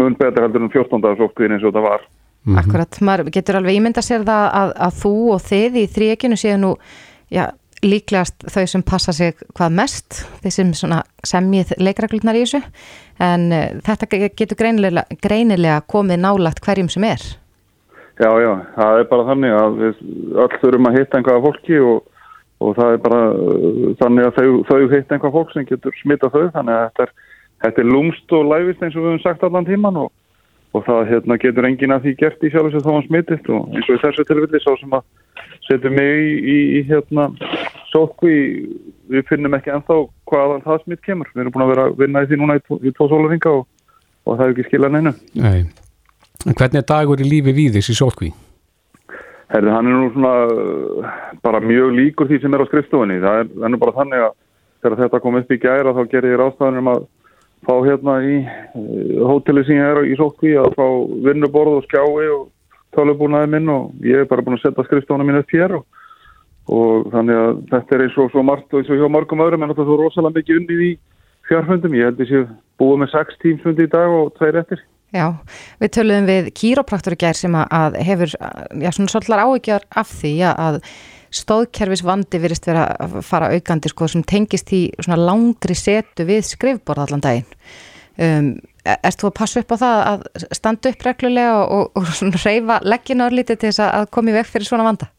mun 0.00 0.16
betra 0.20 0.44
heldur 0.46 0.62
en 0.64 0.72
14 0.72 1.02
dagar 1.04 1.18
sóttkvíðin 1.20 1.56
eins 1.58 1.66
og 1.68 1.74
það 1.76 1.88
var. 1.88 2.06
Akkurat, 2.44 2.98
maður 3.00 3.30
getur 3.32 3.56
alveg 3.56 3.78
ímynda 3.78 4.02
sér 4.04 4.24
það 4.26 4.46
að, 4.60 4.72
að 4.86 4.96
þú 5.00 5.12
og 5.32 5.44
þið 5.46 5.76
í 5.80 5.84
þríekinu 5.94 6.36
séu 6.36 6.56
nú, 6.60 6.72
já, 7.32 7.46
líklegast 7.84 8.44
þau 8.52 8.64
sem 8.68 8.82
passa 8.84 9.12
sig 9.16 9.38
hvað 9.56 9.78
mest, 9.78 10.18
þeir 10.44 10.52
sem 10.56 10.74
semjið 11.24 11.72
leikreglurnar 11.80 12.36
í 12.36 12.42
þessu, 12.44 12.60
en 13.24 13.46
uh, 13.52 13.64
þetta 13.84 14.08
ge- 14.12 14.30
getur 14.36 14.60
greinilega, 14.60 15.04
greinilega 15.24 15.78
komið 15.88 16.20
nálagt 16.20 16.60
hverjum 16.64 16.88
sem 16.92 17.04
er. 17.08 17.24
Já, 18.20 18.28
já, 18.40 18.50
það 18.76 18.98
er 19.00 19.06
bara 19.10 19.28
þannig 19.30 19.56
að 19.58 19.78
við 19.80 20.02
öll 20.44 20.58
þurfum 20.62 20.88
að 20.90 20.98
hitta 21.00 21.18
einhverja 21.18 21.44
fólki 21.48 21.78
og, 21.82 22.02
og 22.62 22.76
það 22.76 22.92
er 22.96 23.00
bara 23.08 23.22
uh, 23.32 23.88
þannig 24.00 24.28
að 24.28 24.36
þau, 24.36 24.50
þau 24.68 24.82
hitta 24.92 25.16
einhverja 25.16 25.36
fólk 25.38 25.54
sem 25.56 25.66
getur 25.72 25.96
smita 26.02 26.30
þau, 26.32 26.44
þannig 26.54 26.74
að 26.76 26.84
þetta 26.84 27.08
er, 27.08 27.14
þetta 27.64 27.82
er 27.84 27.90
lúmst 27.90 28.36
og 28.36 28.46
læfist 28.52 28.84
eins 28.84 28.94
og 28.96 29.02
við 29.02 29.10
höfum 29.14 29.24
sagt 29.24 29.48
allan 29.48 29.68
tíman 29.68 29.98
og, 30.04 30.12
og 30.74 30.82
það 30.88 31.04
hérna, 31.12 31.36
getur 31.38 31.68
enginn 31.68 31.94
að 31.94 32.08
því 32.08 32.14
gert 32.22 32.42
í 32.42 32.50
sjálf 32.50 32.72
þess 32.72 32.80
að 32.80 32.88
þá 32.88 32.94
hann 32.94 33.06
smitist 33.06 33.50
og 33.52 33.76
eins 33.76 33.88
og 33.88 33.94
í 33.94 34.02
þessu 34.02 34.24
tilfelli 34.28 34.60
sá 34.62 34.72
sem 34.80 34.96
að 34.98 35.04
setja 35.68 35.92
mig 35.94 36.24
í, 36.24 36.32
í, 36.54 36.56
í 36.78 36.80
hérna 36.88 37.28
sótku 37.92 38.30
í, 38.30 38.40
við 39.12 39.28
finnum 39.30 39.54
ekki 39.54 39.72
ennþá 39.74 40.00
hvaðan 40.30 40.64
það 40.64 40.80
smitt 40.82 41.04
kemur. 41.06 41.30
Við 41.34 41.44
erum 41.44 41.54
búin 41.54 41.66
að 41.66 41.72
vera 41.74 41.86
að 41.88 41.96
vinna 42.02 42.24
í 42.24 42.28
því 42.30 42.40
núna 42.40 42.58
í, 42.58 42.64
tvo- 42.66 42.80
í 42.82 42.92
tvo 42.96 43.08
sólaringa 43.12 43.52
og, 43.60 43.66
og 44.26 44.38
það 44.38 44.46
er 44.46 44.54
ekki 44.54 44.66
skilað 44.68 44.96
neina. 44.96 45.14
Nei. 45.38 45.60
En 46.44 46.58
hvernig 46.58 46.80
er 46.82 46.88
dagur 46.90 47.22
í 47.22 47.28
lífi 47.28 47.54
við 47.54 47.78
þessi 47.78 47.96
sótkví? 48.00 48.32
Herði, 49.54 49.70
hann 49.70 49.86
er 49.86 50.00
nú 50.00 50.08
svona 50.10 50.32
bara 51.44 51.60
mjög 51.62 51.94
líkur 51.94 52.28
því 52.28 52.40
sem 52.42 52.56
er 52.56 52.64
á 52.64 52.66
skrifstofunni. 52.66 53.20
Það 53.22 53.42
er, 53.44 53.52
það 53.54 53.70
nú 53.70 53.80
bara 53.84 53.96
þannig 54.00 54.24
að 54.26 54.32
þegar 54.82 55.02
þetta 55.04 55.20
kom 55.22 55.38
upp 55.38 55.54
í 55.54 55.60
gæra 55.62 55.94
þá 55.94 56.02
gerir 56.10 56.34
ég 56.34 56.40
ráðstafanum 56.40 56.90
að 56.92 57.04
fá 57.66 57.74
hérna 57.86 58.16
í 58.24 58.36
uh, 58.44 59.24
hóteli 59.28 59.64
sem 59.66 59.78
ég 59.80 59.90
er 59.90 60.08
í 60.08 60.16
sótkví 60.18 60.54
að 60.60 60.74
fá 60.78 60.86
vinnuborð 61.26 61.80
og 61.80 61.86
skjái 61.88 62.30
og 62.34 62.48
tálubúnaði 62.94 63.50
minn 63.54 63.70
og 63.74 64.06
ég 64.06 64.22
er 64.22 64.30
bara 64.30 64.44
búin 64.46 64.58
að 64.58 64.68
setja 64.68 64.86
skrifstofunum 64.86 65.30
mín 65.30 65.40
upp 65.40 65.54
hér 65.54 65.76
og, 65.80 65.84
og 66.70 67.08
þannig 67.14 67.40
að 67.40 67.62
þetta 67.72 67.96
er 67.96 68.04
eins 68.06 68.18
og 68.22 68.30
svo 68.32 68.44
margt 68.46 68.72
og 68.72 68.80
eins 68.82 68.92
og 68.92 69.00
hjá 69.02 69.10
margum 69.10 69.42
öðrum 69.44 69.64
en 69.66 69.72
þetta 69.72 69.84
er 69.84 69.90
svo 69.90 70.00
rosalega 70.00 70.38
mikið 70.38 70.60
unnið 70.62 70.84
í 70.86 70.92
fjárfundum. 71.48 71.96
Ég 71.98 72.08
held 72.08 72.22
að 72.22 72.34
ég 72.34 72.52
búið 72.80 73.00
með 73.02 73.14
sex 73.14 73.40
tímsfundi 73.42 73.88
í 73.88 73.90
dag 73.92 74.12
og 74.14 74.30
tveir 74.38 74.60
eftir. 74.62 74.84
Já, 75.14 75.26
við 75.78 75.90
töluðum 75.94 76.24
við 76.26 76.46
kýrópraktur 76.58 77.14
í 77.14 77.20
gær 77.20 77.36
sem 77.38 77.54
að- 77.54 77.98
hefur, 78.02 78.30
já, 78.82 78.90
svona 78.90 79.12
svolítið 79.12 79.42
áhyggjör 79.44 79.84
af 79.94 80.08
því 80.10 80.32
að 80.50 80.80
stóðkerfis 81.34 82.04
vandi 82.06 82.40
virðist 82.42 82.68
vera 82.68 82.84
að 83.02 83.18
fara 83.26 83.50
aukandi 83.54 83.90
sko 83.92 84.08
sem 84.10 84.22
tengist 84.22 84.70
í 84.76 84.84
svona 85.00 85.18
langri 85.20 85.74
setu 85.78 86.26
við 86.28 86.44
skrifborð 86.48 87.06
allan 87.06 87.24
daginn. 87.24 87.48
Um, 88.14 88.52
er- 88.86 89.00
ert 89.02 89.18
þú 89.18 89.30
að 89.32 89.36
passa 89.40 89.60
upp 89.64 89.74
á 89.74 89.76
það 89.82 90.00
að 90.12 90.46
standa 90.54 90.92
upp 90.94 91.02
reglulega 91.08 91.56
og, 91.66 91.90
og 91.98 92.06
svona 92.14 92.38
reyfa 92.44 92.78
leggina 92.86 93.26
orðlítið 93.26 93.58
til 93.58 93.72
þess 93.72 93.82
að- 93.82 94.30
í 94.30 94.36
veg 94.38 94.46
fyrir 94.46 94.68
svona 94.70 94.86
vanda? 94.86 95.10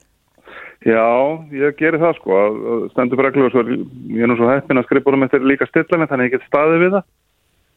Já, 0.86 1.02
ég 1.50 1.76
gerir 1.80 1.98
það 1.98 2.16
sko 2.20 2.32
að 2.38 2.58
að 2.72 2.82
stendur 2.94 3.24
reglu 3.26 3.46
og 3.48 3.56
ég 3.58 4.22
er 4.22 4.30
nú 4.30 4.36
svo 4.38 4.50
heppin 4.52 4.78
að 4.78 4.86
skrifbórum 4.86 5.24
mitt 5.26 5.34
er 5.34 5.42
líka 5.42 5.66
stillanir 5.66 6.08
þannig 6.12 6.28
að 6.28 6.30
ég 6.30 6.36
get 6.36 6.46
staðið 6.46 6.84
við 6.84 6.92
það. 6.96 7.06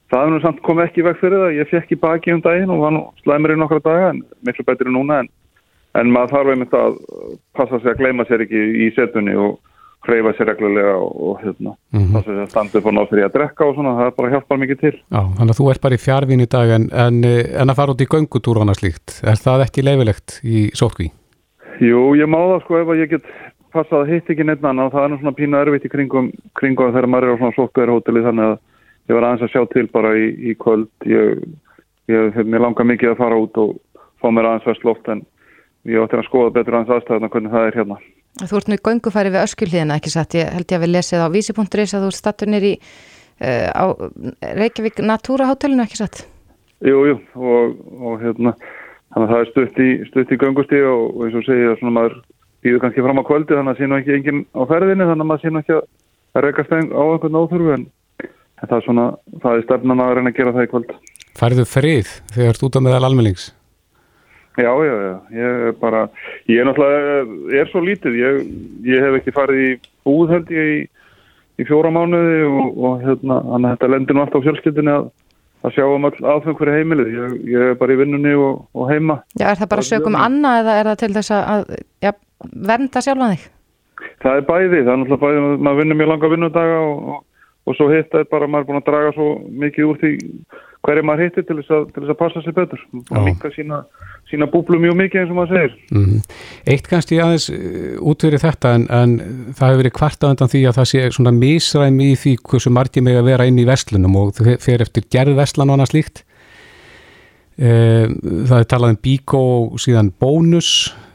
Það 0.09 0.23
er 0.25 0.31
nú 0.33 0.41
samt 0.43 0.61
komið 0.65 0.85
ekki 0.89 1.05
veg 1.07 1.17
fyrir 1.21 1.41
það. 1.41 1.57
Ég 1.57 1.71
fekk 1.73 1.91
í 1.93 2.01
baki 2.01 2.33
um 2.35 2.43
daginn 2.45 2.71
og 2.75 2.83
var 2.85 2.93
nú 2.93 3.01
slæmur 3.25 3.55
í 3.55 3.57
nokkra 3.61 3.81
daga 3.85 4.11
en 4.13 4.21
miklu 4.45 4.65
betri 4.69 4.93
núna 4.93 5.23
en, 5.23 5.31
en 5.99 6.13
maður 6.15 6.35
þarf 6.37 6.53
einmitt 6.55 6.77
að 6.79 6.99
passa 7.59 7.81
sig 7.83 7.91
að 7.93 7.99
gleyma 8.03 8.27
sér 8.29 8.45
ekki 8.47 8.63
í 8.87 8.89
setunni 8.97 9.35
og 9.39 9.59
hreyfa 10.09 10.33
sér 10.39 10.49
reglulega 10.53 10.95
og, 11.03 11.41
hérna, 11.43 11.75
Mhm. 11.93 12.13
passa 12.15 12.31
sig 12.31 12.43
að 12.45 12.51
standa 12.53 12.79
upp 12.79 12.87
og 12.87 12.95
ná 12.95 13.03
fyrir 13.11 13.27
að 13.27 13.35
drekka 13.35 13.67
og 13.67 13.75
svona, 13.75 13.97
það 13.99 14.17
bara 14.17 14.31
hjálpar 14.31 14.61
mikið 14.63 14.81
til. 14.81 14.93
Já, 15.11 15.21
þannig 15.39 15.53
að 15.55 15.59
þú 15.59 15.71
ert 15.71 15.83
bara 15.83 15.99
í 15.99 16.05
fjárvin 16.07 16.45
í 16.45 16.49
dag 16.49 16.69
en, 16.77 16.89
en, 16.93 17.25
en 17.25 17.69
að 17.73 17.77
fara 17.77 17.93
út 17.93 18.05
í 18.05 18.11
göngutúr 18.15 18.57
og 18.57 18.63
annað 18.65 18.81
slíkt. 18.81 19.19
Er 19.27 19.37
það 19.43 19.65
ekki 19.67 19.85
leifilegt 19.85 20.41
í 20.45 20.71
sótkví? 20.73 21.11
Jú, 21.83 22.15
ég 22.19 22.27
má 22.31 22.39
það 22.39 22.63
sko 22.65 22.79
ef 22.81 22.89
að 22.95 23.01
ég 23.03 23.11
get 23.11 23.27
passað 23.75 24.01
að 24.03 24.11
hitt 24.15 24.31
ekki 24.33 24.47
neitt 24.47 24.65
annan 24.65 24.91
það 24.91 25.05
er 25.05 25.11
nú 25.13 25.19
svona 25.21 25.37
pínu 25.37 25.59
erfitt 25.61 25.85
í 25.85 25.93
kringum, 25.93 26.31
kringum 26.59 26.93
þegar 26.95 27.07
maður 27.11 27.29
er 27.29 27.35
á 27.37 27.41
svona 27.43 27.57
sótkvæður 27.59 27.93
hóteli 27.95 28.23
þannig 28.25 28.47
að 28.49 28.59
ég 29.09 29.15
var 29.19 29.27
aðeins 29.29 29.45
að 29.45 29.53
sjá 29.53 29.63
til 29.73 29.87
bara 29.93 30.11
í, 30.17 30.27
í 30.51 30.55
kvöld 30.59 30.89
ég, 31.07 31.43
ég, 32.09 32.39
mér 32.49 32.65
langar 32.65 32.89
mikið 32.89 33.13
að 33.13 33.21
fara 33.21 33.39
út 33.39 33.61
og 33.61 33.77
fá 34.23 34.31
mér 34.33 34.49
aðeins 34.49 34.67
vest 34.71 34.85
loft 34.89 35.09
en 35.13 35.23
ég 35.89 36.05
átti 36.05 36.19
að 36.19 36.27
skoða 36.29 36.55
betur 36.57 36.79
aðeins 36.79 36.95
aðstæðuna 36.97 37.31
hvernig 37.33 37.55
það 37.55 37.69
er 37.69 37.79
hérna 37.83 38.01
Þú 38.39 38.59
ert 38.59 38.69
nú 38.71 38.77
í 38.77 38.83
göngufæri 38.87 39.31
við 39.35 39.43
öskulíðina, 39.43 39.97
ekki 39.99 40.13
satt? 40.13 40.35
Ég 40.39 40.51
held 40.55 40.69
ég 40.71 40.79
að 40.79 40.83
við 40.85 40.93
lesið 40.95 41.23
á 41.27 41.29
vísi.is 41.35 41.95
að 41.97 42.05
þú 42.05 42.11
ert 42.11 42.19
stattur 42.19 42.51
nýri 42.53 42.75
uh, 42.79 43.69
á 43.75 43.85
Reykjavík 44.61 45.01
Natúra 45.03 45.49
hótelinu, 45.49 45.83
ekki 45.83 45.99
satt? 45.99 46.23
Jú, 46.87 47.01
jú, 47.09 47.17
og, 47.35 47.75
og 47.99 48.23
hérna 48.23 48.55
þannig 49.11 49.25
að 49.25 49.33
það 49.33 49.41
er 49.41 49.51
stutt 49.51 49.81
í, 49.83 49.89
stutt 50.13 50.35
í 50.35 50.39
göngustíð 50.39 50.87
og, 50.87 51.05
og 51.17 51.27
eins 51.27 51.39
og 51.41 51.47
segja 51.49 51.75
svona 51.81 51.95
maður 51.97 52.19
býður 52.63 52.83
kannski 52.85 53.05
fram 53.07 53.19
á 53.23 53.29
kvöldi 53.29 53.59
þannig 53.59 53.75
að 53.75 53.81
sé 53.81 53.89
nú 53.89 53.99
ekki 53.99 54.17
enginn 54.19 54.43
á 54.55 54.63
ferðinni 54.71 55.09
þannig 55.09 55.25
að 55.25 55.31
maður 55.33 55.43
sé 55.43 55.53
nú 55.53 55.63
ekki 55.63 55.79
að 55.79 56.45
rekast 56.47 56.75
á 56.75 56.77
einhvern 56.79 57.39
óþurfu 57.43 57.75
en, 57.75 57.87
en 58.23 58.67
það 58.69 58.79
er 58.79 58.87
svona, 58.87 59.07
það 59.43 59.59
er 59.59 59.67
stefnan 59.67 60.05
að 60.05 60.15
reyna 60.19 60.33
að 60.33 60.39
gera 60.39 60.55
það 60.57 60.67
í 60.69 60.73
kvöld. 60.75 60.97
Færðu 61.39 61.69
frið 61.71 62.13
þegar 62.35 62.45
þú 62.45 62.53
ert 62.53 62.67
út 62.69 62.79
á 62.79 62.85
meðal 62.87 63.07
almennings? 63.09 63.49
Já, 64.59 64.71
já, 64.83 64.95
já, 65.07 65.13
ég 65.39 65.61
er 65.69 65.75
bara, 65.79 66.01
ég 66.51 66.59
er 66.59 66.67
náttúrulega, 66.67 67.19
ég 67.55 67.61
er 67.63 67.69
svo 67.71 67.83
lítið, 67.85 68.17
ég, 68.19 68.39
ég 68.91 69.05
hef 69.07 69.19
ekki 69.21 69.35
farið 69.37 69.61
í 69.63 69.69
búð 70.09 70.33
held 70.35 70.49
ég 70.51 70.71
í, 70.73 70.79
í 71.63 71.67
fjóra 71.69 71.93
mánuði 71.95 72.41
og, 72.49 72.81
og 72.89 73.05
hérna, 73.05 73.37
þannig 73.53 73.69
að 73.69 73.77
þetta 73.77 73.91
lendir 73.95 74.19
nú 74.19 74.25
alltaf 74.25 74.43
á 74.43 74.47
fjölskyldinni 74.49 74.95
að, 74.97 75.07
að 75.69 75.77
sjá 75.77 75.85
um 75.95 76.09
all 76.09 76.19
aðfeng 76.35 76.59
fyrir 76.59 76.77
heimilið, 76.81 77.13
ég, 77.15 77.37
ég 77.55 77.69
er 77.71 77.79
bara 77.79 77.95
í 77.95 78.01
vinnunni 78.03 78.35
og, 78.39 78.65
og 78.75 78.91
heima. 78.91 79.21
Já, 79.39 79.47
er 79.53 79.61
það 79.63 79.71
bara 79.77 79.87
sögum 79.93 80.19
annað 80.19 80.61
eða 80.65 80.77
er 80.83 80.91
það 80.93 81.01
til 81.05 81.13
þess 81.21 81.35
að, 81.39 81.47
að 81.55 81.81
já, 82.09 82.13
vernda 82.73 83.05
sjálfan 83.07 83.35
þig? 83.37 83.47
Það 84.23 84.37
er 84.41 84.47
bæði, 84.51 84.83
það 84.83 84.93
er 84.93 85.01
náttúrulega 85.05 85.23
bæði, 85.25 85.43
maður- 85.47 85.63
maður 85.69 85.81
vinnur 85.85 85.99
mjög 86.03 86.11
langa 86.13 86.33
vinnudaga 86.35 86.79
og, 86.87 87.09
og, 87.15 87.23
og 87.71 87.79
svo 87.79 87.89
hitt 87.95 88.15
er 88.19 88.27
bara, 88.31 88.47
maður 88.51 88.67
er 88.67 88.69
búin 88.73 88.81
að 88.83 88.89
draga 88.91 89.15
svo 89.15 89.29
mikið 89.63 89.89
úr 89.93 89.99
því 90.03 90.13
hverju 90.87 91.03
maður 91.05 91.25
hittir 91.27 91.45
til 91.49 91.57
þess 91.59 91.73
að, 91.75 91.89
til 91.95 92.03
þess 92.05 92.13
að 92.15 92.19
passa 92.23 92.43
sig 92.45 92.55
betur, 92.57 92.83
og 93.11 93.25
líka 93.27 93.51
sína, 93.53 93.81
sína 94.29 94.49
búblu 94.51 94.79
mjög 94.83 94.97
mikið 94.99 95.23
eins 95.23 95.33
og 95.33 95.39
maður 95.39 95.57
segir. 95.57 95.75
Mm. 95.95 96.21
Eitt 96.69 96.89
kannski 96.91 97.19
aðeins 97.23 97.49
uh, 97.53 97.97
út 98.11 98.25
fyrir 98.25 98.43
þetta 98.43 98.75
en, 98.77 98.87
en 98.93 99.17
það 99.57 99.73
hefur 99.73 99.83
verið 99.83 99.97
kvartað 99.97 100.35
undan 100.35 100.53
því 100.53 100.63
að 100.69 100.79
það 100.79 100.89
sé 100.93 101.03
svona 101.17 101.35
misræmi 101.37 102.11
í 102.13 102.21
því 102.21 102.35
hversu 102.51 102.73
margir 102.75 103.05
með 103.07 103.21
að 103.23 103.31
vera 103.33 103.49
inn 103.49 103.61
í 103.63 103.67
vestlunum 103.69 104.21
og 104.21 104.33
þau 104.37 104.55
fer 104.65 104.85
eftir 104.85 105.09
gerð 105.13 105.41
vestlan 105.41 105.73
og 105.73 105.79
annað 105.79 105.93
slíkt. 105.95 106.23
Uh, 107.59 108.07
það 108.47 108.57
er 108.61 108.71
talað 108.71 108.95
um 108.95 109.03
bíkó 109.09 109.45
og 109.65 109.83
síðan 109.83 110.13
bónus, 110.21 110.73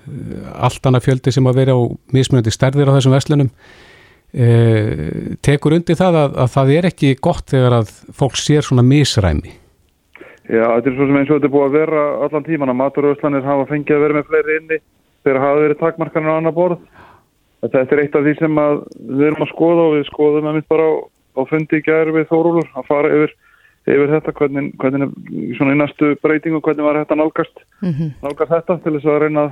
uh, 0.09 0.53
allt 0.67 0.89
annað 0.89 1.07
fjöldi 1.07 1.35
sem 1.35 1.49
að 1.49 1.63
vera 1.63 1.77
á 1.77 1.81
mismunandi 2.15 2.53
stærðir 2.53 2.91
á 2.91 2.95
þessum 2.97 3.17
vestlunum. 3.17 3.55
Tekur 5.45 5.75
undir 5.75 5.93
það 5.93 6.15
að, 6.17 6.31
að 6.41 6.47
það 6.55 6.71
er 6.73 6.85
ekki 6.89 7.11
gott 7.21 7.51
þegar 7.51 7.75
að 7.83 7.91
fólk 8.17 8.39
sér 8.41 8.65
svona 8.65 8.81
misræmi. 8.81 9.51
Já, 10.51 10.65
þetta 10.75 10.89
er 10.89 10.97
svo 10.97 11.05
sem 11.07 11.17
eins 11.19 11.29
og 11.31 11.37
þetta 11.37 11.47
er 11.47 11.53
búið 11.53 11.65
að 11.69 11.77
vera 11.77 12.03
allan 12.25 12.45
tíman 12.47 12.71
að 12.73 12.79
maturöðslanir 12.81 13.45
hafa 13.47 13.67
fengið 13.69 13.95
að 13.95 14.03
vera 14.03 14.17
með 14.17 14.25
fleiri 14.27 14.57
inni 14.59 14.79
þegar 15.23 15.39
hafa 15.39 15.61
verið 15.63 15.79
takmarkanir 15.79 16.33
á 16.35 16.35
annar 16.35 16.55
borð. 16.57 16.81
Þetta 17.63 17.83
er 17.95 18.01
eitt 18.03 18.17
af 18.19 18.25
því 18.25 18.33
sem 18.41 18.59
við 18.59 19.25
erum 19.29 19.45
að 19.45 19.51
skoða 19.53 19.85
og 19.87 19.93
við 19.95 20.05
skoðum 20.09 20.49
að 20.51 20.57
mitt 20.57 20.67
bara 20.73 20.83
á, 20.83 20.93
á 21.39 21.41
fundi 21.47 21.79
í 21.79 21.85
gæri 21.85 22.15
við 22.17 22.27
Þórólur 22.27 22.67
að 22.75 22.89
fara 22.89 23.11
yfir, 23.15 23.35
yfir 23.87 24.11
þetta, 24.17 24.33
hvernig, 24.39 24.73
hvernig 24.83 25.13
svona 25.55 25.75
í 25.75 25.79
næstu 25.79 26.11
breytingu, 26.25 26.59
hvernig 26.65 26.89
var 26.89 26.99
þetta 26.99 27.19
nálgast, 27.21 27.63
Mm 27.79 28.11
nálgast 28.25 28.51
þetta 28.51 28.77
til 28.83 28.95
þess 28.97 29.07
að 29.13 29.21
reyna 29.23 29.45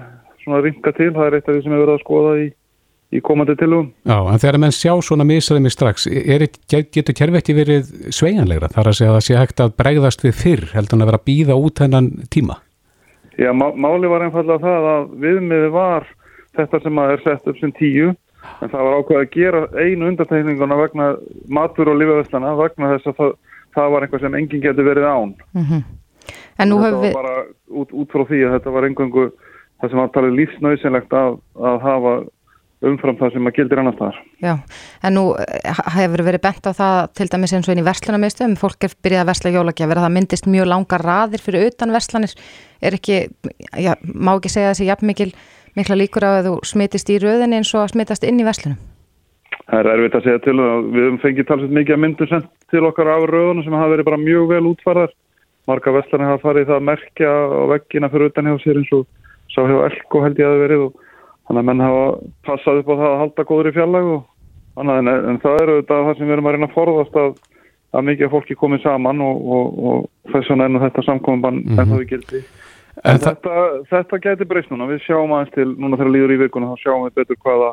að 0.52 0.66
ringa 0.68 0.92
til. 0.98 1.12
Það 1.16 1.28
er 1.28 1.38
eitt 1.38 1.48
af 1.48 1.56
því 1.56 1.64
sem 1.64 1.72
við 1.72 1.84
verðum 1.86 1.96
að 1.96 2.04
skoða 2.04 2.36
í, 2.42 2.52
í 3.12 3.20
komandi 3.24 3.58
tilugum. 3.60 3.92
Já, 4.08 4.18
en 4.18 4.40
þegar 4.40 4.58
menn 4.64 4.76
sjá 4.76 4.94
svona 5.04 5.26
misræmi 5.28 5.72
strax, 5.74 6.08
er, 6.08 6.48
getur 6.72 7.16
kerfi 7.18 7.42
ekki 7.42 7.56
verið 7.58 7.92
sveigjanlegra 8.14 8.72
þar 8.72 8.92
að 8.92 8.98
segja 9.00 9.12
að 9.12 9.18
það 9.18 9.26
sé 9.28 9.40
hægt 9.40 9.64
að 9.66 9.76
bregðast 9.82 10.26
við 10.26 10.36
fyrr 10.40 10.66
heldur 10.76 10.98
en 10.98 11.06
að 11.06 11.12
vera 11.12 11.22
að 11.22 11.28
býða 11.28 11.60
út 11.60 11.84
hennan 11.84 12.10
tíma? 12.32 12.58
Já, 13.40 13.52
má, 13.58 13.68
máli 13.76 14.12
var 14.12 14.26
einfallega 14.26 14.64
það 14.64 14.90
að 14.94 15.08
viðmiði 15.26 15.72
var 15.76 16.08
þetta 16.58 16.82
sem 16.84 17.00
að 17.04 17.14
er 17.16 17.24
sett 17.26 17.48
upp 17.52 17.62
sem 17.62 17.72
tíu 17.76 18.12
en 18.12 18.72
það 18.72 18.84
var 18.88 18.98
ákveð 19.00 19.22
að 19.22 19.32
gera 19.36 19.62
einu 19.78 20.10
undartekninguna 20.10 20.78
vegna 20.80 21.08
matur 21.52 21.92
og 21.92 22.00
lifaðslana 22.00 22.56
vegna 22.60 22.92
þess 22.96 23.12
að 23.12 23.18
það, 23.20 23.34
það 23.76 23.94
var 23.94 24.06
einhvað 24.06 24.26
sem 24.26 24.38
enginn 24.40 24.64
getur 24.64 24.88
verið 24.88 25.08
án. 25.08 25.34
-hmm. 25.54 25.84
En 26.60 26.70
nú 26.70 26.78
þetta 26.78 26.88
höfum 26.88 27.02
var 27.02 27.08
við, 27.08 27.14
bara 27.14 27.36
út, 27.82 27.94
út 27.94 28.12
frá 28.12 28.24
því 28.30 28.44
að 28.46 28.54
þetta 28.58 28.76
var 28.76 28.88
einhverju 28.88 29.32
það 29.82 29.90
sem 29.90 30.02
var 30.02 30.12
talið 30.16 30.38
lífsnauðsynlegt 30.40 31.14
að, 31.18 31.38
að 31.58 31.78
hafa 31.82 32.14
umfram 32.82 33.18
það 33.20 33.36
sem 33.36 33.48
að 33.50 33.56
gildir 33.58 33.82
annars 33.82 33.98
staðar. 33.98 34.20
já, 34.42 34.54
en 35.06 35.16
nú 35.18 35.24
eh, 35.38 35.82
hefur 35.96 36.24
verið 36.26 36.44
bent 36.46 36.70
á 36.70 36.72
það 36.74 37.00
til 37.20 37.28
dæmis 37.30 37.54
eins 37.54 37.70
og 37.70 37.76
inn 37.76 37.84
í 37.84 37.88
verslunarmiðstöðum, 37.88 38.58
fólk 38.58 38.88
er 38.88 38.96
byrjað 39.06 39.24
að 39.24 39.32
versla 39.32 39.54
jólagjafir 39.56 40.02
að 40.02 40.08
það 40.08 40.16
myndist 40.18 40.50
mjög 40.50 40.70
langar 40.72 41.06
raðir 41.06 41.44
fyrir 41.46 41.68
utan 41.70 41.94
verslanir, 41.94 42.34
er 42.82 42.98
ekki, 42.98 43.20
já, 43.78 43.94
má 44.02 44.34
ekki 44.34 44.54
segja 44.54 44.72
þessi 44.74 44.90
jafn 44.90 45.12
mikil, 45.12 45.30
mikla 45.78 46.00
líkur 46.02 46.26
á 46.26 46.32
að 46.40 46.50
þú 46.50 46.56
smitist 46.74 47.14
í 47.14 47.20
röðinni 47.22 47.62
eins 47.62 47.76
og 47.76 47.86
að 47.86 47.94
smitast 47.94 48.26
inn 48.26 48.42
í 48.42 48.48
verslunum? 48.48 48.82
Það 49.72 49.80
er 49.80 49.90
erfitt 49.94 50.16
að 50.18 50.26
segja 50.26 50.44
til 50.44 50.58
og 50.60 50.88
við 50.92 51.06
höfum 51.06 51.22
fengið 51.22 51.48
talsett 51.48 51.74
mikið 51.76 51.96
að 51.96 52.02
myndum 52.04 52.28
sendt 52.28 52.50
til 52.74 52.82
okkar 52.88 53.08
af 53.14 53.28
rauðunum 53.30 53.64
sem 53.64 53.76
hafa 53.78 53.94
verið 53.94 54.08
bara 54.10 54.20
mjög 54.20 54.50
vel 54.50 54.66
útfarðar. 54.72 55.14
Marga 55.70 55.94
vestlarni 55.96 56.28
hafa 56.28 56.42
farið 56.42 56.68
það 56.68 56.80
að 56.80 56.88
merkja 56.90 57.30
á 57.32 57.64
veggina 57.72 58.10
fyrir 58.12 58.32
utan 58.32 58.50
hjá 58.50 58.58
sér 58.64 58.80
eins 58.82 58.92
og 58.98 59.06
sá 59.54 59.62
hjá 59.62 59.78
Elko 59.86 60.24
held 60.26 60.42
ég 60.42 60.50
að 60.50 60.64
verið 60.66 60.86
og 60.88 61.06
þannig 61.52 61.66
að 61.66 61.68
menn 61.68 61.84
hafa 61.84 62.04
passað 62.48 62.82
upp 62.82 62.92
á 62.92 62.96
það 62.96 63.08
að 63.12 63.20
halda 63.22 63.48
góður 63.52 63.70
í 63.70 63.76
fjallag 63.76 64.10
og 64.16 64.22
annað 64.80 65.02
en, 65.02 65.12
en 65.32 65.40
það 65.44 65.62
eru 65.66 65.78
þetta 65.82 66.00
það 66.08 66.18
sem 66.18 66.30
við 66.30 66.36
erum 66.38 66.48
að 66.48 66.56
reyna 66.56 66.70
að 66.70 66.76
forðast 66.78 67.20
að, 67.20 67.30
að 67.92 68.08
mikið 68.08 68.32
fólki 68.32 68.58
komið 68.62 68.84
saman 68.86 69.24
og, 69.26 69.46
og, 69.58 69.80
og 69.92 70.32
þess 70.32 70.52
vegna 70.54 70.70
er 70.70 70.86
þetta 70.88 71.06
samkominbann 71.10 71.60
mm. 71.60 71.68
-hmm. 71.68 71.82
en 71.84 71.92
það 71.92 72.04
við 72.04 72.12
gildi. 72.16 72.44
En 73.02 73.12
En 73.12 73.20
það- 73.20 73.36
þetta, 73.36 73.56
þetta 73.92 74.22
gæti 74.24 74.48
breyst 74.48 74.72
núna, 74.72 74.88
við 74.88 75.04
sjáum 75.06 75.32
aðeins 75.36 75.56
til 75.56 75.70
núna 75.76 75.98
þegar 76.00 76.14
líður 76.16 76.36
í 76.36 76.42
vikuna, 76.46 76.72
þá 76.72 76.84
sjáum 76.86 77.06
við 77.08 77.14
betur 77.20 77.40
hvaða, 77.44 77.70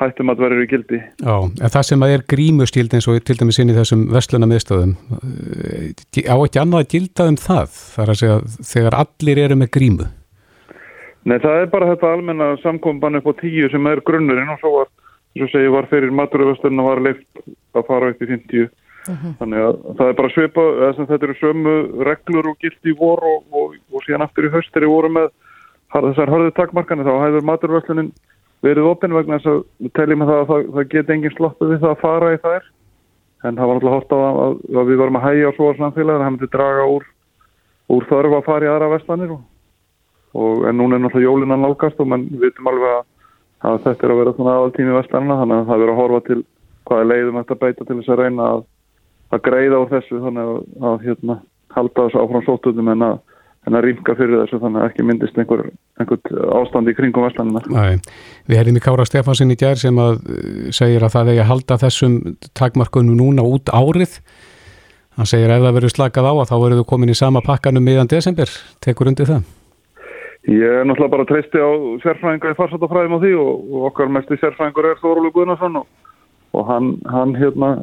hættum 0.00 0.32
að 0.32 0.40
verður 0.42 0.64
í 0.64 0.70
gildi. 0.70 0.98
Já, 1.20 1.36
en 1.44 1.74
það 1.74 1.82
sem 1.86 2.02
að 2.02 2.14
er 2.14 2.24
grímustíld 2.32 2.94
eins 2.94 3.08
og 3.08 3.20
til 3.24 3.36
dæmis 3.36 3.58
inn 3.60 3.70
í 3.70 3.76
þessum 3.76 4.06
vestluna 4.14 4.48
miðstöðum, 4.50 4.94
á 6.30 6.36
ekki 6.40 6.62
annað 6.62 6.82
að 6.82 6.90
gilda 6.94 7.28
um 7.30 7.36
það, 7.36 7.76
þar 7.94 8.14
að 8.14 8.20
segja 8.22 8.38
þegar 8.72 8.98
allir 9.02 9.42
eru 9.44 9.60
með 9.60 9.70
grímu? 9.76 10.08
Nei, 11.28 11.36
það 11.38 11.62
er 11.62 11.72
bara 11.72 11.90
þetta 11.90 12.12
almenna 12.14 12.50
samkomban 12.62 13.20
upp 13.20 13.28
á 13.28 13.32
tíu 13.40 13.68
sem 13.72 13.86
er 13.90 14.00
grunnurinn 14.06 14.52
og 14.54 14.60
svo 14.62 14.70
var, 14.78 14.92
svo 15.36 15.48
segi, 15.52 15.72
var 15.72 15.88
fyrir 15.90 16.14
maturöfasturinn 16.16 16.80
og 16.80 16.88
var 16.88 17.02
leift 17.04 17.42
að 17.76 17.86
fara 17.90 18.12
upp 18.14 18.22
í 18.22 18.30
50. 18.30 18.70
Uh 19.08 19.12
-huh. 19.12 19.34
Þannig 19.40 19.60
að 19.66 19.76
það 19.98 20.08
er 20.08 20.16
bara 20.16 20.32
svipa, 20.32 20.64
þetta 20.96 21.26
eru 21.26 21.36
sömu 21.40 21.76
reglur 22.08 22.50
og 22.50 22.56
gildi 22.60 22.92
í 22.92 22.96
vor 22.96 23.20
og, 23.24 23.44
og, 23.52 23.76
og 23.92 24.02
síðan 24.04 24.24
aftur 24.24 24.48
í 24.48 24.54
höst 24.54 24.76
er 24.76 24.84
í 24.84 24.92
voru 24.92 25.08
með 25.08 25.30
þessar 25.90 26.30
hörðu 26.30 26.52
takmarkana 26.54 27.04
þá 27.04 27.14
hæður 27.18 27.48
maturvöslunin 27.48 28.12
verið 28.62 28.90
opinn 28.90 29.16
vegna 29.16 29.38
þess 29.38 29.50
að 29.50 29.92
teljum 29.96 30.22
að 30.22 30.30
það, 30.30 30.42
það, 30.50 30.66
það 30.74 30.90
get 30.92 31.10
engin 31.10 31.34
sloppið 31.36 31.72
við 31.72 31.80
það 31.80 31.94
að 31.94 32.02
fara 32.04 32.34
í 32.34 32.40
þær 32.44 32.68
en 33.48 33.56
það 33.56 33.70
var 33.70 33.78
alltaf 33.78 33.96
hort 33.96 34.12
á 34.12 34.18
að, 34.20 34.40
að, 34.44 34.58
að 34.80 34.90
við 34.90 35.00
varum 35.00 35.18
að 35.20 35.26
hægja 35.26 35.48
á 35.50 35.56
svo 35.56 35.70
samfélag 35.78 36.14
að 36.14 36.20
það 36.20 36.28
hefði 36.30 36.50
draga 36.54 36.84
úr, 36.94 37.06
úr 37.96 38.08
þörf 38.10 38.36
að 38.36 38.46
fara 38.50 38.66
í 38.66 38.70
aðra 38.70 38.90
vestlanir 38.94 39.32
og, 39.34 39.40
og 40.34 40.66
en 40.68 40.78
núna 40.78 40.96
er 40.96 41.04
náttúrulega 41.04 41.28
jólinan 41.28 41.64
nálgast 41.64 42.00
og 42.00 42.10
mann 42.10 42.28
vitum 42.42 42.70
alveg 42.70 42.96
að, 42.98 43.06
að 43.70 43.80
þetta 43.86 44.06
er 44.06 44.14
að 44.14 44.20
vera 44.22 44.34
svona 44.36 44.56
aðaltími 44.58 44.96
vestlanina 44.96 45.38
þannig 45.40 45.56
að 45.56 45.70
það 45.70 45.82
verður 45.82 45.94
að 45.94 46.00
horfa 46.02 46.20
til 46.28 46.40
hvaða 46.90 47.08
leiðum 47.10 47.40
þetta 47.40 47.60
beita 47.64 47.86
til 47.86 47.98
þess 47.98 48.12
að 48.12 48.22
reyna 48.22 48.50
að 49.30 49.42
greiða 49.46 49.80
úr 49.82 49.90
þessu 49.90 50.22
þannig 50.24 50.54
að 50.90 51.04
hérna, 51.06 51.40
halda 51.74 52.06
þessu 52.06 52.22
áfram 52.22 52.46
sótutum 52.46 52.94
en 52.94 53.06
að 53.10 53.18
en 53.68 53.76
að 53.76 53.86
rýmka 53.86 54.14
fyrir 54.16 54.40
þessu 54.42 54.60
þannig 54.62 54.80
að 54.80 54.88
ekki 54.88 55.04
myndist 55.04 55.38
einhver, 55.40 55.64
einhver 56.00 56.38
ástandi 56.56 56.94
í 56.94 56.96
kringum 56.96 57.26
Vestlandina. 57.26 57.60
Nei, 57.68 58.00
við 58.48 58.60
hefðum 58.60 58.80
í 58.80 58.84
Kára 58.86 59.06
Stefansin 59.08 59.52
í 59.52 59.58
gær 59.60 59.80
sem 59.80 60.00
að 60.00 60.16
uh, 60.16 60.70
segir 60.72 61.04
að 61.04 61.14
það 61.16 61.32
er 61.34 61.42
að 61.44 61.50
halda 61.50 61.80
þessum 61.84 62.16
takmarkunum 62.56 63.20
núna 63.20 63.44
út 63.44 63.68
árið. 63.68 64.16
Hann 65.18 65.28
segir 65.28 65.52
ef 65.52 65.60
það 65.60 65.76
verður 65.76 65.92
slakað 65.92 66.30
á 66.30 66.32
að 66.32 66.48
þá 66.48 66.56
verður 66.56 66.80
þú 66.80 66.90
komin 66.94 67.12
í 67.12 67.18
sama 67.18 67.44
pakkanum 67.44 67.84
miðan 67.84 68.08
desember. 68.08 68.52
Tekur 68.80 69.12
undir 69.12 69.28
það? 69.28 69.44
Ég 70.48 70.64
er 70.64 70.86
náttúrulega 70.88 71.12
bara 71.16 71.28
treysti 71.28 71.60
á 71.60 71.70
sérfræðingar 72.04 72.54
í 72.54 72.58
farsátafræðum 72.58 73.18
á 73.18 73.22
því 73.22 73.32
og, 73.42 73.50
og 73.74 73.88
okkar 73.90 74.12
mest 74.12 74.30
í 74.32 74.38
sérfræðingar 74.40 74.92
er 74.92 75.02
Þórólu 75.02 75.32
Guðnarsson 75.34 75.82
og, 75.82 75.90
og 76.56 76.70
hann, 76.70 76.94
hann 77.12 77.34
hérna, 77.36 77.74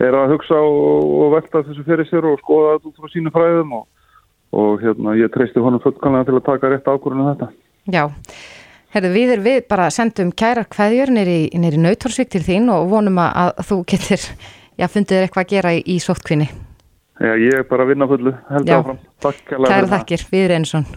er 0.00 0.16
að 0.16 0.32
hugsa 0.36 0.56
og, 0.56 1.12
og 1.20 1.36
velta 1.36 1.64
þessu 1.66 1.84
fyrir 1.84 2.08
sér 2.08 2.28
og 2.30 2.40
skoða 2.40 2.78
þetta 2.78 2.90
út 2.90 3.02
frá 3.02 3.12
sínu 3.12 3.34
fræðum 3.34 3.76
og 3.80 3.84
og 4.56 4.82
hérna 4.82 5.16
ég 5.18 5.32
treysti 5.34 5.62
honum 5.62 5.82
fullkanlega 5.82 6.28
til 6.28 6.38
að 6.38 6.44
taka 6.46 6.70
rétt 6.70 6.86
ákvörðinu 6.88 7.24
um 7.24 7.32
þetta. 7.32 7.48
Já, 7.92 8.04
herðu 8.94 9.10
við, 9.14 9.32
við 9.44 9.58
bara 9.70 9.88
sendum 9.94 10.30
kæra 10.32 10.66
hvaðjör 10.76 11.12
nýri 11.16 11.80
nautorsvík 11.82 12.30
til 12.32 12.44
þín 12.46 12.70
og 12.74 12.88
vonum 12.92 13.20
að 13.22 13.52
þú 13.68 13.80
getur, 13.92 14.28
já, 14.78 14.86
fundið 14.86 15.16
þér 15.16 15.26
eitthvað 15.26 15.44
að 15.44 15.52
gera 15.54 15.74
í, 15.76 15.82
í 15.96 15.98
sóttkvinni. 16.02 16.48
Já, 17.16 17.32
ég 17.40 17.58
er 17.58 17.66
bara 17.68 17.86
að 17.86 17.92
vinna 17.94 18.08
fullu, 18.10 18.32
held 18.52 18.72
áfram. 18.76 19.02
Takk, 19.24 19.44
kæra 19.56 19.92
þakkir, 19.92 20.26
við 20.32 20.56
eins 20.58 20.74
og. 20.76 20.96